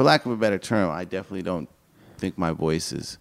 for 0.00 0.04
lack 0.04 0.24
of 0.24 0.32
a 0.32 0.36
better 0.36 0.58
term, 0.58 0.90
I 0.90 1.04
definitely 1.04 1.42
don't 1.42 1.68
think 2.16 2.38
my 2.38 2.52
voice 2.52 2.90
is. 2.90 3.18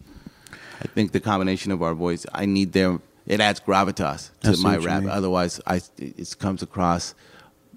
I 0.82 0.88
think 0.88 1.12
the 1.12 1.20
combination 1.20 1.74
of 1.74 1.82
our 1.84 1.94
voice, 1.94 2.26
I 2.34 2.46
need 2.46 2.72
them. 2.72 3.02
It 3.26 3.42
adds 3.42 3.60
gravitas 3.60 4.30
to 4.44 4.56
my 4.62 4.78
rap. 4.78 5.02
mean. 5.02 5.10
Otherwise, 5.10 5.60
I 5.68 5.82
it 5.98 6.36
comes 6.40 6.64
across 6.64 7.16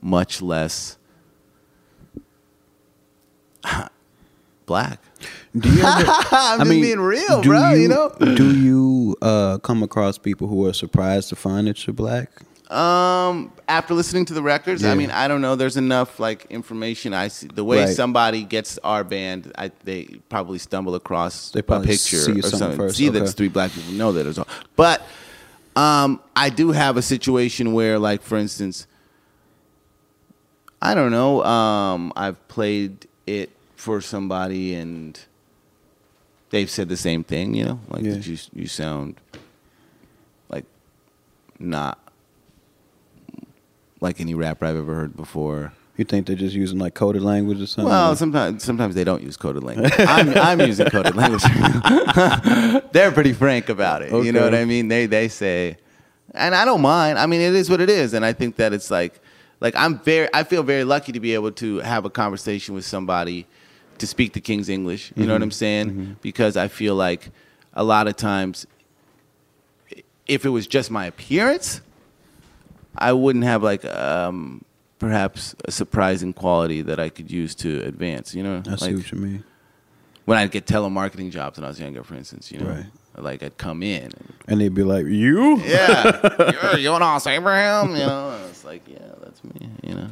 much 0.00 0.40
less 0.40 0.98
black. 4.66 5.00
Do 5.56 5.68
you 5.68 5.82
ever, 5.82 6.04
I'm 6.30 6.58
just 6.60 6.70
being 6.70 7.00
real, 7.00 7.42
do 7.42 7.48
bro, 7.48 7.70
you 7.72 7.82
You, 7.82 7.88
know? 7.88 8.12
do 8.20 8.56
you 8.56 9.16
uh, 9.20 9.58
come 9.58 9.82
across 9.82 10.16
people 10.16 10.46
who 10.46 10.64
are 10.66 10.72
surprised 10.72 11.28
to 11.30 11.36
find 11.36 11.66
that 11.66 11.84
you're 11.86 11.94
black? 11.94 12.30
Um, 12.72 13.52
after 13.68 13.92
listening 13.94 14.24
to 14.26 14.34
the 14.34 14.42
records, 14.42 14.82
Yeah. 14.82 14.92
I 14.92 14.94
mean, 14.94 15.10
I 15.10 15.28
don't 15.28 15.40
know. 15.42 15.56
There's 15.56 15.76
enough 15.76 16.18
like 16.18 16.46
information. 16.48 17.12
I 17.12 17.28
see 17.28 17.46
the 17.46 17.64
way 17.64 17.84
Right. 17.84 17.94
somebody 17.96 18.44
gets 18.44 18.78
our 18.78 19.04
band. 19.04 19.52
I 19.58 19.70
they 19.84 20.04
probably 20.28 20.58
stumble 20.58 20.94
across 20.94 21.50
They 21.50 21.60
probably 21.62 21.88
a 21.88 21.90
picture 21.90 22.16
see 22.18 22.32
or 22.32 22.42
something 22.42 22.58
something. 22.58 22.78
first, 22.78 22.96
See 22.96 23.08
that 23.10 23.22
it's 23.22 23.32
three 23.34 23.48
black 23.48 23.72
people. 23.72 23.92
Know 23.92 24.12
that 24.12 24.26
it's 24.26 24.38
all. 24.38 24.48
But 24.76 25.02
um, 25.76 26.20
I 26.34 26.48
do 26.50 26.72
have 26.72 26.96
a 26.96 27.02
situation 27.02 27.72
where, 27.72 27.98
like, 27.98 28.22
for 28.22 28.36
instance, 28.38 28.86
I 30.80 30.94
don't 30.94 31.10
know. 31.12 31.44
Um, 31.44 32.12
I've 32.16 32.46
played 32.48 33.06
it 33.26 33.50
for 33.76 34.00
somebody 34.00 34.74
and 34.74 35.18
they've 36.50 36.70
said 36.70 36.88
the 36.88 36.96
same 36.96 37.22
thing. 37.24 37.54
You 37.54 37.64
know, 37.64 37.80
like 37.88 38.02
Yeah. 38.02 38.12
that 38.14 38.26
you 38.26 38.38
you 38.54 38.66
sound 38.66 39.16
like 40.48 40.64
not 41.58 41.98
like 44.02 44.20
any 44.20 44.34
rapper 44.34 44.66
I've 44.66 44.76
ever 44.76 44.94
heard 44.94 45.16
before. 45.16 45.72
You 45.96 46.04
think 46.04 46.26
they're 46.26 46.36
just 46.36 46.54
using 46.54 46.78
like 46.78 46.94
coded 46.94 47.22
language 47.22 47.60
or 47.60 47.66
something? 47.66 47.90
Well, 47.90 48.16
sometimes 48.16 48.64
sometimes 48.64 48.94
they 48.94 49.04
don't 49.04 49.22
use 49.22 49.36
coded 49.36 49.62
language. 49.62 49.92
I'm, 49.98 50.36
I'm 50.36 50.60
using 50.60 50.88
coded 50.88 51.14
language. 51.14 51.42
They're 52.92 53.12
pretty 53.12 53.34
frank 53.34 53.68
about 53.68 54.02
it. 54.02 54.10
You 54.10 54.32
know 54.32 54.42
what 54.42 54.54
I 54.54 54.64
mean? 54.64 54.88
They 54.88 55.06
they 55.06 55.28
say, 55.28 55.76
and 56.34 56.54
I 56.54 56.64
don't 56.64 56.80
mind. 56.80 57.18
I 57.18 57.26
mean, 57.26 57.42
it 57.42 57.54
is 57.54 57.68
what 57.68 57.80
it 57.80 57.90
is, 57.90 58.14
and 58.14 58.24
I 58.24 58.32
think 58.32 58.56
that 58.56 58.72
it's 58.72 58.90
like, 58.90 59.20
like 59.60 59.76
I'm 59.76 59.98
very. 59.98 60.28
I 60.32 60.44
feel 60.44 60.62
very 60.62 60.84
lucky 60.84 61.12
to 61.12 61.20
be 61.20 61.34
able 61.34 61.52
to 61.52 61.78
have 61.80 62.06
a 62.06 62.10
conversation 62.10 62.74
with 62.74 62.86
somebody 62.86 63.46
to 63.98 64.06
speak 64.06 64.32
the 64.32 64.40
King's 64.40 64.70
English. 64.70 65.12
You 65.14 65.26
know 65.26 65.34
what 65.34 65.36
mm-hmm. 65.36 65.42
I'm 65.44 65.50
saying? 65.50 65.90
Mm-hmm. 65.90 66.12
Because 66.22 66.56
I 66.56 66.68
feel 66.68 66.94
like 66.94 67.30
a 67.74 67.84
lot 67.84 68.08
of 68.08 68.16
times, 68.16 68.66
if 70.26 70.46
it 70.46 70.48
was 70.48 70.66
just 70.66 70.90
my 70.90 71.04
appearance, 71.04 71.82
I 72.96 73.12
wouldn't 73.12 73.44
have 73.44 73.62
like 73.62 73.84
um, 73.84 74.64
perhaps 74.98 75.54
a 75.66 75.70
surprising 75.72 76.32
quality 76.32 76.82
that 76.82 76.98
I 77.00 77.08
could 77.08 77.30
use 77.30 77.54
to 77.56 77.82
advance. 77.84 78.34
You 78.34 78.42
know, 78.42 78.62
I 78.66 78.76
see 78.76 78.86
like 78.86 78.96
what 78.96 79.12
you 79.12 79.18
mean. 79.18 79.44
when 80.26 80.38
I'd 80.38 80.50
get 80.50 80.66
telemarketing 80.66 81.30
jobs 81.30 81.58
when 81.58 81.64
I 81.64 81.68
was 81.68 81.80
younger, 81.80 82.02
for 82.04 82.14
instance. 82.14 82.50
You 82.52 82.60
know, 82.60 82.66
Right. 82.70 82.86
like 83.18 83.42
I'd 83.42 83.56
come 83.58 83.82
in. 83.82 84.04
And, 84.04 84.32
And 84.48 84.60
they'd 84.60 84.74
be 84.74 84.82
like, 84.84 85.06
"You? 85.06 85.58
yeah, 85.58 86.02
you're 86.76 86.92
Yonnas 86.98 87.26
Abraham. 87.26 87.90
You 87.90 88.06
know, 88.06 88.30
and 88.30 88.44
it's 88.50 88.64
like, 88.64 88.82
yeah, 88.88 88.98
that's 89.22 89.42
me. 89.44 89.68
You 89.82 89.94
know, 89.94 90.08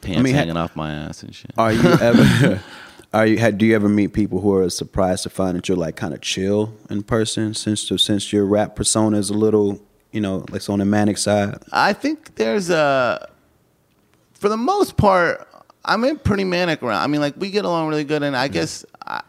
pants 0.00 0.22
mean, 0.22 0.34
ha- 0.34 0.40
hanging 0.40 0.56
off 0.56 0.74
my 0.76 0.92
ass 0.92 1.22
and 1.22 1.34
shit. 1.34 1.52
Are 1.58 1.72
you 1.72 1.82
ever? 1.82 2.62
Are 3.14 3.26
you? 3.26 3.52
Do 3.52 3.64
you 3.64 3.74
ever 3.74 3.88
meet 3.88 4.12
people 4.12 4.40
who 4.42 4.54
are 4.54 4.68
surprised 4.68 5.22
to 5.22 5.30
find 5.30 5.56
that 5.56 5.66
you're 5.68 5.78
like 5.78 5.96
kind 5.96 6.12
of 6.12 6.20
chill 6.20 6.74
in 6.90 7.02
person, 7.02 7.54
since 7.54 7.90
since 8.02 8.32
your 8.34 8.44
rap 8.44 8.76
persona 8.76 9.16
is 9.16 9.30
a 9.30 9.34
little, 9.34 9.80
you 10.12 10.20
know, 10.20 10.38
like 10.38 10.54
it's 10.56 10.68
on 10.68 10.78
the 10.78 10.84
manic 10.84 11.18
side? 11.18 11.58
I 11.72 11.92
think 11.92 12.34
there's 12.36 12.70
a, 12.70 13.28
for 14.34 14.48
the 14.48 14.56
most 14.56 14.96
part, 14.96 15.46
I'm 15.84 16.04
in 16.04 16.18
pretty 16.18 16.44
manic 16.44 16.82
around. 16.82 17.02
I 17.02 17.06
mean, 17.06 17.20
like 17.20 17.34
we 17.36 17.50
get 17.50 17.64
along 17.64 17.88
really 17.88 18.04
good, 18.04 18.22
and 18.22 18.36
I 18.36 18.48
guess 18.48 18.84
I, 19.06 19.22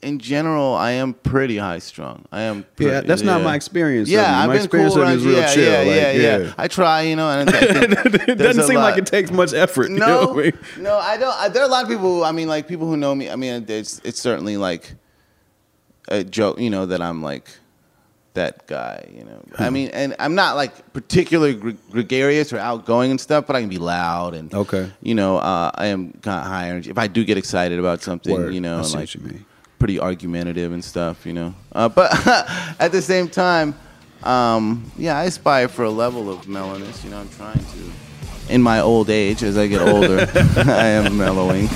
in 0.00 0.18
general, 0.20 0.74
I 0.74 0.92
am 0.92 1.12
pretty 1.12 1.56
high 1.56 1.80
strung. 1.80 2.24
I 2.30 2.42
am. 2.42 2.64
Pretty, 2.76 2.92
Yeah, 2.92 3.00
that's 3.00 3.22
not 3.22 3.42
my 3.42 3.56
experience 3.56 4.08
Yeah, 4.08 4.20
you. 4.30 4.36
I've 4.42 4.46
My 4.48 4.54
been 4.54 4.64
experience 4.64 4.94
cool 4.94 5.04
you 5.04 5.16
is 5.16 5.24
real 5.24 5.38
yeah, 5.38 5.54
chill, 5.54 5.64
Yeah, 5.72 5.78
like, 5.78 5.86
yeah, 5.86 6.12
yeah, 6.12 6.38
yeah. 6.38 6.54
I 6.56 6.68
try, 6.68 7.02
you 7.02 7.16
know, 7.16 7.28
and 7.28 7.50
it 7.52 8.38
doesn't 8.38 8.64
seem 8.64 8.76
like 8.76 8.96
it 8.98 9.06
takes 9.06 9.30
much 9.32 9.52
effort. 9.52 9.90
you 9.90 9.98
know 9.98 10.32
no, 10.32 10.40
I 10.40 10.42
mean? 10.44 10.58
no, 10.78 10.96
I 10.98 11.16
don't. 11.16 11.34
I, 11.36 11.48
there 11.48 11.62
are 11.62 11.66
a 11.66 11.70
lot 11.70 11.82
of 11.82 11.88
people. 11.88 12.18
Who, 12.18 12.22
I 12.24 12.30
mean, 12.32 12.46
like 12.46 12.68
people 12.68 12.86
who 12.86 12.96
know 12.96 13.12
me. 13.14 13.28
I 13.28 13.34
mean, 13.36 13.64
it's 13.68 14.00
it's 14.04 14.20
certainly 14.20 14.56
like 14.56 14.94
a 16.08 16.22
joke, 16.22 16.60
you 16.60 16.70
know, 16.70 16.86
that 16.86 17.02
I'm 17.02 17.20
like 17.22 17.48
that 18.38 18.66
guy, 18.66 19.04
you 19.12 19.24
know. 19.24 19.42
I 19.58 19.70
mean, 19.70 19.88
and 19.88 20.14
I'm 20.18 20.34
not 20.34 20.56
like 20.56 20.92
particularly 20.92 21.54
gre- 21.54 21.70
gregarious 21.90 22.52
or 22.52 22.58
outgoing 22.58 23.10
and 23.10 23.20
stuff, 23.20 23.46
but 23.46 23.56
I 23.56 23.60
can 23.60 23.68
be 23.68 23.78
loud 23.78 24.34
and 24.34 24.52
Okay. 24.54 24.90
You 25.02 25.14
know, 25.14 25.38
uh, 25.38 25.70
I 25.74 25.86
am 25.86 26.12
kind 26.22 26.40
of 26.40 26.46
high 26.46 26.68
energy. 26.68 26.90
If 26.90 26.98
I 26.98 27.08
do 27.08 27.24
get 27.24 27.36
excited 27.36 27.78
about 27.78 28.02
something, 28.02 28.32
Word. 28.32 28.54
you 28.54 28.60
know, 28.60 28.78
I 28.78 28.82
like 28.82 29.14
you 29.14 29.44
pretty 29.78 30.00
argumentative 30.00 30.72
and 30.72 30.84
stuff, 30.84 31.26
you 31.26 31.32
know. 31.32 31.54
Uh, 31.72 31.88
but 31.88 32.10
at 32.80 32.90
the 32.92 33.02
same 33.02 33.28
time, 33.28 33.74
um, 34.22 34.90
yeah, 34.96 35.18
I 35.18 35.24
aspire 35.24 35.68
for 35.68 35.84
a 35.84 35.90
level 35.90 36.30
of 36.30 36.48
mellowness. 36.48 37.04
You 37.04 37.10
know, 37.10 37.18
I'm 37.18 37.28
trying 37.30 37.58
to. 37.58 38.07
In 38.48 38.62
my 38.62 38.80
old 38.80 39.10
age, 39.10 39.42
as 39.42 39.58
I 39.58 39.66
get 39.66 39.82
older, 39.82 40.20
I 40.56 40.86
am 40.88 41.16
mellowing. 41.16 41.68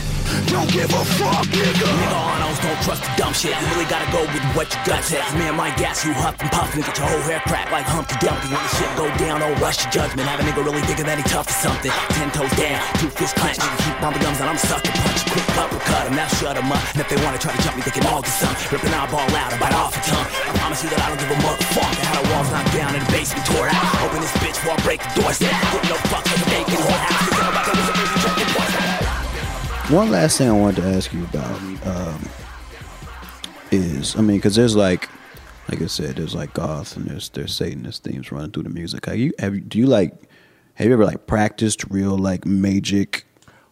Don't 0.47 0.71
give 0.71 0.91
a 0.93 1.05
fuck, 1.05 1.47
nigga. 1.47 1.73
Nigga 1.73 2.17
on 2.17 2.43
don't 2.63 2.81
trust 2.87 3.03
the 3.03 3.13
dumb 3.19 3.35
shit. 3.35 3.53
You 3.53 3.67
really 3.75 3.91
gotta 3.91 4.07
go 4.15 4.23
with 4.23 4.45
what 4.55 4.71
your 4.71 4.83
gut 4.87 5.03
says. 5.03 5.27
Me 5.35 5.51
and 5.51 5.59
my 5.59 5.75
gas, 5.75 6.07
you 6.07 6.15
huff 6.15 6.39
and 6.39 6.51
puff 6.51 6.71
and 6.75 6.87
get 6.87 6.95
your 6.97 7.11
whole 7.11 7.25
hair 7.27 7.43
cracked 7.43 7.75
like 7.75 7.85
Humpty 7.85 8.15
Dumpty. 8.23 8.49
When 8.49 8.63
the 8.63 8.73
shit 8.79 8.91
go 8.95 9.07
down, 9.19 9.43
don't 9.43 9.59
rush 9.59 9.83
your 9.83 9.91
judgment. 9.91 10.25
Have 10.31 10.41
a 10.41 10.45
nigga 10.47 10.63
really 10.63 10.81
thinking 10.87 11.07
that 11.11 11.19
he 11.19 11.27
tough 11.27 11.51
or 11.51 11.59
something. 11.59 11.93
Ten 12.15 12.31
toes 12.31 12.55
down, 12.55 12.79
two 13.03 13.11
fists 13.11 13.35
clenched. 13.35 13.61
Nigga 13.61 13.79
keep 13.83 13.97
bumping 13.99 14.23
gums 14.23 14.39
and 14.39 14.49
I'm 14.49 14.59
sucker 14.59 14.95
punch. 14.95 15.21
Quick 15.27 15.49
uppercut 15.59 16.07
him, 16.07 16.15
now 16.15 16.29
shut 16.39 16.55
him 16.55 16.71
up. 16.71 16.83
And 16.95 17.01
if 17.03 17.09
they 17.11 17.19
wanna 17.27 17.39
try 17.43 17.53
to 17.53 17.63
jump 17.67 17.77
me, 17.77 17.83
they 17.83 17.95
can 17.95 18.07
all 18.07 18.23
get 18.23 18.35
some. 18.39 18.55
Rip 18.71 18.83
an 18.87 18.95
eyeball 18.95 19.27
out 19.35 19.51
and 19.51 19.61
bite 19.61 19.75
off 19.75 19.99
a 19.99 20.03
tongue. 20.07 20.29
I 20.31 20.51
promise 20.63 20.81
you 20.87 20.89
that 20.95 21.01
I 21.03 21.07
don't 21.11 21.21
give 21.21 21.33
a 21.35 21.39
motherfucker 21.43 22.03
how 22.07 22.15
the 22.23 22.27
walls 22.31 22.49
knocked 22.55 22.73
down 22.73 22.95
and 22.95 23.03
the 23.03 23.11
basement 23.11 23.45
tore 23.51 23.69
out. 23.69 23.91
Open 24.07 24.23
this 24.23 24.35
bitch 24.39 24.57
before 24.63 24.79
I 24.79 24.81
break 24.87 25.01
the 25.03 25.11
doors 25.19 25.39
down. 25.43 25.59
Give 25.75 25.85
no 25.91 25.99
fuck 26.09 26.25
for 26.31 26.39
the 26.39 26.62
bacon 26.65 26.83
whorehouse. 26.85 27.29
Thinking 27.29 27.49
about 27.49 27.65
the 27.67 27.73
wizard, 27.73 27.95
baby, 27.97 28.21
drinking 28.21 28.55
boys. 28.55 29.91
One 29.91 30.11
last 30.11 30.39
thing 30.39 30.49
I 30.49 30.53
wanted 30.53 30.83
to 30.83 30.89
ask 30.89 31.13
you 31.13 31.25
about 31.25 31.61
um, 31.87 32.29
is, 33.71 34.17
I 34.17 34.21
mean, 34.21 34.39
because 34.39 34.55
there's 34.55 34.77
like, 34.77 35.09
like 35.69 35.83
I 35.83 35.87
said, 35.87 36.17
there's 36.17 36.35
like 36.35 36.53
goth 36.55 36.97
and 36.97 37.07
there's 37.07 37.29
there's 37.31 37.55
Satanist 37.55 38.03
themes 38.05 38.33
running 38.33 38.51
through 38.51 38.65
the 38.65 38.71
music. 38.71 39.07
Have 39.07 39.17
you 39.17 39.33
have 39.39 39.55
you, 39.55 39.61
do 39.61 39.79
you 39.79 39.87
like 39.87 40.15
have 40.75 40.87
you 40.87 40.93
ever 40.93 41.05
like 41.05 41.27
practiced 41.27 41.85
real 41.91 42.17
like 42.19 42.45
magic 42.45 43.25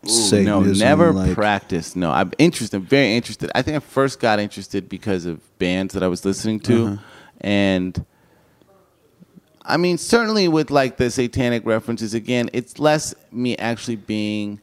Ooh, 0.06 0.08
Satanism? 0.08 0.78
no, 0.78 0.84
never 0.84 1.12
like, 1.12 1.34
practiced. 1.34 1.96
No, 1.96 2.10
I'm 2.10 2.32
interested. 2.38 2.80
Very 2.82 3.14
interested. 3.14 3.50
I 3.54 3.62
think 3.62 3.76
I 3.76 3.80
first 3.80 4.20
got 4.20 4.38
interested 4.40 4.88
because 4.88 5.24
of 5.26 5.40
bands 5.58 5.94
that 5.94 6.02
I 6.02 6.08
was 6.08 6.24
listening 6.24 6.60
to, 6.60 6.86
Uh-huh. 6.86 6.96
and 7.40 8.04
I 9.70 9.76
mean, 9.76 9.98
certainly 9.98 10.48
with 10.48 10.70
like 10.70 10.96
the 10.96 11.10
satanic 11.10 11.64
references. 11.64 12.14
Again, 12.14 12.50
it's 12.52 12.78
less 12.78 13.14
me 13.30 13.56
actually 13.56 13.96
being, 13.96 14.60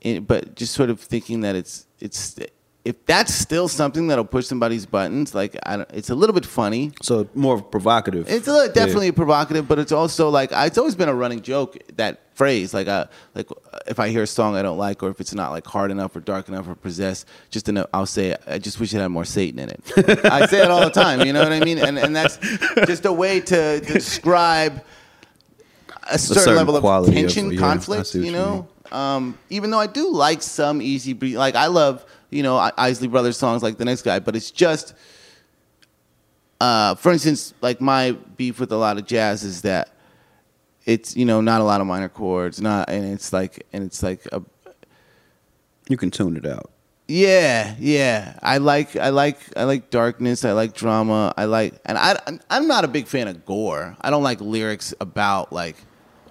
in, 0.00 0.24
but 0.24 0.54
just 0.54 0.74
sort 0.74 0.90
of 0.90 1.00
thinking 1.00 1.42
that 1.42 1.54
it's 1.54 1.86
it's 2.00 2.36
if 2.84 3.04
that's 3.06 3.34
still 3.34 3.68
something 3.68 4.06
that'll 4.06 4.24
push 4.24 4.46
somebody's 4.46 4.86
buttons. 4.86 5.34
Like, 5.34 5.58
I 5.64 5.76
don't, 5.78 5.90
it's 5.92 6.10
a 6.10 6.14
little 6.14 6.32
bit 6.32 6.46
funny. 6.46 6.92
So 7.02 7.28
more 7.34 7.60
provocative. 7.60 8.28
It's 8.30 8.48
a 8.48 8.52
little, 8.52 8.72
definitely 8.72 9.12
provocative, 9.12 9.68
but 9.68 9.78
it's 9.78 9.92
also 9.92 10.30
like 10.30 10.50
it's 10.52 10.78
always 10.78 10.94
been 10.94 11.08
a 11.08 11.14
running 11.14 11.42
joke 11.42 11.76
that 11.96 12.34
phrase. 12.34 12.72
Like, 12.72 12.88
uh, 12.88 13.06
like 13.34 13.50
uh, 13.50 13.78
if 13.88 13.98
I 13.98 14.08
hear 14.08 14.22
a 14.22 14.26
song 14.26 14.56
I 14.56 14.62
don't 14.62 14.78
like, 14.78 15.02
or 15.02 15.10
if 15.10 15.20
it's 15.20 15.34
not 15.34 15.50
like 15.50 15.66
hard 15.66 15.90
enough 15.90 16.14
or 16.16 16.20
dark 16.20 16.48
enough 16.48 16.68
or 16.68 16.76
possessed, 16.76 17.26
just 17.50 17.68
enough, 17.68 17.88
I'll 17.92 18.06
say, 18.06 18.36
I 18.46 18.58
just 18.58 18.80
wish 18.80 18.94
it 18.94 18.98
had 18.98 19.08
more 19.08 19.24
Satan 19.24 19.58
in 19.58 19.70
it. 19.70 20.24
I 20.24 20.46
say 20.46 20.62
it 20.62 20.70
all 20.70 20.80
the 20.80 20.90
time. 20.90 21.26
You 21.26 21.32
know 21.32 21.42
what 21.42 21.52
I 21.52 21.60
mean? 21.60 21.78
And 21.78 21.98
and 21.98 22.14
that's 22.14 22.38
just 22.86 23.04
a 23.04 23.12
way 23.12 23.40
to 23.40 23.80
describe 23.80 24.84
a 26.10 26.18
certain, 26.18 26.42
certain 26.42 26.56
level 26.56 26.76
of 26.76 26.80
quality 26.80 27.12
of- 27.12 27.18
tension, 27.18 27.52
yeah, 27.52 27.58
conflict. 27.58 28.14
You 28.14 28.22
you 28.22 28.32
know, 28.32 28.68
um, 28.92 29.38
even 29.50 29.70
though 29.70 29.80
I 29.80 29.88
do 29.88 30.10
like 30.10 30.42
some 30.42 30.80
easy 30.80 31.12
like 31.34 31.54
I 31.54 31.66
love 31.66 32.06
you 32.30 32.42
know 32.42 32.56
I- 32.56 32.72
Isley 32.76 33.08
Brothers 33.08 33.36
songs 33.36 33.62
like 33.62 33.78
the 33.78 33.84
next 33.84 34.02
guy, 34.02 34.18
but 34.18 34.36
it's 34.36 34.50
just 34.50 34.94
uh, 36.60 36.94
for 36.96 37.12
instance, 37.12 37.54
like 37.60 37.80
my 37.80 38.12
beef 38.36 38.58
with 38.58 38.72
a 38.72 38.76
lot 38.76 38.98
of 38.98 39.06
jazz 39.06 39.44
is 39.44 39.62
that 39.62 39.90
it's 40.86 41.16
you 41.16 41.24
know 41.24 41.40
not 41.40 41.60
a 41.60 41.64
lot 41.64 41.80
of 41.80 41.86
minor 41.86 42.08
chords, 42.08 42.60
not 42.60 42.88
and 42.90 43.04
it's 43.12 43.32
like 43.32 43.64
and 43.72 43.84
it's 43.84 44.02
like 44.02 44.26
a 44.32 44.42
you 45.88 45.96
can 45.96 46.10
tune 46.10 46.36
it 46.36 46.44
out. 46.46 46.70
yeah 47.06 47.74
yeah. 47.78 48.38
I 48.42 48.58
like 48.58 48.96
I 48.96 49.10
like 49.10 49.38
I 49.56 49.64
like 49.64 49.90
darkness. 49.90 50.44
I 50.44 50.52
like 50.52 50.74
drama. 50.74 51.32
I 51.36 51.44
like 51.44 51.74
and 51.84 51.96
I 51.96 52.18
I'm 52.50 52.66
not 52.66 52.84
a 52.84 52.88
big 52.88 53.06
fan 53.06 53.28
of 53.28 53.44
gore. 53.46 53.96
I 54.00 54.10
don't 54.10 54.22
like 54.22 54.40
lyrics 54.40 54.92
about 55.00 55.52
like 55.52 55.76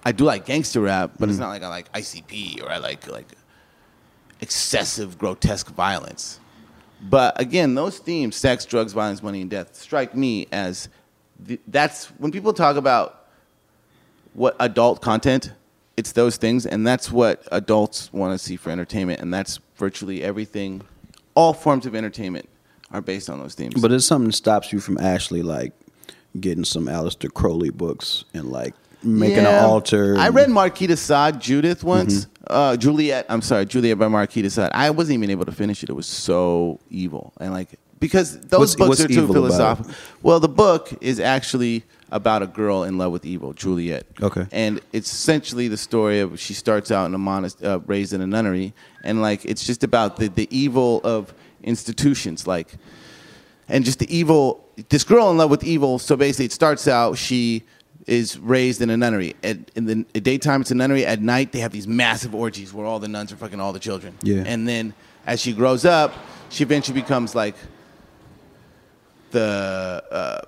I 0.04 0.12
do 0.12 0.24
like 0.24 0.44
gangster 0.46 0.80
rap, 0.82 1.12
but 1.18 1.28
it's 1.28 1.38
not 1.38 1.48
like 1.48 1.62
I 1.62 1.68
like 1.68 1.90
ICP 1.92 2.62
or 2.62 2.70
I 2.70 2.78
like 2.78 3.06
like 3.10 3.26
excessive 4.40 5.18
grotesque 5.18 5.68
violence. 5.70 6.40
But 7.00 7.40
again, 7.40 7.74
those 7.74 7.98
themes, 7.98 8.36
sex, 8.36 8.64
drugs, 8.64 8.92
violence, 8.92 9.22
money, 9.22 9.40
and 9.40 9.50
death, 9.50 9.74
strike 9.74 10.14
me 10.14 10.46
as 10.50 10.88
the, 11.38 11.60
that's 11.68 12.06
when 12.18 12.32
people 12.32 12.52
talk 12.52 12.76
about 12.76 13.26
what 14.34 14.56
adult 14.60 15.00
content, 15.00 15.52
it's 15.96 16.12
those 16.12 16.36
things, 16.36 16.66
and 16.66 16.86
that's 16.86 17.10
what 17.10 17.46
adults 17.50 18.12
want 18.12 18.32
to 18.32 18.38
see 18.38 18.56
for 18.56 18.70
entertainment, 18.70 19.20
and 19.20 19.32
that's 19.32 19.58
virtually 19.76 20.22
everything. 20.22 20.82
All 21.34 21.52
forms 21.52 21.86
of 21.86 21.94
entertainment 21.94 22.48
are 22.90 23.00
based 23.00 23.28
on 23.28 23.40
those 23.40 23.54
themes. 23.54 23.80
But 23.80 23.92
it's 23.92 24.06
something 24.06 24.32
stops 24.32 24.72
you 24.72 24.80
from 24.80 24.98
actually 24.98 25.42
like 25.42 25.72
getting 26.40 26.64
some 26.64 26.86
Aleister 26.86 27.32
Crowley 27.32 27.70
books 27.70 28.24
and 28.34 28.50
like 28.50 28.74
making 29.02 29.36
Yeah. 29.44 29.58
an 29.58 29.64
altar. 29.64 30.16
I 30.18 30.28
read 30.28 30.50
Marquis 30.50 30.86
de 30.88 30.96
Sade, 30.96 31.40
Judith 31.40 31.84
once. 31.84 32.24
Mm-hmm. 32.24 32.32
Uh, 32.48 32.76
Juliet, 32.76 33.26
I'm 33.28 33.42
sorry, 33.42 33.66
Juliet 33.66 33.98
by 33.98 34.08
Marquis 34.08 34.42
de 34.42 34.50
Sade. 34.50 34.70
I 34.72 34.90
wasn't 34.90 35.14
even 35.18 35.30
able 35.30 35.44
to 35.44 35.52
finish 35.52 35.82
it. 35.82 35.90
It 35.90 35.92
was 35.94 36.06
so 36.06 36.80
evil. 36.90 37.32
And 37.40 37.52
like, 37.52 37.78
because 38.00 38.38
those 38.40 38.60
What's- 38.60 38.74
books 38.76 38.88
what's 38.90 39.00
are 39.02 39.08
too 39.08 39.22
evil 39.24 39.30
about 39.30 39.36
it? 39.36 39.40
philosophical. 39.56 39.94
Well, 40.22 40.40
the 40.40 40.48
book 40.48 40.90
is 41.00 41.20
actually 41.20 41.84
about 42.10 42.42
a 42.42 42.46
girl 42.46 42.84
in 42.84 42.96
love 42.96 43.12
with 43.12 43.26
evil, 43.26 43.52
Juliet. 43.52 44.06
Okay. 44.22 44.46
And 44.50 44.80
it's 44.92 45.12
essentially 45.12 45.68
the 45.68 45.76
story 45.76 46.20
of 46.20 46.40
she 46.40 46.54
starts 46.54 46.90
out 46.90 47.04
in 47.06 47.14
a 47.14 47.18
monast- 47.18 47.62
uh, 47.62 47.80
raised 47.86 48.12
in 48.14 48.20
a 48.22 48.26
nunnery, 48.26 48.72
and 49.04 49.20
like 49.20 49.44
it's 49.44 49.66
just 49.66 49.84
about 49.84 50.16
the, 50.16 50.28
the 50.28 50.48
evil 50.56 51.02
of 51.04 51.34
institutions, 51.62 52.46
like 52.46 52.74
and 53.68 53.84
just 53.84 53.98
the 53.98 54.16
evil. 54.16 54.64
This 54.88 55.04
girl 55.04 55.30
in 55.30 55.36
love 55.36 55.50
with 55.50 55.64
evil. 55.64 55.98
So 55.98 56.16
basically, 56.16 56.46
it 56.46 56.52
starts 56.52 56.88
out 56.88 57.18
she 57.18 57.64
is 58.08 58.38
raised 58.38 58.80
in 58.80 58.90
a 58.90 58.96
nunnery. 58.96 59.36
At, 59.44 59.58
in 59.74 59.84
the 59.84 60.04
at 60.14 60.24
daytime, 60.24 60.62
it's 60.62 60.70
a 60.70 60.74
nunnery. 60.74 61.04
At 61.04 61.20
night, 61.20 61.52
they 61.52 61.60
have 61.60 61.72
these 61.72 61.86
massive 61.86 62.34
orgies 62.34 62.72
where 62.72 62.86
all 62.86 62.98
the 62.98 63.08
nuns 63.08 63.32
are 63.32 63.36
fucking 63.36 63.60
all 63.60 63.72
the 63.72 63.78
children. 63.78 64.14
Yeah. 64.22 64.44
And 64.46 64.66
then 64.66 64.94
as 65.26 65.40
she 65.40 65.52
grows 65.52 65.84
up, 65.84 66.14
she 66.48 66.64
eventually 66.64 67.00
becomes 67.00 67.34
like 67.34 67.54
the 69.30 70.02
uh, 70.10 70.40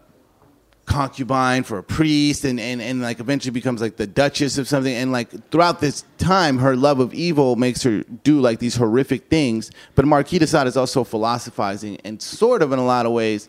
concubine 0.86 1.62
for 1.62 1.78
a 1.78 1.82
priest 1.82 2.44
and, 2.44 2.58
and, 2.58 2.80
and 2.82 3.00
like 3.00 3.20
eventually 3.20 3.52
becomes 3.52 3.80
like 3.80 3.96
the 3.96 4.06
duchess 4.06 4.58
of 4.58 4.66
something 4.66 4.92
and 4.92 5.12
like 5.12 5.30
throughout 5.50 5.80
this 5.80 6.04
time 6.18 6.58
her 6.58 6.74
love 6.74 6.98
of 6.98 7.14
evil 7.14 7.54
makes 7.54 7.82
her 7.84 8.02
do 8.24 8.40
like 8.40 8.58
these 8.58 8.74
horrific 8.74 9.28
things 9.28 9.70
but 9.94 10.04
marquis 10.04 10.40
de 10.40 10.46
sade 10.48 10.66
is 10.66 10.76
also 10.76 11.04
philosophizing 11.04 11.96
and 12.04 12.20
sort 12.20 12.60
of 12.60 12.72
in 12.72 12.80
a 12.80 12.84
lot 12.84 13.06
of 13.06 13.12
ways 13.12 13.48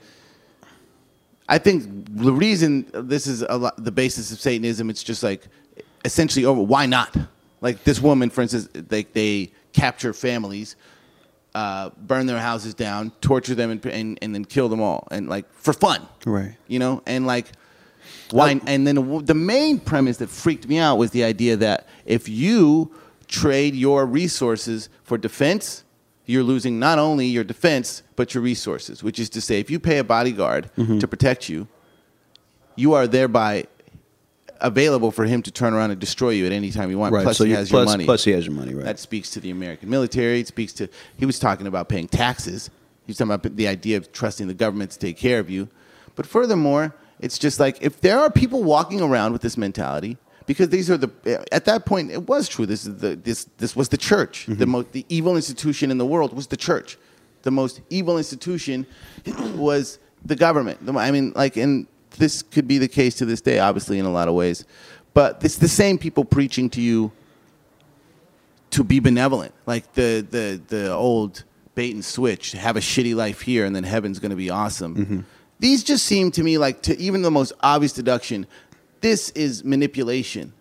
i 1.51 1.57
think 1.57 1.85
the 2.15 2.33
reason 2.33 2.85
this 2.93 3.27
is 3.27 3.43
a 3.43 3.57
lot, 3.57 3.83
the 3.83 3.91
basis 3.91 4.31
of 4.31 4.39
satanism 4.39 4.89
it's 4.89 5.03
just 5.03 5.21
like 5.21 5.47
essentially 6.05 6.45
over 6.45 6.61
why 6.61 6.85
not 6.85 7.15
like 7.61 7.83
this 7.83 8.01
woman 8.01 8.29
for 8.29 8.41
instance 8.41 8.67
they, 8.73 9.03
they 9.03 9.51
capture 9.73 10.13
families 10.13 10.75
uh, 11.53 11.89
burn 11.97 12.25
their 12.27 12.39
houses 12.39 12.73
down, 12.73 13.11
torture 13.19 13.55
them, 13.55 13.71
and, 13.71 13.85
and 13.85 14.19
and 14.21 14.33
then 14.33 14.45
kill 14.45 14.69
them 14.69 14.81
all, 14.81 15.05
and 15.11 15.27
like 15.27 15.51
for 15.53 15.73
fun, 15.73 16.07
Right. 16.25 16.55
You 16.67 16.79
know, 16.79 17.03
and 17.05 17.27
like 17.27 17.47
why? 18.31 18.59
And 18.65 18.87
then 18.87 19.25
the 19.25 19.33
main 19.33 19.79
premise 19.79 20.17
that 20.17 20.29
freaked 20.29 20.67
me 20.67 20.77
out 20.77 20.97
was 20.97 21.11
the 21.11 21.23
idea 21.23 21.57
that 21.57 21.87
if 22.05 22.29
you 22.29 22.93
trade 23.27 23.75
your 23.75 24.05
resources 24.05 24.89
for 25.03 25.17
defense, 25.17 25.83
you're 26.31 26.43
losing 26.53 26.79
not 26.79 26.97
only 27.07 27.25
your 27.27 27.43
defense 27.43 28.03
but 28.15 28.33
your 28.33 28.43
resources. 28.43 29.03
Which 29.03 29.19
is 29.19 29.29
to 29.31 29.41
say, 29.41 29.59
if 29.59 29.69
you 29.69 29.79
pay 29.79 29.97
a 29.99 30.03
bodyguard 30.03 30.69
Mm-hmm. 30.77 30.99
to 30.99 31.07
protect 31.07 31.49
you, 31.49 31.67
you 32.75 32.93
are 32.93 33.05
thereby 33.07 33.65
available 34.61 35.11
for 35.11 35.25
him 35.25 35.41
to 35.41 35.51
turn 35.51 35.73
around 35.73 35.91
and 35.91 35.99
destroy 35.99 36.29
you 36.29 36.45
at 36.45 36.51
any 36.51 36.71
time 36.71 36.89
you 36.91 36.97
want. 36.99 37.13
Right. 37.13 37.23
Plus, 37.23 37.37
so 37.37 37.43
he 37.45 37.51
has 37.51 37.69
plus, 37.69 37.85
your 37.87 37.93
money. 37.93 38.05
plus 38.05 38.23
he 38.23 38.31
has 38.31 38.45
your 38.45 38.55
money, 38.55 38.73
right? 38.73 38.85
That 38.85 38.99
speaks 38.99 39.29
to 39.31 39.39
the 39.39 39.49
American 39.49 39.89
military. 39.89 40.39
It 40.39 40.47
speaks 40.47 40.71
to 40.73 40.87
he 41.17 41.25
was 41.25 41.39
talking 41.39 41.67
about 41.67 41.89
paying 41.89 42.07
taxes. 42.07 42.69
He's 43.07 43.17
talking 43.17 43.33
about 43.33 43.55
the 43.55 43.67
idea 43.67 43.97
of 43.97 44.11
trusting 44.11 44.47
the 44.47 44.53
government 44.53 44.91
to 44.91 44.99
take 44.99 45.17
care 45.17 45.39
of 45.39 45.49
you. 45.49 45.67
But 46.15 46.25
furthermore, 46.27 46.93
it's 47.19 47.37
just 47.39 47.59
like 47.59 47.77
if 47.81 47.99
there 48.01 48.19
are 48.19 48.29
people 48.29 48.63
walking 48.63 49.01
around 49.01 49.33
with 49.33 49.41
this 49.41 49.57
mentality, 49.57 50.17
because 50.51 50.69
these 50.69 50.89
are 50.91 50.97
the 50.97 51.09
at 51.51 51.63
that 51.65 51.85
point 51.85 52.11
it 52.11 52.27
was 52.27 52.49
true. 52.49 52.65
This 52.65 52.85
is 52.85 52.97
the 52.97 53.15
this 53.15 53.45
this 53.57 53.75
was 53.75 53.87
the 53.89 53.97
church. 53.97 54.43
Mm-hmm. 54.43 54.59
The 54.59 54.65
most 54.65 54.91
the 54.91 55.05
evil 55.07 55.35
institution 55.35 55.91
in 55.91 55.97
the 55.97 56.05
world 56.05 56.33
was 56.33 56.47
the 56.47 56.57
church. 56.57 56.97
The 57.43 57.51
most 57.51 57.81
evil 57.89 58.17
institution 58.17 58.85
was 59.55 59.99
the 60.25 60.35
government. 60.35 60.79
I 60.87 61.11
mean, 61.11 61.31
like, 61.35 61.57
and 61.57 61.87
this 62.17 62.41
could 62.41 62.67
be 62.67 62.77
the 62.77 62.87
case 62.87 63.15
to 63.15 63.25
this 63.25 63.41
day, 63.41 63.59
obviously, 63.59 63.97
in 63.97 64.05
a 64.05 64.11
lot 64.11 64.27
of 64.27 64.33
ways. 64.33 64.65
But 65.13 65.43
it's 65.43 65.57
the 65.57 65.67
same 65.67 65.97
people 65.97 66.25
preaching 66.25 66.69
to 66.71 66.81
you 66.81 67.11
to 68.71 68.83
be 68.83 68.99
benevolent, 68.99 69.53
like 69.65 69.93
the 69.93 70.25
the 70.29 70.61
the 70.67 70.91
old 70.91 71.43
bait 71.75 71.93
and 71.93 72.03
switch. 72.03 72.51
Have 72.51 72.75
a 72.75 72.81
shitty 72.81 73.15
life 73.15 73.41
here, 73.41 73.65
and 73.65 73.75
then 73.75 73.83
heaven's 73.83 74.19
going 74.19 74.31
to 74.31 74.35
be 74.35 74.49
awesome. 74.49 74.95
Mm-hmm. 74.95 75.19
these 75.59 75.83
just 75.83 76.05
seem 76.05 76.31
to 76.31 76.43
me 76.43 76.57
like 76.57 76.81
to 76.83 76.97
even 76.99 77.21
the 77.21 77.31
most 77.31 77.53
obvious 77.61 77.93
deduction, 77.93 78.45
this 79.01 79.29
is 79.31 79.63
manipulation. 79.63 80.53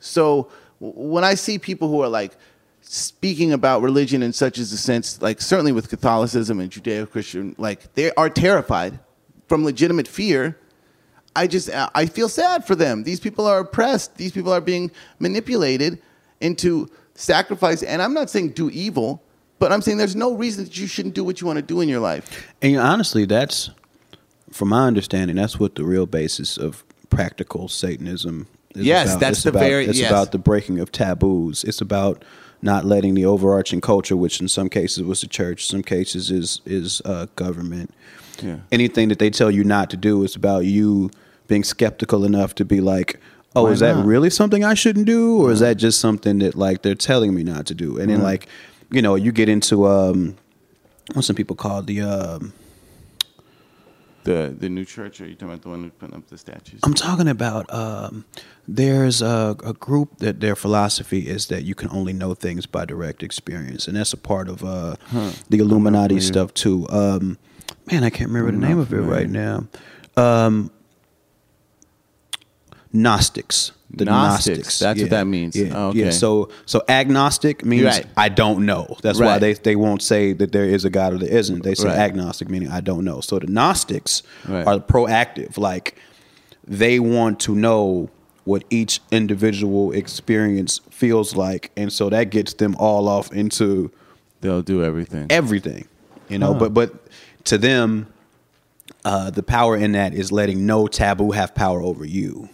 So 0.00 0.48
when 0.80 1.24
I 1.24 1.34
see 1.34 1.58
people 1.58 1.88
who 1.88 2.00
are 2.02 2.08
like 2.08 2.36
speaking 2.80 3.52
about 3.52 3.82
religion 3.82 4.22
in 4.22 4.32
such 4.32 4.58
as 4.58 4.72
a 4.72 4.76
sense, 4.76 5.22
like 5.22 5.40
certainly 5.40 5.72
with 5.72 5.88
Catholicism 5.88 6.58
and 6.58 6.70
Judeo-Christian, 6.70 7.54
like 7.58 7.94
they 7.94 8.12
are 8.14 8.28
terrified 8.28 8.98
from 9.46 9.64
legitimate 9.64 10.08
fear. 10.08 10.58
I 11.34 11.46
just 11.46 11.70
uh, 11.70 11.88
I 11.94 12.06
feel 12.06 12.28
sad 12.28 12.66
for 12.66 12.74
them. 12.74 13.04
These 13.04 13.20
people 13.20 13.46
are 13.46 13.60
oppressed. 13.60 14.16
These 14.16 14.32
people 14.32 14.52
are 14.52 14.60
being 14.60 14.90
manipulated 15.18 16.02
into 16.40 16.90
sacrifice. 17.14 17.82
And 17.82 18.02
I'm 18.02 18.12
not 18.12 18.28
saying 18.28 18.50
do 18.50 18.68
evil, 18.70 19.22
but 19.58 19.72
I'm 19.72 19.80
saying 19.80 19.98
there's 19.98 20.16
no 20.16 20.34
reason 20.34 20.64
that 20.64 20.76
you 20.76 20.86
shouldn't 20.86 21.14
do 21.14 21.24
what 21.24 21.40
you 21.40 21.46
want 21.46 21.58
to 21.58 21.62
do 21.62 21.80
in 21.80 21.88
your 21.88 22.00
life. 22.00 22.52
And 22.60 22.76
honestly, 22.76 23.24
that's 23.24 23.70
from 24.50 24.68
my 24.68 24.86
understanding, 24.86 25.36
that's 25.36 25.58
what 25.58 25.76
the 25.76 25.84
real 25.84 26.06
basis 26.06 26.58
of 26.58 26.84
practical 27.16 27.68
Satanism 27.68 28.46
is 28.74 28.84
Yes, 28.86 29.10
about. 29.10 29.20
that's 29.20 29.42
the 29.42 29.50
about, 29.50 29.60
very- 29.60 29.86
It's 29.86 29.98
yes. 29.98 30.10
about 30.10 30.32
the 30.32 30.38
breaking 30.38 30.78
of 30.80 30.90
taboos. 30.90 31.62
It's 31.64 31.80
about 31.80 32.24
not 32.62 32.84
letting 32.84 33.14
the 33.14 33.24
overarching 33.26 33.80
culture, 33.80 34.16
which 34.16 34.40
in 34.40 34.48
some 34.48 34.68
cases 34.68 35.02
was 35.02 35.20
the 35.20 35.26
church, 35.26 35.66
some 35.66 35.82
cases 35.82 36.30
is 36.30 36.60
is 36.64 37.02
uh, 37.04 37.26
government. 37.36 37.90
Yeah. 38.42 38.58
Anything 38.70 39.08
that 39.10 39.18
they 39.18 39.30
tell 39.30 39.50
you 39.50 39.64
not 39.64 39.90
to 39.90 39.96
do 39.96 40.22
is 40.24 40.34
about 40.36 40.64
you 40.64 41.10
being 41.48 41.64
skeptical 41.64 42.24
enough 42.24 42.54
to 42.54 42.64
be 42.64 42.80
like, 42.80 43.20
"Oh, 43.54 43.64
Why 43.64 43.72
is 43.72 43.80
that 43.80 43.96
really 44.04 44.30
something 44.30 44.64
I 44.64 44.74
shouldn't 44.74 45.06
do, 45.06 45.42
or 45.42 45.52
is 45.52 45.60
that 45.60 45.76
just 45.76 46.00
something 46.00 46.38
that 46.38 46.54
like 46.56 46.82
they're 46.82 46.94
telling 46.94 47.34
me 47.34 47.42
not 47.42 47.66
to 47.66 47.74
do?" 47.74 47.98
And 47.98 48.08
then 48.10 48.22
like, 48.22 48.46
you 48.90 49.02
know, 49.02 49.16
you 49.16 49.32
get 49.32 49.48
into 49.48 49.86
um, 49.86 50.36
what 51.14 51.24
some 51.24 51.36
people 51.36 51.56
call 51.56 51.82
the 51.82 52.00
um, 52.00 52.52
The 54.24 54.54
the 54.56 54.68
new 54.68 54.84
church, 54.84 55.20
or 55.20 55.24
are 55.24 55.26
you 55.26 55.34
talking 55.34 55.48
about 55.48 55.62
the 55.62 55.68
one 55.70 55.82
who's 55.82 55.92
putting 55.98 56.14
up 56.14 56.28
the 56.28 56.38
statues? 56.38 56.80
I'm 56.84 56.94
talking 56.94 57.26
about 57.26 57.72
um, 57.74 58.24
there's 58.68 59.20
a, 59.20 59.56
a 59.64 59.72
group 59.72 60.18
that 60.18 60.38
their 60.40 60.54
philosophy 60.54 61.28
is 61.28 61.46
that 61.48 61.64
you 61.64 61.74
can 61.74 61.88
only 61.90 62.12
know 62.12 62.34
things 62.34 62.64
by 62.66 62.84
direct 62.84 63.22
experience, 63.24 63.88
and 63.88 63.96
that's 63.96 64.12
a 64.12 64.16
part 64.16 64.48
of 64.48 64.62
uh, 64.64 64.94
the 65.48 65.58
Illuminati 65.58 66.20
stuff 66.20 66.54
too. 66.54 66.86
Um, 66.88 67.36
man, 67.90 68.04
I 68.04 68.10
can't 68.10 68.30
remember 68.30 68.52
the 68.52 68.58
I'm 68.58 68.60
name 68.60 68.78
not 68.78 68.82
of 68.82 68.92
it 68.92 69.00
right 69.00 69.28
now. 69.28 69.66
Um, 70.16 70.70
Gnostics. 72.92 73.72
The 73.94 74.06
Gnostics, 74.06 74.56
Gnostics. 74.56 74.78
that's 74.78 75.00
what 75.02 75.10
that 75.10 75.26
means. 75.26 75.54
Yeah, 75.54 75.72
Oh, 75.76 75.92
yeah. 75.92 76.06
okay. 76.06 76.10
So, 76.12 76.48
so 76.64 76.82
agnostic 76.88 77.64
means 77.64 77.84
Right. 77.84 78.06
I 78.16 78.28
don't 78.30 78.64
know. 78.64 78.96
That's 79.02 79.20
why 79.20 79.38
they 79.38 79.52
they 79.52 79.76
won't 79.76 80.02
say 80.02 80.32
that 80.32 80.50
there 80.52 80.64
is 80.64 80.84
a 80.86 80.90
God 80.90 81.12
or 81.12 81.18
there 81.18 81.28
isn't. 81.30 81.62
They 81.62 81.74
say 81.74 81.88
Right. 81.88 81.98
agnostic 81.98 82.48
meaning 82.48 82.70
I 82.70 82.80
don't 82.80 83.04
know. 83.04 83.20
So 83.20 83.38
the 83.38 83.46
Gnostics 83.48 84.22
Right. 84.48 84.66
are 84.66 84.78
proactive. 84.80 85.58
Like 85.58 85.96
they 86.66 86.98
want 87.00 87.38
to 87.40 87.54
know 87.54 88.08
what 88.44 88.64
each 88.70 89.00
individual 89.10 89.92
experience 89.92 90.80
feels 90.90 91.36
like, 91.36 91.70
and 91.76 91.92
so 91.92 92.08
that 92.10 92.30
gets 92.30 92.54
them 92.54 92.74
all 92.78 93.08
off 93.08 93.30
into 93.32 93.90
They'll 94.40 94.62
do 94.62 94.82
everything. 94.82 95.26
everything, 95.30 95.86
you 96.28 96.38
know. 96.38 96.54
But 96.54 96.72
but 96.72 96.94
to 97.44 97.58
them, 97.58 98.06
uh, 99.04 99.30
the 99.30 99.42
power 99.42 99.76
in 99.76 99.92
that 99.92 100.14
is 100.14 100.32
letting 100.32 100.66
no 100.66 100.86
taboo 100.86 101.32
have 101.32 101.54
power 101.54 101.82
over 101.82 102.04
you. 102.04 102.48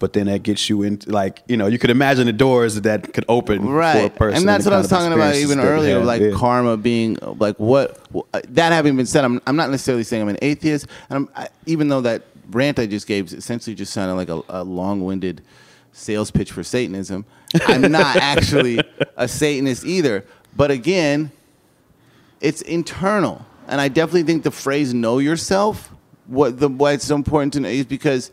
But 0.00 0.14
then 0.14 0.26
that 0.26 0.42
gets 0.42 0.68
you 0.68 0.82
into 0.82 1.10
like 1.10 1.42
you 1.46 1.56
know 1.56 1.66
you 1.68 1.78
could 1.78 1.90
imagine 1.90 2.26
the 2.26 2.32
doors 2.32 2.80
that 2.80 3.12
could 3.12 3.26
open 3.28 3.62
for 3.62 3.68
a 3.70 3.76
right 3.76 4.16
person, 4.16 4.38
and 4.38 4.48
that's 4.48 4.64
what 4.64 4.72
i 4.72 4.78
was 4.78 4.88
talking 4.88 5.12
about 5.12 5.36
even 5.36 5.60
earlier 5.60 5.98
have. 5.98 6.06
like 6.06 6.22
Yeah. 6.22 6.30
karma 6.34 6.78
being 6.78 7.18
like 7.22 7.56
what 7.60 8.00
that 8.48 8.72
having 8.72 8.96
been 8.96 9.04
said 9.04 9.24
i'm, 9.26 9.42
I'm 9.46 9.56
not 9.56 9.68
necessarily 9.70 10.02
saying 10.04 10.22
i'm 10.22 10.28
an 10.30 10.38
atheist 10.40 10.86
and 11.10 11.16
I'm, 11.18 11.28
I, 11.36 11.48
even 11.66 11.88
though 11.88 12.00
that 12.00 12.22
rant 12.50 12.78
i 12.78 12.86
just 12.86 13.06
gave 13.06 13.30
essentially 13.32 13.76
just 13.76 13.92
sounded 13.92 14.14
like 14.14 14.30
a, 14.30 14.42
a 14.48 14.64
long-winded 14.64 15.42
sales 15.92 16.30
pitch 16.30 16.50
for 16.50 16.62
satanism 16.64 17.26
i'm 17.66 17.82
not 17.92 18.16
actually 18.34 18.80
a 19.18 19.28
satanist 19.28 19.84
either 19.84 20.24
but 20.56 20.70
again 20.70 21.30
it's 22.40 22.62
internal 22.62 23.44
and 23.68 23.82
i 23.82 23.88
definitely 23.88 24.22
think 24.22 24.44
the 24.44 24.50
phrase 24.50 24.94
know 24.94 25.18
yourself 25.18 25.92
what 26.26 26.58
the 26.58 26.68
why 26.68 26.92
it's 26.92 27.04
so 27.04 27.14
important 27.14 27.52
to 27.52 27.60
know 27.60 27.68
is 27.68 27.84
because 27.84 28.30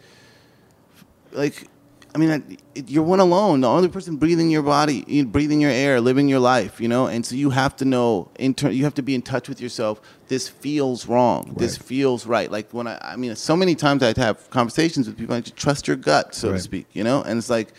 like 1.37 1.67
I 2.15 2.19
mean, 2.19 2.57
you're 2.87 3.03
one 3.03 3.19
alone. 3.19 3.61
The 3.61 3.67
only 3.67 3.89
person 3.89 4.15
breathing 4.15 4.49
your 4.49 4.63
body, 4.63 5.23
breathing 5.23 5.61
your 5.61 5.69
air, 5.69 6.01
living 6.01 6.27
your 6.27 6.39
life. 6.39 6.81
You 6.81 6.87
know, 6.87 7.05
and 7.05 7.23
so 7.23 7.35
you 7.35 7.51
have 7.51 7.75
to 7.75 7.85
know. 7.85 8.31
Inter- 8.39 8.71
you 8.71 8.85
have 8.85 8.95
to 8.95 9.03
be 9.03 9.13
in 9.13 9.21
touch 9.21 9.47
with 9.47 9.61
yourself. 9.61 10.01
This 10.27 10.49
feels 10.49 11.05
wrong. 11.05 11.53
This 11.57 11.77
feels 11.77 12.25
right. 12.25 12.51
Like 12.51 12.73
when 12.73 12.87
I, 12.87 12.97
I 13.01 13.15
mean, 13.17 13.35
so 13.35 13.55
many 13.55 13.75
times 13.75 14.01
I'd 14.01 14.17
have 14.17 14.49
conversations 14.49 15.07
with 15.07 15.17
people. 15.17 15.35
I 15.35 15.41
just 15.41 15.55
trust 15.55 15.87
your 15.87 15.95
gut, 15.97 16.33
so 16.33 16.51
to 16.51 16.59
speak. 16.59 16.87
You 16.93 17.03
know, 17.03 17.21
and 17.21 17.37
it's 17.37 17.51
like 17.51 17.73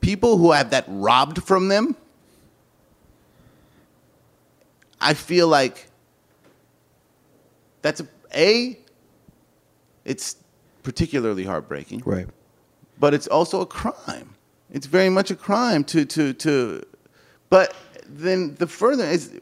people 0.00 0.36
who 0.36 0.52
have 0.52 0.70
that 0.70 0.84
robbed 0.86 1.42
from 1.42 1.66
them. 1.66 1.96
I 5.00 5.14
feel 5.14 5.48
like 5.48 5.88
that's 7.82 8.00
a, 8.00 8.08
a 8.34 8.78
it's 10.04 10.36
particularly 10.82 11.44
heartbreaking 11.44 12.02
right. 12.04 12.28
But 13.00 13.14
it's 13.14 13.26
also 13.26 13.60
a 13.62 13.66
crime. 13.66 14.34
It's 14.70 14.86
very 14.86 15.08
much 15.08 15.30
a 15.32 15.34
crime 15.34 15.82
to 15.84 16.04
to 16.04 16.32
to. 16.34 16.82
But 17.48 17.74
then 18.06 18.54
the 18.56 18.66
further 18.68 19.04
is, 19.04 19.32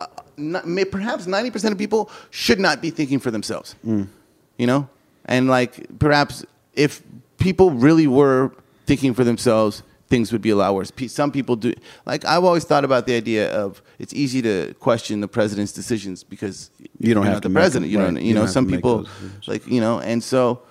uh, 0.00 0.06
not, 0.36 0.66
may, 0.68 0.84
perhaps 0.84 1.26
ninety 1.26 1.50
percent 1.50 1.72
of 1.72 1.78
people 1.78 2.10
should 2.30 2.60
not 2.60 2.80
be 2.80 2.90
thinking 2.90 3.18
for 3.18 3.32
themselves. 3.32 3.74
You 3.82 4.66
know, 4.66 4.88
and 5.24 5.48
like 5.48 5.98
perhaps 5.98 6.44
if 6.74 7.02
people 7.38 7.70
really 7.70 8.06
were 8.06 8.52
thinking 8.86 9.14
for 9.14 9.24
themselves, 9.24 9.82
things 10.08 10.30
would 10.32 10.42
be 10.42 10.50
a 10.50 10.56
lot 10.56 10.74
worse. 10.74 10.92
Some 11.08 11.32
people 11.32 11.56
do. 11.56 11.72
Like 12.06 12.24
I've 12.24 12.44
always 12.44 12.64
thought 12.64 12.84
about 12.84 13.06
the 13.06 13.14
idea 13.16 13.50
of 13.52 13.82
it's 13.98 14.12
easy 14.14 14.42
to 14.42 14.74
question 14.74 15.20
the 15.20 15.28
president's 15.28 15.72
decisions 15.72 16.22
because 16.22 16.70
You 17.00 17.14
don't 17.14 17.26
have 17.26 17.42
the 17.42 17.50
president. 17.50 17.90
You 17.90 17.98
right. 17.98 18.12
know, 18.12 18.20
You 18.20 18.28
you 18.28 18.34
know, 18.34 18.46
some 18.46 18.66
people 18.66 19.08
like 19.46 19.66
you 19.66 19.80
know, 19.80 19.98
and 20.00 20.22
so. 20.22 20.62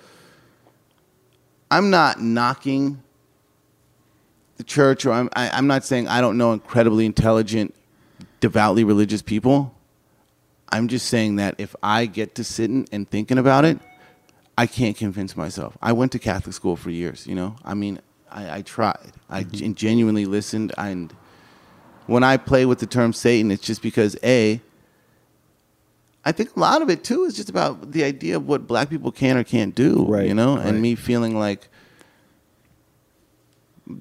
I'm 1.69 1.89
not 1.89 2.21
knocking 2.21 3.01
the 4.57 4.63
church, 4.63 5.05
or 5.05 5.11
I'm 5.11 5.29
I, 5.35 5.49
I'm 5.49 5.67
not 5.67 5.83
saying 5.83 6.07
I 6.07 6.21
don't 6.21 6.37
know 6.37 6.53
incredibly 6.53 7.05
intelligent, 7.05 7.75
devoutly 8.39 8.83
religious 8.83 9.21
people. 9.21 9.73
I'm 10.69 10.87
just 10.87 11.07
saying 11.07 11.37
that 11.37 11.55
if 11.57 11.75
I 11.81 12.05
get 12.05 12.35
to 12.35 12.43
sitting 12.43 12.87
and 12.91 13.09
thinking 13.09 13.37
about 13.37 13.63
it, 13.65 13.79
I 14.57 14.67
can't 14.67 14.97
convince 14.97 15.37
myself. 15.37 15.77
I 15.81 15.93
went 15.93 16.11
to 16.13 16.19
Catholic 16.19 16.53
school 16.53 16.75
for 16.75 16.89
years. 16.89 17.25
You 17.27 17.35
know, 17.35 17.55
I 17.63 17.73
mean, 17.73 17.99
I, 18.31 18.57
I 18.57 18.61
tried. 18.63 19.13
I 19.29 19.43
mm-hmm. 19.43 19.51
gen- 19.55 19.75
genuinely 19.75 20.25
listened, 20.25 20.73
and 20.77 21.13
when 22.07 22.23
I 22.23 22.37
play 22.37 22.65
with 22.65 22.79
the 22.79 22.87
term 22.87 23.13
Satan, 23.13 23.51
it's 23.51 23.63
just 23.63 23.81
because 23.81 24.17
a. 24.23 24.61
I 26.27 26.33
think 26.33 26.57
a 26.57 26.59
lot 26.59 26.81
of 26.81 26.89
it 26.89 27.05
too 27.05 27.23
is 27.23 27.35
just 27.35 27.49
about 27.49 27.93
the 27.93 28.03
idea 28.03 28.35
of 28.35 28.45
what 28.45 28.67
black 28.67 28.89
people 28.89 29.13
can 29.13 29.37
or 29.37 29.45
can't 29.45 29.73
do, 29.73 30.05
Right, 30.05 30.27
you 30.27 30.33
know, 30.33 30.57
right. 30.57 30.65
and 30.65 30.81
me 30.81 30.95
feeling 30.95 31.39
like 31.39 31.69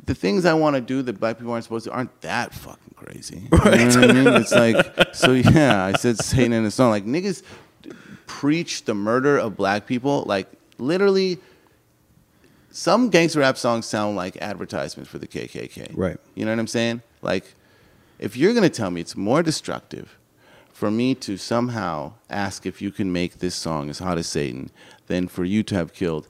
the 0.04 0.14
things 0.14 0.44
I 0.44 0.54
want 0.54 0.74
to 0.74 0.80
do 0.82 1.02
that 1.02 1.20
black 1.20 1.38
people 1.38 1.52
aren't 1.52 1.62
supposed 1.62 1.84
to 1.84 1.92
aren't 1.92 2.20
that 2.22 2.52
fucking 2.52 2.94
crazy. 2.96 3.42
You 3.42 3.48
know 3.52 3.58
what 3.58 3.96
I 4.10 4.12
mean? 4.12 4.26
It's 4.34 4.50
like, 4.64 5.14
so 5.14 5.32
yeah, 5.32 5.84
I 5.84 5.92
said 5.92 6.18
Satan 6.18 6.52
in 6.52 6.64
a 6.64 6.70
song. 6.72 6.90
Like, 6.90 7.04
niggas 7.06 7.44
preach 8.26 8.84
the 8.86 8.94
murder 8.94 9.38
of 9.38 9.56
black 9.56 9.86
people. 9.86 10.24
Like, 10.26 10.48
literally, 10.78 11.38
some 12.72 13.08
gangster 13.10 13.38
rap 13.38 13.56
songs 13.56 13.86
sound 13.86 14.16
like 14.16 14.36
advertisements 14.38 15.08
for 15.08 15.18
the 15.18 15.28
KKK. 15.28 15.92
Right. 15.94 16.16
You 16.34 16.44
know 16.44 16.50
what 16.50 16.58
I'm 16.58 16.66
saying? 16.66 17.02
Like, 17.22 17.54
if 18.18 18.36
you're 18.36 18.52
going 18.52 18.64
to 18.68 18.76
tell 18.76 18.90
me 18.90 19.00
it's 19.00 19.16
more 19.16 19.44
destructive 19.44 20.18
for 20.76 20.90
me 20.90 21.14
to 21.14 21.38
somehow 21.38 22.12
ask 22.28 22.66
if 22.66 22.82
you 22.82 22.90
can 22.90 23.10
make 23.10 23.38
this 23.38 23.54
song 23.54 23.88
as 23.88 23.98
hot 23.98 24.18
as 24.18 24.26
Satan 24.26 24.70
than 25.06 25.26
for 25.26 25.42
you 25.42 25.62
to 25.62 25.74
have 25.74 25.94
killed 25.94 26.28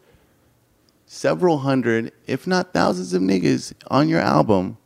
several 1.05 1.59
hundred, 1.59 2.13
if 2.29 2.47
not 2.47 2.73
thousands 2.73 3.13
of 3.13 3.23
niggas 3.23 3.73
on 3.89 4.09
your 4.09 4.21
album, 4.21 4.77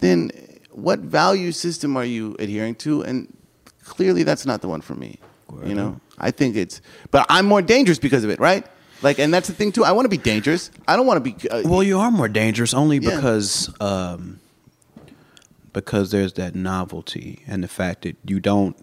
then 0.00 0.30
what 0.70 0.98
value 0.98 1.50
system 1.50 1.96
are 1.96 2.04
you 2.04 2.36
adhering 2.38 2.74
to? 2.74 3.02
And 3.02 3.34
clearly 3.84 4.22
that's 4.22 4.44
not 4.44 4.60
the 4.60 4.68
one 4.68 4.82
for 4.82 4.94
me. 4.94 5.18
You 5.64 5.74
know? 5.74 5.98
I 6.18 6.30
think 6.30 6.56
it's 6.56 6.82
but 7.10 7.24
I'm 7.30 7.46
more 7.46 7.62
dangerous 7.62 7.98
because 7.98 8.22
of 8.22 8.28
it, 8.28 8.38
right? 8.38 8.66
Like 9.00 9.18
and 9.18 9.32
that's 9.32 9.48
the 9.48 9.54
thing 9.54 9.72
too. 9.72 9.82
I 9.82 9.92
want 9.92 10.04
to 10.04 10.10
be 10.10 10.18
dangerous. 10.18 10.70
I 10.86 10.94
don't 10.94 11.06
want 11.06 11.24
to 11.24 11.32
be 11.32 11.48
uh, 11.48 11.62
Well, 11.64 11.82
you 11.82 11.98
are 11.98 12.10
more 12.10 12.28
dangerous 12.28 12.74
only 12.74 12.98
Yeah. 12.98 13.16
because 13.16 13.70
um, 13.80 14.40
because 15.72 16.10
there's 16.10 16.32
that 16.34 16.54
novelty 16.54 17.42
and 17.46 17.62
the 17.62 17.68
fact 17.68 18.02
that 18.02 18.16
you 18.24 18.40
don't 18.40 18.76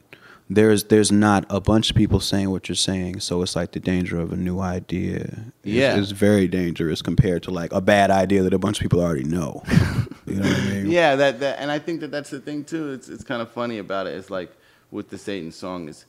there's 0.49 0.85
there's 0.85 1.11
not 1.11 1.45
a 1.49 1.59
bunch 1.59 1.89
of 1.89 1.95
people 1.97 2.21
saying 2.21 2.49
what 2.51 2.69
you're 2.69 2.75
saying, 2.77 3.19
so 3.19 3.41
it's 3.41 3.53
like 3.53 3.73
the 3.73 3.81
danger 3.81 4.17
of 4.17 4.31
a 4.31 4.37
new 4.37 4.61
idea. 4.61 5.51
is- 5.65 5.73
Yeah. 5.73 5.97
is 5.97 6.11
very 6.11 6.47
dangerous 6.47 7.01
compared 7.01 7.43
to 7.43 7.51
like 7.51 7.73
a 7.73 7.81
bad 7.81 8.11
idea 8.11 8.43
that 8.43 8.53
a 8.53 8.57
bunch 8.57 8.77
of 8.77 8.83
people 8.83 9.01
already 9.01 9.25
know. 9.25 9.61
you 10.25 10.35
know 10.35 10.47
what 10.47 10.57
I 10.57 10.65
mean? 10.71 10.89
Yeah, 10.89 11.17
that, 11.17 11.41
that 11.41 11.59
and 11.59 11.69
I 11.69 11.79
think 11.79 11.99
that 11.99 12.11
that's 12.11 12.29
the 12.29 12.39
thing 12.39 12.63
too. 12.63 12.93
It's 12.93 13.09
it's 13.09 13.25
kind 13.25 13.41
of 13.41 13.51
funny 13.51 13.77
about 13.77 14.07
it. 14.07 14.13
It's 14.15 14.29
like 14.29 14.49
with 14.89 15.09
the 15.09 15.17
Satan 15.17 15.51
song 15.51 15.89
is, 15.89 16.05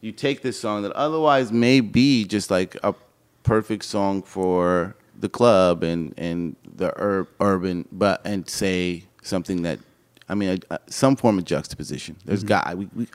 you 0.00 0.12
take 0.12 0.40
this 0.40 0.58
song 0.58 0.80
that 0.84 0.92
otherwise 0.92 1.52
may 1.52 1.80
be 1.80 2.24
just 2.24 2.50
like 2.50 2.78
a 2.82 2.94
perfect 3.42 3.84
song 3.84 4.22
for 4.22 4.96
the 5.20 5.28
club 5.28 5.82
and 5.82 6.14
and 6.16 6.56
the 6.74 6.90
ur- 6.98 7.28
urban, 7.38 7.86
but 7.92 8.22
and 8.24 8.48
say 8.48 9.04
something 9.22 9.60
that, 9.62 9.78
I 10.34 10.36
mean, 10.36 10.58
uh, 10.68 10.78
some 10.88 11.14
form 11.14 11.38
of 11.38 11.44
juxtaposition. 11.44 12.16
There's 12.24 12.42
got 12.42 12.76
we, 12.76 12.88
we, 12.92 13.06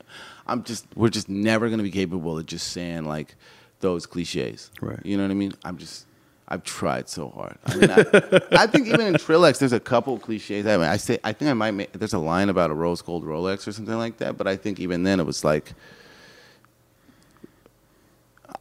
I'm 0.48 0.64
just 0.64 0.86
we're 0.96 1.10
just 1.10 1.28
never 1.28 1.70
gonna 1.70 1.84
be 1.84 1.92
capable 1.92 2.38
of 2.38 2.46
just 2.46 2.70
saying 2.72 3.04
like 3.04 3.36
those 3.82 4.06
cliches. 4.06 4.72
Right. 4.80 5.00
You 5.04 5.18
know 5.18 5.24
what 5.24 5.32
I 5.32 5.34
mean? 5.34 5.54
I'm 5.66 5.78
just. 5.78 6.06
I've 6.52 6.64
tried 6.64 7.10
so 7.10 7.30
hard. 7.30 7.58
I 7.66 7.76
mean, 7.76 7.92
I, 7.92 8.64
I 8.64 8.68
think 8.68 8.88
even 8.88 9.02
in 9.02 9.14
Trillex, 9.16 9.60
there's 9.60 9.74
a 9.74 9.80
couple 9.80 10.18
cliches. 10.18 10.66
I 10.66 10.78
mean, 10.78 10.88
I 10.88 10.98
say, 10.98 11.20
I 11.24 11.32
think 11.32 11.52
I 11.52 11.54
might 11.54 11.72
make. 11.72 11.92
There's 11.92 12.14
a 12.14 12.20
line 12.20 12.50
about 12.50 12.72
a 12.72 12.74
rose 12.74 13.04
gold 13.04 13.24
Rolex 13.26 13.68
or 13.68 13.72
something 13.72 13.98
like 13.98 14.18
that. 14.18 14.38
But 14.38 14.48
I 14.48 14.56
think 14.56 14.80
even 14.80 15.04
then, 15.04 15.20
it 15.20 15.26
was 15.26 15.44
like, 15.44 15.74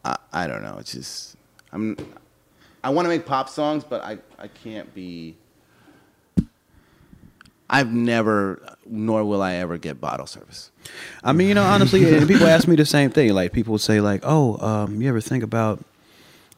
I, 0.04 0.16
I 0.32 0.46
don't 0.48 0.62
know. 0.62 0.76
It's 0.80 0.92
just 0.92 1.36
I'm. 1.72 1.96
I 2.82 2.90
want 2.90 3.06
to 3.06 3.08
make 3.08 3.24
pop 3.24 3.48
songs, 3.48 3.84
but 3.84 4.02
I 4.02 4.18
I 4.38 4.48
can't 4.48 4.92
be. 4.94 5.36
I've 7.70 7.92
never, 7.92 8.76
nor 8.86 9.24
will 9.24 9.42
I 9.42 9.54
ever 9.54 9.76
get 9.76 10.00
bottle 10.00 10.26
service. 10.26 10.70
I 11.22 11.32
mean, 11.32 11.48
you 11.48 11.54
know, 11.54 11.64
honestly, 11.64 12.04
people 12.26 12.46
ask 12.46 12.66
me 12.66 12.76
the 12.76 12.86
same 12.86 13.10
thing. 13.10 13.34
Like 13.34 13.52
people 13.52 13.78
say, 13.78 14.00
like, 14.00 14.22
"Oh, 14.24 14.56
um, 14.66 15.00
you 15.02 15.08
ever 15.08 15.20
think 15.20 15.44
about 15.44 15.84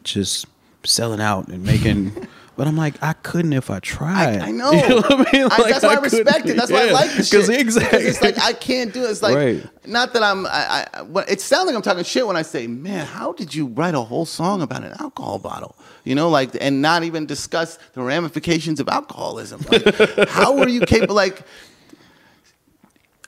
just 0.05 0.47
selling 0.85 1.21
out 1.21 1.49
and 1.49 1.65
making?" 1.65 2.13
But 2.61 2.69
I'm 2.69 2.77
like, 2.77 3.03
I 3.03 3.15
couldn't 3.15 3.55
if 3.55 3.71
I 3.71 3.79
tried. 3.81 4.39
I, 4.39 4.47
I 4.49 4.51
know. 4.51 4.71
You 4.71 4.87
know 4.87 4.97
what 4.97 5.13
I 5.29 5.33
mean? 5.33 5.49
I- 5.51 5.71
that's 5.71 5.83
why 5.83 5.93
I, 5.93 5.97
couldn't- 5.97 6.13
respect 6.27 6.47
it. 6.47 6.57
That's 6.59 6.71
why 6.71 6.83
I 6.83 6.85
yeah. 6.89 6.93
like 6.93 7.11
the 7.17 7.23
shit. 7.23 7.49
exactly. 7.49 8.01
It's 8.01 8.21
like 8.21 8.39
I 8.39 8.53
can't 8.53 8.93
do 8.93 9.03
it. 9.03 9.11
It's 9.11 9.23
like 9.23 9.35
Right. 9.35 9.67
not 9.87 10.13
that 10.13 10.23
I'm. 10.23 10.45
I, 10.45 10.87
I, 10.93 11.25
it 11.27 11.41
sounds 11.41 11.69
like 11.69 11.75
I'm 11.75 11.81
talking 11.81 12.05
shit 12.05 12.27
when 12.27 12.37
I 12.37 12.43
say, 12.43 12.67
"Man, 12.67 13.07
how 13.07 13.33
did 13.33 13.55
you 13.55 13.65
write 13.69 13.95
a 13.95 14.03
whole 14.03 14.27
song 14.27 14.61
about 14.61 14.85
an 14.85 14.93
alcohol 15.01 15.39
bottle?" 15.39 15.75
You 16.05 16.15
know, 16.15 16.29
like, 16.29 16.51
and 16.61 16.83
not 16.83 17.03
even 17.03 17.25
discuss 17.25 17.79
the 17.95 18.03
ramifications 18.03 18.79
of 18.79 18.91
alcoholism. 18.91 19.63
Like, 19.73 20.29
how 20.29 20.55
were 20.55 20.69
you 20.69 20.83
capable? 20.83 21.15
Like, 21.15 21.41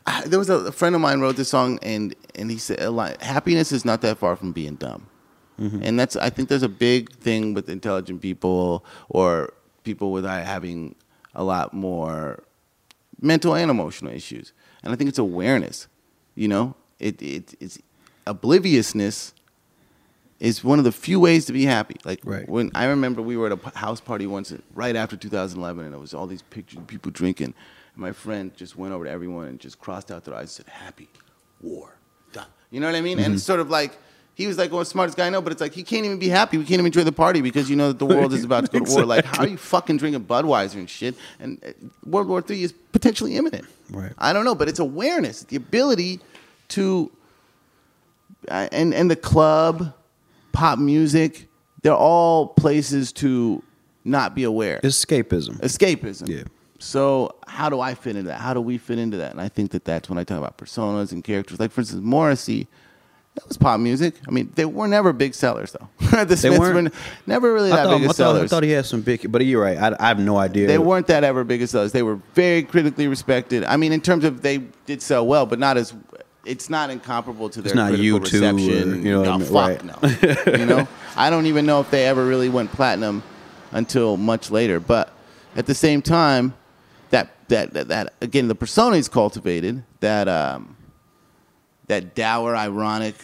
I- 0.06 0.24
there 0.26 0.38
was 0.38 0.50
a, 0.50 0.56
a 0.56 0.72
friend 0.72 0.94
of 0.94 1.00
mine 1.00 1.20
wrote 1.22 1.36
this 1.36 1.48
song, 1.48 1.78
and 1.80 2.14
and 2.34 2.50
he 2.50 2.58
said, 2.58 2.80
like, 2.90 3.22
"Happiness 3.22 3.72
is 3.72 3.86
not 3.86 4.02
that 4.02 4.18
far 4.18 4.36
from 4.36 4.52
being 4.52 4.74
dumb." 4.74 5.06
And 5.82 5.98
that's 5.98 6.16
I 6.16 6.28
think 6.30 6.48
there's 6.48 6.62
a 6.64 6.68
big 6.68 7.10
thing 7.12 7.54
with 7.54 7.68
intelligent 7.68 8.20
people 8.20 8.84
or 9.08 9.52
people 9.84 10.10
with 10.12 10.24
uh, 10.24 10.42
having 10.42 10.94
a 11.34 11.44
lot 11.44 11.72
more 11.72 12.42
mental 13.20 13.54
and 13.54 13.70
emotional 13.70 14.12
issues. 14.12 14.52
And 14.82 14.92
I 14.92 14.96
think 14.96 15.08
it's 15.08 15.18
awareness. 15.18 15.86
You 16.34 16.48
know, 16.48 16.74
it, 16.98 17.20
it 17.22 17.54
it's 17.60 17.78
obliviousness 18.26 19.34
is 20.40 20.64
one 20.64 20.78
of 20.78 20.84
the 20.84 20.90
few 20.92 21.20
ways 21.20 21.44
to 21.46 21.52
be 21.52 21.64
happy. 21.64 21.96
Like 22.04 22.20
Right. 22.24 22.48
when 22.48 22.70
I 22.74 22.86
remember 22.86 23.22
we 23.22 23.36
were 23.36 23.52
at 23.52 23.58
a 23.64 23.78
house 23.78 24.00
party 24.00 24.26
once 24.26 24.52
right 24.74 24.96
after 24.96 25.16
2011, 25.16 25.84
and 25.84 25.94
it 25.94 25.98
was 25.98 26.12
all 26.14 26.26
these 26.26 26.42
pictures 26.42 26.78
of 26.78 26.86
people 26.88 27.12
drinking. 27.12 27.54
And 27.94 27.98
my 28.02 28.12
friend 28.12 28.50
just 28.56 28.76
went 28.76 28.92
over 28.92 29.04
to 29.04 29.10
everyone 29.10 29.46
and 29.48 29.60
just 29.60 29.78
crossed 29.78 30.10
out 30.10 30.24
their 30.24 30.34
eyes 30.34 30.58
and 30.58 30.66
said, 30.66 30.68
"Happy, 30.68 31.08
war, 31.60 31.94
done." 32.32 32.46
You 32.72 32.80
know 32.80 32.86
what 32.86 32.96
I 32.96 33.00
mean? 33.02 33.18
And 33.20 33.34
it's 33.34 33.44
sort 33.44 33.60
of 33.60 33.70
like. 33.70 33.92
He 34.34 34.46
was 34.46 34.56
like, 34.56 34.72
"Oh, 34.72 34.82
smartest 34.82 35.16
guy 35.16 35.26
I 35.26 35.30
know," 35.30 35.42
but 35.42 35.52
it's 35.52 35.60
like 35.60 35.74
he 35.74 35.82
can't 35.82 36.06
even 36.06 36.18
be 36.18 36.28
happy. 36.28 36.56
We 36.56 36.64
can't 36.64 36.74
even 36.74 36.86
enjoy 36.86 37.04
the 37.04 37.12
party 37.12 37.42
because 37.42 37.68
you 37.68 37.76
know 37.76 37.88
that 37.88 37.98
the 37.98 38.06
world 38.06 38.32
is 38.32 38.44
about 38.44 38.70
to 38.70 38.78
go 38.78 38.84
to 38.84 38.90
war. 38.90 39.04
Like, 39.04 39.24
how 39.24 39.42
are 39.42 39.48
you 39.48 39.58
fucking 39.58 39.98
drinking 39.98 40.24
Budweiser 40.24 40.76
and 40.76 40.88
shit? 40.88 41.14
And 41.38 41.62
uh, 41.64 41.72
World 42.06 42.28
War 42.28 42.40
Three 42.40 42.62
is 42.62 42.72
potentially 42.92 43.36
imminent. 43.36 43.66
Right. 43.90 44.12
I 44.16 44.32
don't 44.32 44.44
know, 44.44 44.54
but 44.54 44.68
it's 44.68 44.78
awareness, 44.78 45.42
the 45.44 45.56
ability 45.56 46.20
to, 46.68 47.10
uh, 48.48 48.68
and 48.72 48.94
and 48.94 49.10
the 49.10 49.16
club, 49.16 49.92
pop 50.52 50.78
music, 50.78 51.46
they're 51.82 51.94
all 51.94 52.48
places 52.48 53.12
to 53.12 53.62
not 54.04 54.34
be 54.34 54.44
aware. 54.44 54.80
Escapism. 54.82 55.60
Escapism. 55.60 56.28
Yeah. 56.28 56.44
So 56.78 57.36
how 57.46 57.68
do 57.68 57.80
I 57.80 57.94
fit 57.94 58.16
into 58.16 58.28
that? 58.28 58.40
How 58.40 58.54
do 58.54 58.60
we 58.60 58.78
fit 58.78 58.98
into 58.98 59.18
that? 59.18 59.30
And 59.32 59.40
I 59.40 59.48
think 59.48 59.70
that 59.70 59.84
that's 59.84 60.08
when 60.08 60.18
I 60.18 60.24
talk 60.24 60.38
about 60.38 60.58
personas 60.58 61.12
and 61.12 61.22
characters. 61.22 61.60
Like 61.60 61.70
for 61.70 61.82
instance, 61.82 62.02
Morrissey, 62.02 62.66
that 63.34 63.48
was 63.48 63.56
pop 63.56 63.80
music. 63.80 64.14
I 64.28 64.30
mean, 64.30 64.52
they 64.54 64.66
were 64.66 64.86
never 64.86 65.12
big 65.12 65.34
sellers 65.34 65.72
though. 65.72 65.88
the 66.24 66.36
Smiths 66.36 66.58
weren't? 66.58 66.92
were 66.92 66.98
never 67.26 67.52
really 67.52 67.70
that 67.70 67.84
thought, 67.86 67.98
big 67.98 68.06
I, 68.06 68.10
of 68.10 68.16
thought, 68.16 68.36
I 68.36 68.46
thought 68.46 68.62
he 68.62 68.70
had 68.70 68.84
some 68.84 69.00
big, 69.00 69.30
but 69.32 69.44
you're 69.44 69.62
right. 69.62 69.78
I, 69.78 69.96
I 69.98 70.08
have 70.08 70.18
no 70.18 70.36
idea. 70.36 70.66
They 70.66 70.78
weren't 70.78 71.06
that 71.06 71.24
ever 71.24 71.42
big 71.42 71.62
as 71.62 71.70
sellers. 71.70 71.92
They 71.92 72.02
were 72.02 72.16
very 72.34 72.62
critically 72.62 73.08
respected. 73.08 73.64
I 73.64 73.76
mean, 73.78 73.92
in 73.92 74.02
terms 74.02 74.24
of 74.24 74.42
they 74.42 74.58
did 74.86 75.00
sell 75.00 75.26
well, 75.26 75.46
but 75.46 75.58
not 75.58 75.76
as. 75.76 75.94
It's 76.44 76.68
not 76.68 76.90
incomparable 76.90 77.48
to 77.50 77.62
their 77.62 77.72
not 77.72 77.90
critical 77.90 78.18
U2 78.18 78.20
or, 78.20 78.54
reception. 78.56 79.06
you 79.06 79.12
know 79.12 79.20
what 79.20 79.28
I 79.28 79.32
no, 79.32 79.38
mean? 79.38 79.48
fuck 79.48 80.02
Right. 80.12 80.46
no. 80.46 80.58
you 80.58 80.66
know, 80.66 80.88
I 81.14 81.30
don't 81.30 81.46
even 81.46 81.66
know 81.66 81.80
if 81.80 81.88
they 81.92 82.04
ever 82.04 82.26
really 82.26 82.48
went 82.48 82.72
platinum 82.72 83.22
until 83.70 84.16
much 84.16 84.50
later. 84.50 84.80
But 84.80 85.12
at 85.54 85.66
the 85.66 85.74
same 85.74 86.02
time, 86.02 86.54
that 87.10 87.30
that 87.48 87.72
that, 87.74 87.88
that 87.88 88.14
again, 88.20 88.48
the 88.48 88.56
persona 88.56 88.96
is 88.96 89.08
cultivated. 89.08 89.84
That 90.00 90.26
um, 90.26 90.76
that 91.93 92.14
dour, 92.14 92.57
ironic, 92.57 93.16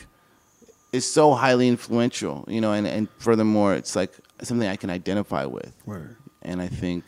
is 0.93 1.11
so 1.11 1.33
highly 1.33 1.66
influential. 1.69 2.45
You 2.49 2.61
know, 2.61 2.73
and 2.73 2.87
and 2.87 3.09
furthermore, 3.19 3.75
it's 3.75 3.95
like 3.97 4.12
something 4.43 4.69
I 4.69 4.77
can 4.77 4.91
identify 4.91 5.45
with 5.47 5.73
Word. 5.87 6.16
and 6.43 6.61
I 6.61 6.69
think 6.69 7.05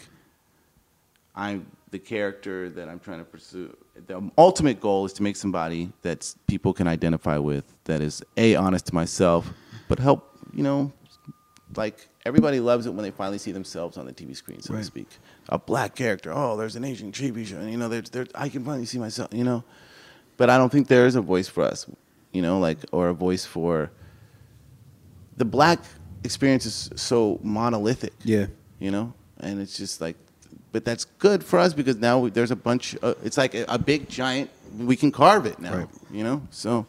I'm 1.34 1.66
the 1.90 1.98
character 1.98 2.70
that 2.70 2.88
I'm 2.88 3.00
trying 3.00 3.18
to 3.18 3.24
pursue. 3.24 3.76
The 4.06 4.30
ultimate 4.38 4.80
goal 4.80 5.04
is 5.04 5.12
to 5.14 5.22
make 5.22 5.36
somebody 5.36 5.92
that 6.02 6.34
people 6.46 6.72
can 6.72 6.86
identify 6.88 7.36
with, 7.38 7.64
that 7.84 8.00
is 8.00 8.22
a 8.36 8.54
honest 8.54 8.86
to 8.86 8.94
myself, 8.94 9.42
but 9.88 9.98
help 9.98 10.20
you 10.52 10.62
know, 10.62 10.92
like 11.76 12.08
everybody 12.26 12.58
loves 12.58 12.86
it 12.86 12.92
when 12.94 13.04
they 13.04 13.10
finally 13.12 13.38
see 13.38 13.52
themselves 13.52 13.96
on 13.98 14.06
the 14.06 14.12
TV 14.12 14.34
screen, 14.34 14.60
so 14.62 14.72
Right. 14.74 14.80
to 14.80 14.84
speak. 14.86 15.08
A 15.48 15.58
black 15.58 15.94
character, 15.94 16.32
oh, 16.34 16.56
there's 16.56 16.76
an 16.76 16.84
Asian 16.84 17.12
TV 17.12 17.44
show, 17.46 17.58
and 17.58 17.70
you 17.70 17.78
know, 17.78 17.88
there's, 17.88 18.10
there, 18.10 18.26
I 18.34 18.48
can 18.48 18.64
finally 18.64 18.86
see 18.86 18.98
myself, 18.98 19.28
you 19.32 19.44
know. 19.44 19.62
But 20.40 20.48
I 20.48 20.56
don't 20.56 20.72
think 20.72 20.88
there 20.88 21.06
is 21.06 21.16
a 21.16 21.20
voice 21.20 21.48
for 21.48 21.62
us, 21.62 21.84
you 22.32 22.40
know, 22.40 22.58
like 22.58 22.78
or 22.92 23.08
a 23.10 23.12
voice 23.14 23.44
for 23.44 23.90
the 25.36 25.44
black 25.44 25.80
experience 26.24 26.64
is 26.64 26.88
so 26.96 27.38
monolithic 27.42 28.14
Yeah. 28.24 28.46
you 28.78 28.90
know 28.90 29.12
and 29.40 29.60
it's 29.60 29.76
just 29.76 30.00
like 30.00 30.16
but 30.72 30.84
that's 30.84 31.04
good 31.18 31.42
for 31.42 31.58
us 31.58 31.72
because 31.74 31.96
now 31.96 32.18
we, 32.20 32.30
there's 32.30 32.50
a 32.50 32.56
bunch 32.56 32.96
uh, 33.02 33.14
it's 33.24 33.38
like 33.38 33.54
a, 33.54 33.64
a 33.68 33.78
big 33.78 34.08
giant 34.08 34.50
we 34.78 34.96
can 34.96 35.10
carve 35.12 35.44
it 35.46 35.58
now 35.58 35.74
Right. 35.76 35.88
you 36.10 36.22
know 36.24 36.42
so 36.50 36.84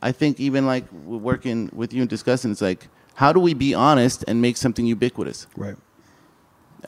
i 0.00 0.10
think 0.10 0.40
even 0.40 0.64
like 0.64 0.84
we're 1.04 1.18
working 1.32 1.68
with 1.74 1.92
you 1.92 2.00
and 2.00 2.08
discussing 2.08 2.50
it's 2.50 2.62
like 2.62 2.88
how 3.14 3.30
do 3.32 3.40
we 3.40 3.52
be 3.52 3.74
honest 3.74 4.24
and 4.26 4.40
make 4.40 4.56
something 4.56 4.86
ubiquitous 4.86 5.46
Right. 5.54 5.76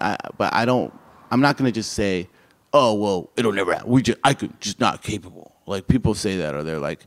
I, 0.01 0.17
but 0.39 0.55
i 0.55 0.65
don't 0.65 0.91
i'm 1.31 1.43
not 1.43 1.59
going 1.59 1.71
to 1.71 1.75
just 1.81 1.93
say 1.93 2.29
oh 2.73 2.95
well 2.95 3.31
it'll 3.37 3.53
never 3.53 3.73
happen. 3.73 3.91
We 3.91 4.03
just 4.03 4.19
i 4.25 4.35
could 4.35 4.61
just 4.61 4.81
not 4.81 5.03
capable. 5.03 5.55
Like 5.67 5.87
people 5.87 6.15
say 6.15 6.37
that 6.39 6.55
or 6.55 6.63
they're 6.63 6.79
like 6.79 7.07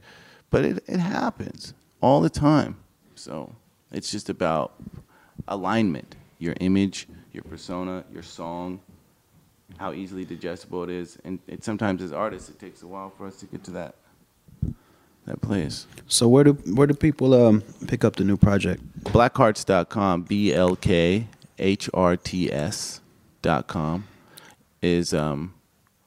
but 0.49 0.65
it, 0.65 0.83
it 0.87 0.99
happens 0.99 1.73
all 2.01 2.21
the 2.21 2.29
time. 2.29 2.77
So 3.15 3.55
it's 3.91 4.11
just 4.11 4.29
about 4.29 4.73
alignment. 5.47 6.15
Your 6.39 6.55
image 6.59 7.07
your 7.31 7.43
persona 7.43 8.03
your 8.13 8.23
song 8.23 8.79
how 9.77 9.91
easily 9.91 10.23
digestible 10.25 10.83
it 10.83 10.89
is. 10.89 11.17
And 11.23 11.39
it 11.47 11.63
sometimes 11.63 12.01
as 12.01 12.13
artists 12.13 12.49
it 12.49 12.59
takes 12.59 12.83
a 12.83 12.87
while 12.87 13.09
for 13.09 13.25
us 13.27 13.37
to 13.37 13.45
get 13.45 13.63
to 13.65 13.71
that 13.71 13.95
that 15.25 15.41
place. 15.41 15.87
So 16.07 16.27
where 16.27 16.43
do 16.43 16.53
where 16.73 16.87
do 16.87 16.93
people 16.93 17.33
um 17.33 17.63
pick 17.87 18.03
up 18.03 18.15
the 18.15 18.23
new 18.23 18.37
project? 18.37 18.83
blackhearts.com 19.03 20.23
b 20.23 20.53
l 20.53 20.75
k 20.75 21.27
h 21.57 21.89
r 21.93 22.17
t 22.17 22.51
s 22.51 23.01
dot 23.41 23.67
com 23.67 24.07
is 24.83 25.13
um 25.13 25.53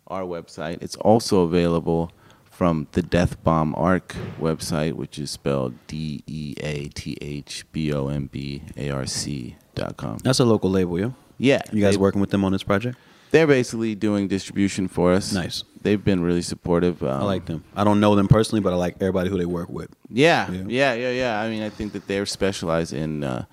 our 0.09 0.23
website 0.23 0.79
it's 0.83 0.97
also 0.97 1.41
available 1.43 2.13
from 2.51 2.87
the 2.93 3.03
death 3.03 3.43
bomb 3.43 3.75
arc 3.77 4.15
website 4.41 4.93
which 4.93 5.19
is 5.19 5.31
spelled 5.31 5.75
d 5.89 6.23
e 6.27 6.55
a 6.61 6.89
t 6.89 7.17
h 7.21 7.65
b 7.73 7.93
o 7.93 8.09
m 8.09 8.27
b 8.27 8.63
a 8.77 8.91
r 8.91 9.07
c 9.07 9.57
dot 9.75 9.97
com 9.97 10.19
That's 10.23 10.39
a 10.41 10.45
local 10.45 10.71
label, 10.71 10.99
yeah. 11.01 11.11
yeah 11.39 11.63
You 11.73 11.83
guys 11.83 11.95
they- 11.95 12.01
working 12.01 12.21
with 12.21 12.31
them 12.31 12.45
on 12.45 12.53
this 12.53 12.63
project? 12.63 12.97
they're 13.33 13.47
basically 13.47 13.95
doing 13.95 14.29
distribution 14.29 14.87
for 14.89 15.13
us 15.13 15.33
Nice. 15.33 15.65
they've 15.83 16.03
been 16.03 16.23
really 16.23 16.43
supportive 16.43 17.03
um, 17.03 17.23
I 17.23 17.25
like 17.25 17.45
them. 17.47 17.65
I 17.75 17.83
don't 17.85 17.99
know 18.01 18.15
them 18.15 18.29
personally, 18.29 18.61
but 18.63 18.73
I 18.73 18.77
like 18.77 18.95
everybody 19.01 19.29
who 19.29 19.37
they 19.37 19.45
work 19.45 19.69
with. 19.69 19.91
Yeah, 20.09 20.49
Yeah. 20.51 20.63
yeah, 20.69 20.93
yeah, 20.95 21.11
yeah. 21.11 21.41
I 21.43 21.51
mean, 21.51 21.63
I 21.65 21.69
think 21.69 21.93
that 21.95 22.07
they're 22.07 22.25
specialized 22.25 22.93
in 22.95 23.25
uh, 23.25 23.45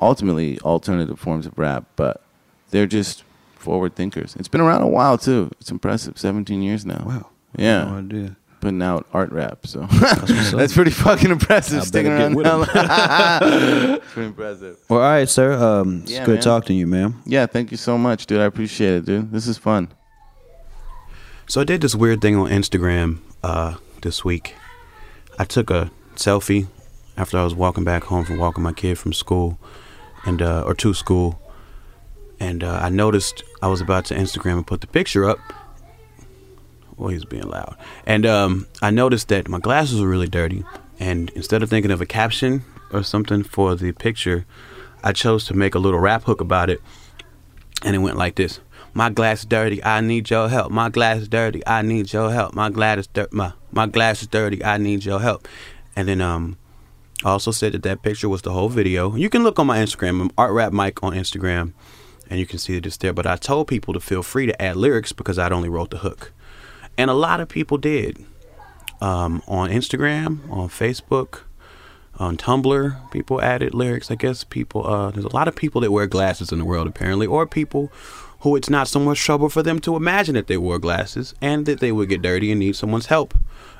ultimately 0.00 0.58
alternative 0.60 1.18
forms 1.20 1.46
of 1.46 1.58
rap, 1.58 1.84
but 1.96 2.22
they're 2.70 2.86
just 2.86 3.22
forward 3.60 3.94
thinkers. 3.94 4.34
It's 4.36 4.48
been 4.48 4.60
around 4.60 4.82
a 4.82 4.88
while 4.88 5.18
too. 5.18 5.50
It's 5.60 5.70
impressive. 5.70 6.18
Seventeen 6.18 6.62
years 6.62 6.84
now. 6.86 7.02
Wow. 7.06 7.30
Yeah. 7.56 7.84
No 7.84 7.98
idea. 7.98 8.36
Putting 8.60 8.82
out 8.82 9.06
art 9.14 9.32
rap, 9.32 9.66
so 9.66 9.80
what's 9.82 10.02
up. 10.02 10.28
that's 10.58 10.74
pretty 10.74 10.90
fucking 10.90 11.30
impressive. 11.30 11.80
I 11.80 11.84
Sticking 11.84 12.12
around. 12.12 12.34
with 12.34 12.44
that 12.44 13.40
it's 13.42 14.12
pretty 14.12 14.26
impressive. 14.28 14.76
Well, 14.88 15.00
all 15.00 15.10
right, 15.10 15.26
sir. 15.28 15.54
Um, 15.54 16.02
it's 16.02 16.12
Yeah, 16.12 16.26
good 16.26 16.34
man. 16.34 16.42
talking 16.42 16.66
to 16.66 16.74
you, 16.74 16.86
man. 16.86 17.14
Yeah, 17.24 17.46
thank 17.46 17.70
you 17.70 17.78
so 17.78 17.96
much, 17.96 18.26
dude. 18.26 18.38
I 18.40 18.44
appreciate 18.44 18.92
it, 18.96 19.06
dude. 19.06 19.32
This 19.32 19.46
is 19.46 19.56
fun. 19.56 19.88
So 21.48 21.62
I 21.62 21.64
did 21.64 21.80
this 21.80 21.94
weird 21.94 22.20
thing 22.20 22.36
on 22.36 22.50
Instagram 22.50 23.20
uh, 23.42 23.76
this 24.02 24.24
week. 24.26 24.54
I 25.38 25.44
took 25.44 25.70
a 25.70 25.90
selfie 26.16 26.66
after 27.16 27.38
I 27.38 27.44
was 27.44 27.54
walking 27.54 27.82
back 27.84 28.04
home 28.04 28.26
from 28.26 28.36
walking 28.36 28.62
my 28.62 28.72
kid 28.74 28.98
from 28.98 29.14
school, 29.14 29.58
and 30.26 30.42
uh, 30.42 30.64
or 30.66 30.74
to 30.74 30.92
school, 30.92 31.40
and 32.40 32.64
uh, 32.64 32.80
I 32.82 32.88
noticed 32.88 33.44
I 33.62 33.68
was 33.68 33.80
about 33.80 34.06
to 34.06 34.14
Instagram 34.14 34.56
and 34.56 34.66
put 34.66 34.80
the 34.80 34.86
picture 34.86 35.28
up. 35.28 35.38
Well, 36.96 37.10
he's 37.10 37.24
being 37.24 37.48
loud, 37.48 37.76
and 38.06 38.26
um, 38.26 38.66
I 38.82 38.90
noticed 38.90 39.28
that 39.28 39.48
my 39.48 39.58
glasses 39.58 40.00
were 40.00 40.08
really 40.08 40.28
dirty, 40.28 40.64
and 40.98 41.30
instead 41.30 41.62
of 41.62 41.70
thinking 41.70 41.92
of 41.92 42.00
a 42.00 42.06
caption 42.06 42.64
or 42.92 43.02
something 43.02 43.42
for 43.42 43.74
the 43.76 43.92
picture, 43.92 44.44
I 45.04 45.12
chose 45.12 45.44
to 45.46 45.54
make 45.54 45.74
a 45.74 45.78
little 45.78 46.00
rap 46.00 46.24
hook 46.24 46.40
about 46.40 46.68
it, 46.68 46.80
and 47.84 47.94
it 47.94 48.00
went 48.00 48.16
like 48.16 48.34
this. 48.34 48.60
My 48.92 49.08
glass 49.08 49.40
is 49.40 49.46
dirty, 49.46 49.82
I 49.84 50.00
need 50.00 50.30
your 50.30 50.48
help. 50.48 50.72
My 50.72 50.88
glass 50.88 51.18
is 51.20 51.28
dirty, 51.28 51.64
I 51.66 51.82
need 51.82 52.12
your 52.12 52.32
help. 52.32 52.54
My 52.54 52.70
glass 52.70 52.98
is 52.98 53.06
dirty, 53.06 53.36
my, 53.36 53.52
my 53.70 53.86
glass 53.86 54.20
is 54.22 54.26
dirty, 54.26 54.64
I 54.64 54.78
need 54.78 55.04
your 55.04 55.20
help. 55.20 55.46
And 55.94 56.08
then 56.08 56.20
um 56.20 56.58
I 57.24 57.28
also 57.28 57.50
said 57.50 57.72
that 57.72 57.82
that 57.82 58.02
picture 58.02 58.28
was 58.28 58.42
the 58.42 58.52
whole 58.52 58.68
video. 58.68 59.14
You 59.14 59.28
can 59.28 59.42
look 59.42 59.58
on 59.58 59.66
my 59.66 59.78
Instagram, 59.78 60.22
I'm 60.22 60.30
Art 60.36 60.52
Rap 60.52 60.72
Mike 60.72 61.02
on 61.02 61.12
Instagram, 61.12 61.72
and 62.30 62.38
you 62.38 62.46
can 62.46 62.58
see 62.58 62.74
that 62.74 62.86
it's 62.86 62.96
there. 62.96 63.12
But 63.12 63.26
I 63.26 63.36
told 63.36 63.66
people 63.66 63.92
to 63.92 64.00
feel 64.00 64.22
free 64.22 64.46
to 64.46 64.62
add 64.62 64.76
lyrics 64.76 65.12
because 65.12 65.38
I'd 65.38 65.52
only 65.52 65.68
wrote 65.68 65.90
the 65.90 65.98
hook. 65.98 66.32
And 66.96 67.10
a 67.10 67.14
lot 67.14 67.40
of 67.40 67.48
people 67.48 67.76
did. 67.76 68.24
Um, 69.00 69.42
on 69.48 69.70
Instagram, 69.70 70.48
on 70.50 70.68
Facebook, 70.68 71.40
on 72.18 72.36
Tumblr, 72.36 73.10
people 73.10 73.40
added 73.40 73.74
lyrics. 73.74 74.10
I 74.10 74.14
guess 74.14 74.44
people, 74.44 74.86
uh, 74.86 75.10
there's 75.10 75.24
a 75.24 75.34
lot 75.34 75.48
of 75.48 75.56
people 75.56 75.80
that 75.80 75.90
wear 75.90 76.06
glasses 76.06 76.52
in 76.52 76.58
the 76.58 76.64
world 76.64 76.86
apparently, 76.86 77.26
or 77.26 77.46
people 77.46 77.90
who 78.40 78.56
it's 78.56 78.70
not 78.70 78.88
so 78.88 79.00
much 79.00 79.18
trouble 79.22 79.48
for 79.48 79.62
them 79.62 79.80
to 79.80 79.96
imagine 79.96 80.34
that 80.34 80.46
they 80.46 80.56
wore 80.56 80.78
glasses 80.78 81.34
and 81.40 81.66
that 81.66 81.80
they 81.80 81.92
would 81.92 82.08
get 82.08 82.22
dirty 82.22 82.50
and 82.50 82.60
need 82.60 82.76
someone's 82.76 83.06
help 83.06 83.34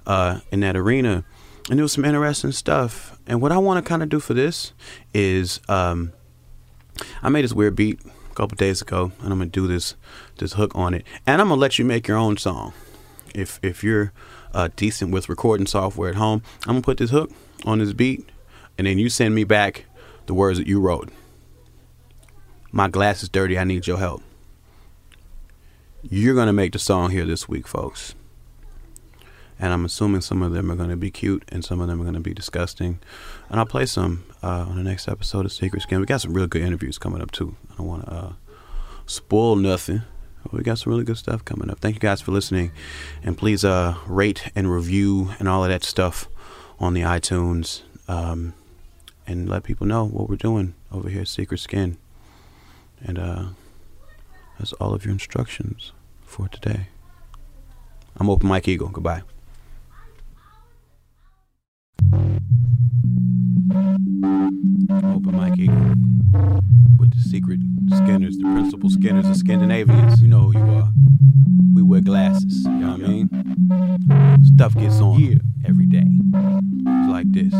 uh, 0.06 0.40
in 0.50 0.60
that 0.60 0.76
arena. 0.76 1.24
And 1.68 1.78
there 1.78 1.84
was 1.84 1.92
some 1.92 2.04
interesting 2.04 2.52
stuff. 2.52 3.18
And 3.26 3.40
what 3.40 3.52
I 3.52 3.58
want 3.58 3.84
to 3.84 3.88
kind 3.88 4.02
of 4.02 4.08
do 4.08 4.20
for 4.20 4.34
this 4.34 4.72
is 5.14 5.60
um, 5.68 6.12
I 7.22 7.28
made 7.28 7.44
this 7.44 7.52
weird 7.52 7.76
beat 7.76 8.00
couple 8.40 8.56
days 8.56 8.80
ago, 8.80 9.12
and 9.20 9.34
I'm 9.34 9.38
gonna 9.38 9.50
do 9.50 9.66
this 9.66 9.96
this 10.38 10.54
hook 10.54 10.72
on 10.74 10.94
it, 10.94 11.04
and 11.26 11.42
I'm 11.42 11.48
gonna 11.48 11.60
let 11.60 11.78
you 11.78 11.84
make 11.84 12.08
your 12.08 12.16
own 12.16 12.38
song. 12.38 12.72
If 13.34 13.60
if 13.62 13.84
you're 13.84 14.14
uh, 14.54 14.70
decent 14.76 15.12
with 15.12 15.28
recording 15.28 15.66
software 15.66 16.08
at 16.08 16.14
home, 16.14 16.42
I'm 16.62 16.76
gonna 16.76 16.80
put 16.80 16.96
this 16.96 17.10
hook 17.10 17.30
on 17.66 17.80
this 17.80 17.92
beat, 17.92 18.26
and 18.78 18.86
then 18.86 18.98
you 18.98 19.10
send 19.10 19.34
me 19.34 19.44
back 19.44 19.84
the 20.24 20.32
words 20.32 20.58
that 20.58 20.66
you 20.66 20.80
wrote. 20.80 21.10
My 22.72 22.88
glass 22.88 23.22
is 23.22 23.28
dirty. 23.28 23.58
I 23.58 23.64
need 23.64 23.86
your 23.86 23.98
help. 23.98 24.22
You're 26.02 26.34
gonna 26.34 26.54
make 26.54 26.72
the 26.72 26.78
song 26.78 27.10
here 27.10 27.26
this 27.26 27.46
week, 27.46 27.68
folks. 27.68 28.14
And 29.58 29.74
I'm 29.74 29.84
assuming 29.84 30.22
some 30.22 30.40
of 30.40 30.52
them 30.52 30.70
are 30.70 30.76
gonna 30.76 30.96
be 30.96 31.10
cute, 31.10 31.44
and 31.50 31.62
some 31.62 31.78
of 31.82 31.88
them 31.88 32.00
are 32.00 32.04
gonna 32.06 32.20
be 32.20 32.32
disgusting. 32.32 33.00
And 33.50 33.58
I'll 33.58 33.66
play 33.66 33.84
some 33.84 34.24
uh, 34.42 34.64
on 34.68 34.76
the 34.76 34.84
next 34.84 35.08
episode 35.08 35.44
of 35.44 35.52
Secret 35.52 35.82
Skin. 35.82 35.98
We 35.98 36.06
got 36.06 36.20
some 36.20 36.32
real 36.32 36.46
good 36.46 36.62
interviews 36.62 36.98
coming 36.98 37.20
up 37.20 37.32
too. 37.32 37.56
I 37.70 37.74
don't 37.76 37.86
want 37.88 38.06
to 38.06 38.12
uh, 38.12 38.32
spoil 39.06 39.56
nothing. 39.56 40.02
We 40.52 40.62
got 40.62 40.78
some 40.78 40.92
really 40.92 41.04
good 41.04 41.18
stuff 41.18 41.44
coming 41.44 41.68
up. 41.68 41.80
Thank 41.80 41.96
you 41.96 42.00
guys 42.00 42.20
for 42.20 42.32
listening, 42.32 42.72
and 43.22 43.36
please 43.36 43.62
uh, 43.64 43.96
rate 44.06 44.50
and 44.54 44.72
review 44.72 45.32
and 45.38 45.48
all 45.48 45.64
of 45.64 45.70
that 45.70 45.84
stuff 45.84 46.28
on 46.78 46.94
the 46.94 47.02
iTunes, 47.02 47.82
um, 48.08 48.54
and 49.26 49.48
let 49.50 49.64
people 49.64 49.86
know 49.86 50.06
what 50.06 50.30
we're 50.30 50.36
doing 50.36 50.74
over 50.90 51.10
here 51.10 51.22
at 51.22 51.28
Secret 51.28 51.58
Skin. 51.58 51.98
And 53.04 53.18
uh, 53.18 53.44
that's 54.58 54.72
all 54.74 54.94
of 54.94 55.04
your 55.04 55.12
instructions 55.12 55.92
for 56.24 56.48
today. 56.48 56.86
I'm 58.16 58.30
Open 58.30 58.48
Mike 58.48 58.66
Eagle. 58.66 58.88
Goodbye. 58.88 59.22
Open 65.04 65.36
Mike 65.36 65.58
Eagle 65.58 65.76
with 66.98 67.12
the 67.14 67.22
secret 67.28 67.60
Skinners, 67.94 68.36
the 68.38 68.44
principal 68.44 68.90
Skinners 68.90 69.28
of 69.28 69.36
Scandinavians. 69.36 70.20
You 70.20 70.28
know 70.28 70.50
who 70.50 70.58
you 70.58 70.64
are. 70.74 70.88
We 71.74 71.82
wear 71.82 72.00
glasses. 72.00 72.64
You 72.64 72.70
know 72.70 72.92
what 72.92 73.04
I 73.04 73.08
mean? 73.08 73.28
Stuff 74.54 74.74
gets 74.74 75.00
on 75.00 75.20
yeah. 75.20 75.36
every 75.66 75.86
day. 75.86 76.04
It's 76.06 77.08
like 77.08 77.30
this. 77.32 77.54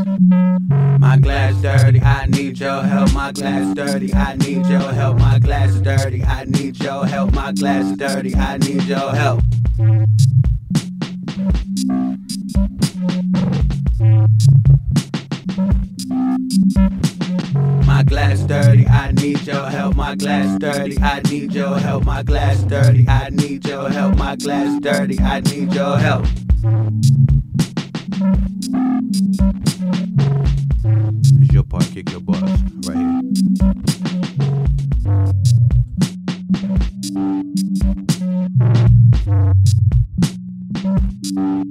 My 0.99 1.18
glass 1.18 1.61
dirty, 1.62 2.01
I 2.01 2.26
need 2.26 2.59
your 2.59 2.82
help. 2.82 3.12
My 3.12 3.32
glass 3.32 3.74
dirty, 3.74 4.12
I 4.12 4.36
need 4.36 4.66
your 4.66 4.93
help. 4.93 5.18
My 5.18 5.38
glass 5.38 5.74
dirty, 5.80 6.22
I 6.22 6.45
need 6.45 6.78
your 6.82 7.07
help. 7.07 7.32
My 7.34 7.53
glass 7.53 7.97
dirty, 7.97 8.34
I 8.34 8.59
need 8.59 8.82
your 8.84 9.14
help. 9.14 9.43
My 14.01 14.26
glass 18.03 18.40
dirty, 18.40 18.86
I 18.86 19.12
need 19.12 19.46
your 19.46 19.68
help. 19.68 19.94
My 19.94 20.14
glass 20.14 20.59
dirty, 20.59 20.96
I 21.03 21.20
need 21.30 21.53
your 21.53 21.78
help. 21.78 22.07
My 22.07 22.22
glass 22.22 22.62
dirty, 22.62 23.07
I 23.07 23.28
need 23.28 23.66
your 23.66 23.90
help. 23.90 24.16
My 24.16 24.36
glass 24.36 24.80
dirty, 24.80 25.20
I 25.20 25.40
need 25.40 25.74
your 25.74 25.98
help. 25.98 26.24
It's 31.42 31.53
your 31.53 31.64
part, 31.64 31.84
kick 31.84 32.11
your 32.11 32.20
butt 32.20 32.40
right 32.86 32.96
here. 32.96 33.20
My 41.34 41.64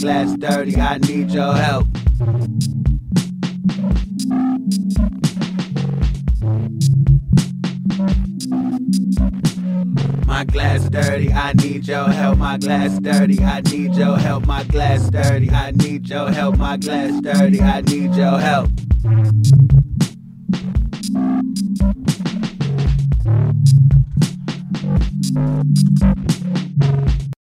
glass 0.00 0.36
dirty, 0.36 0.76
I 0.76 0.98
need 0.98 1.30
your 1.30 1.54
help. 1.54 1.86
My 10.26 10.44
glass 10.44 10.88
dirty, 10.90 11.32
I 11.32 11.52
need 11.54 11.88
your 11.88 12.08
help. 12.08 12.38
My 12.38 12.58
glass 12.58 12.98
dirty, 12.98 13.42
I 13.42 13.60
need 13.62 13.94
your 13.94 14.18
help. 14.18 14.46
My 14.46 14.64
glass 14.64 15.08
dirty, 15.08 15.50
I 15.50 15.70
need 15.70 16.08
your 16.08 16.30
help. 16.30 16.58
My 16.58 16.76
glass 16.76 17.20
dirty, 17.22 17.60
I 17.60 17.80
need 17.80 18.14
your 18.14 18.38
help. 18.38 18.70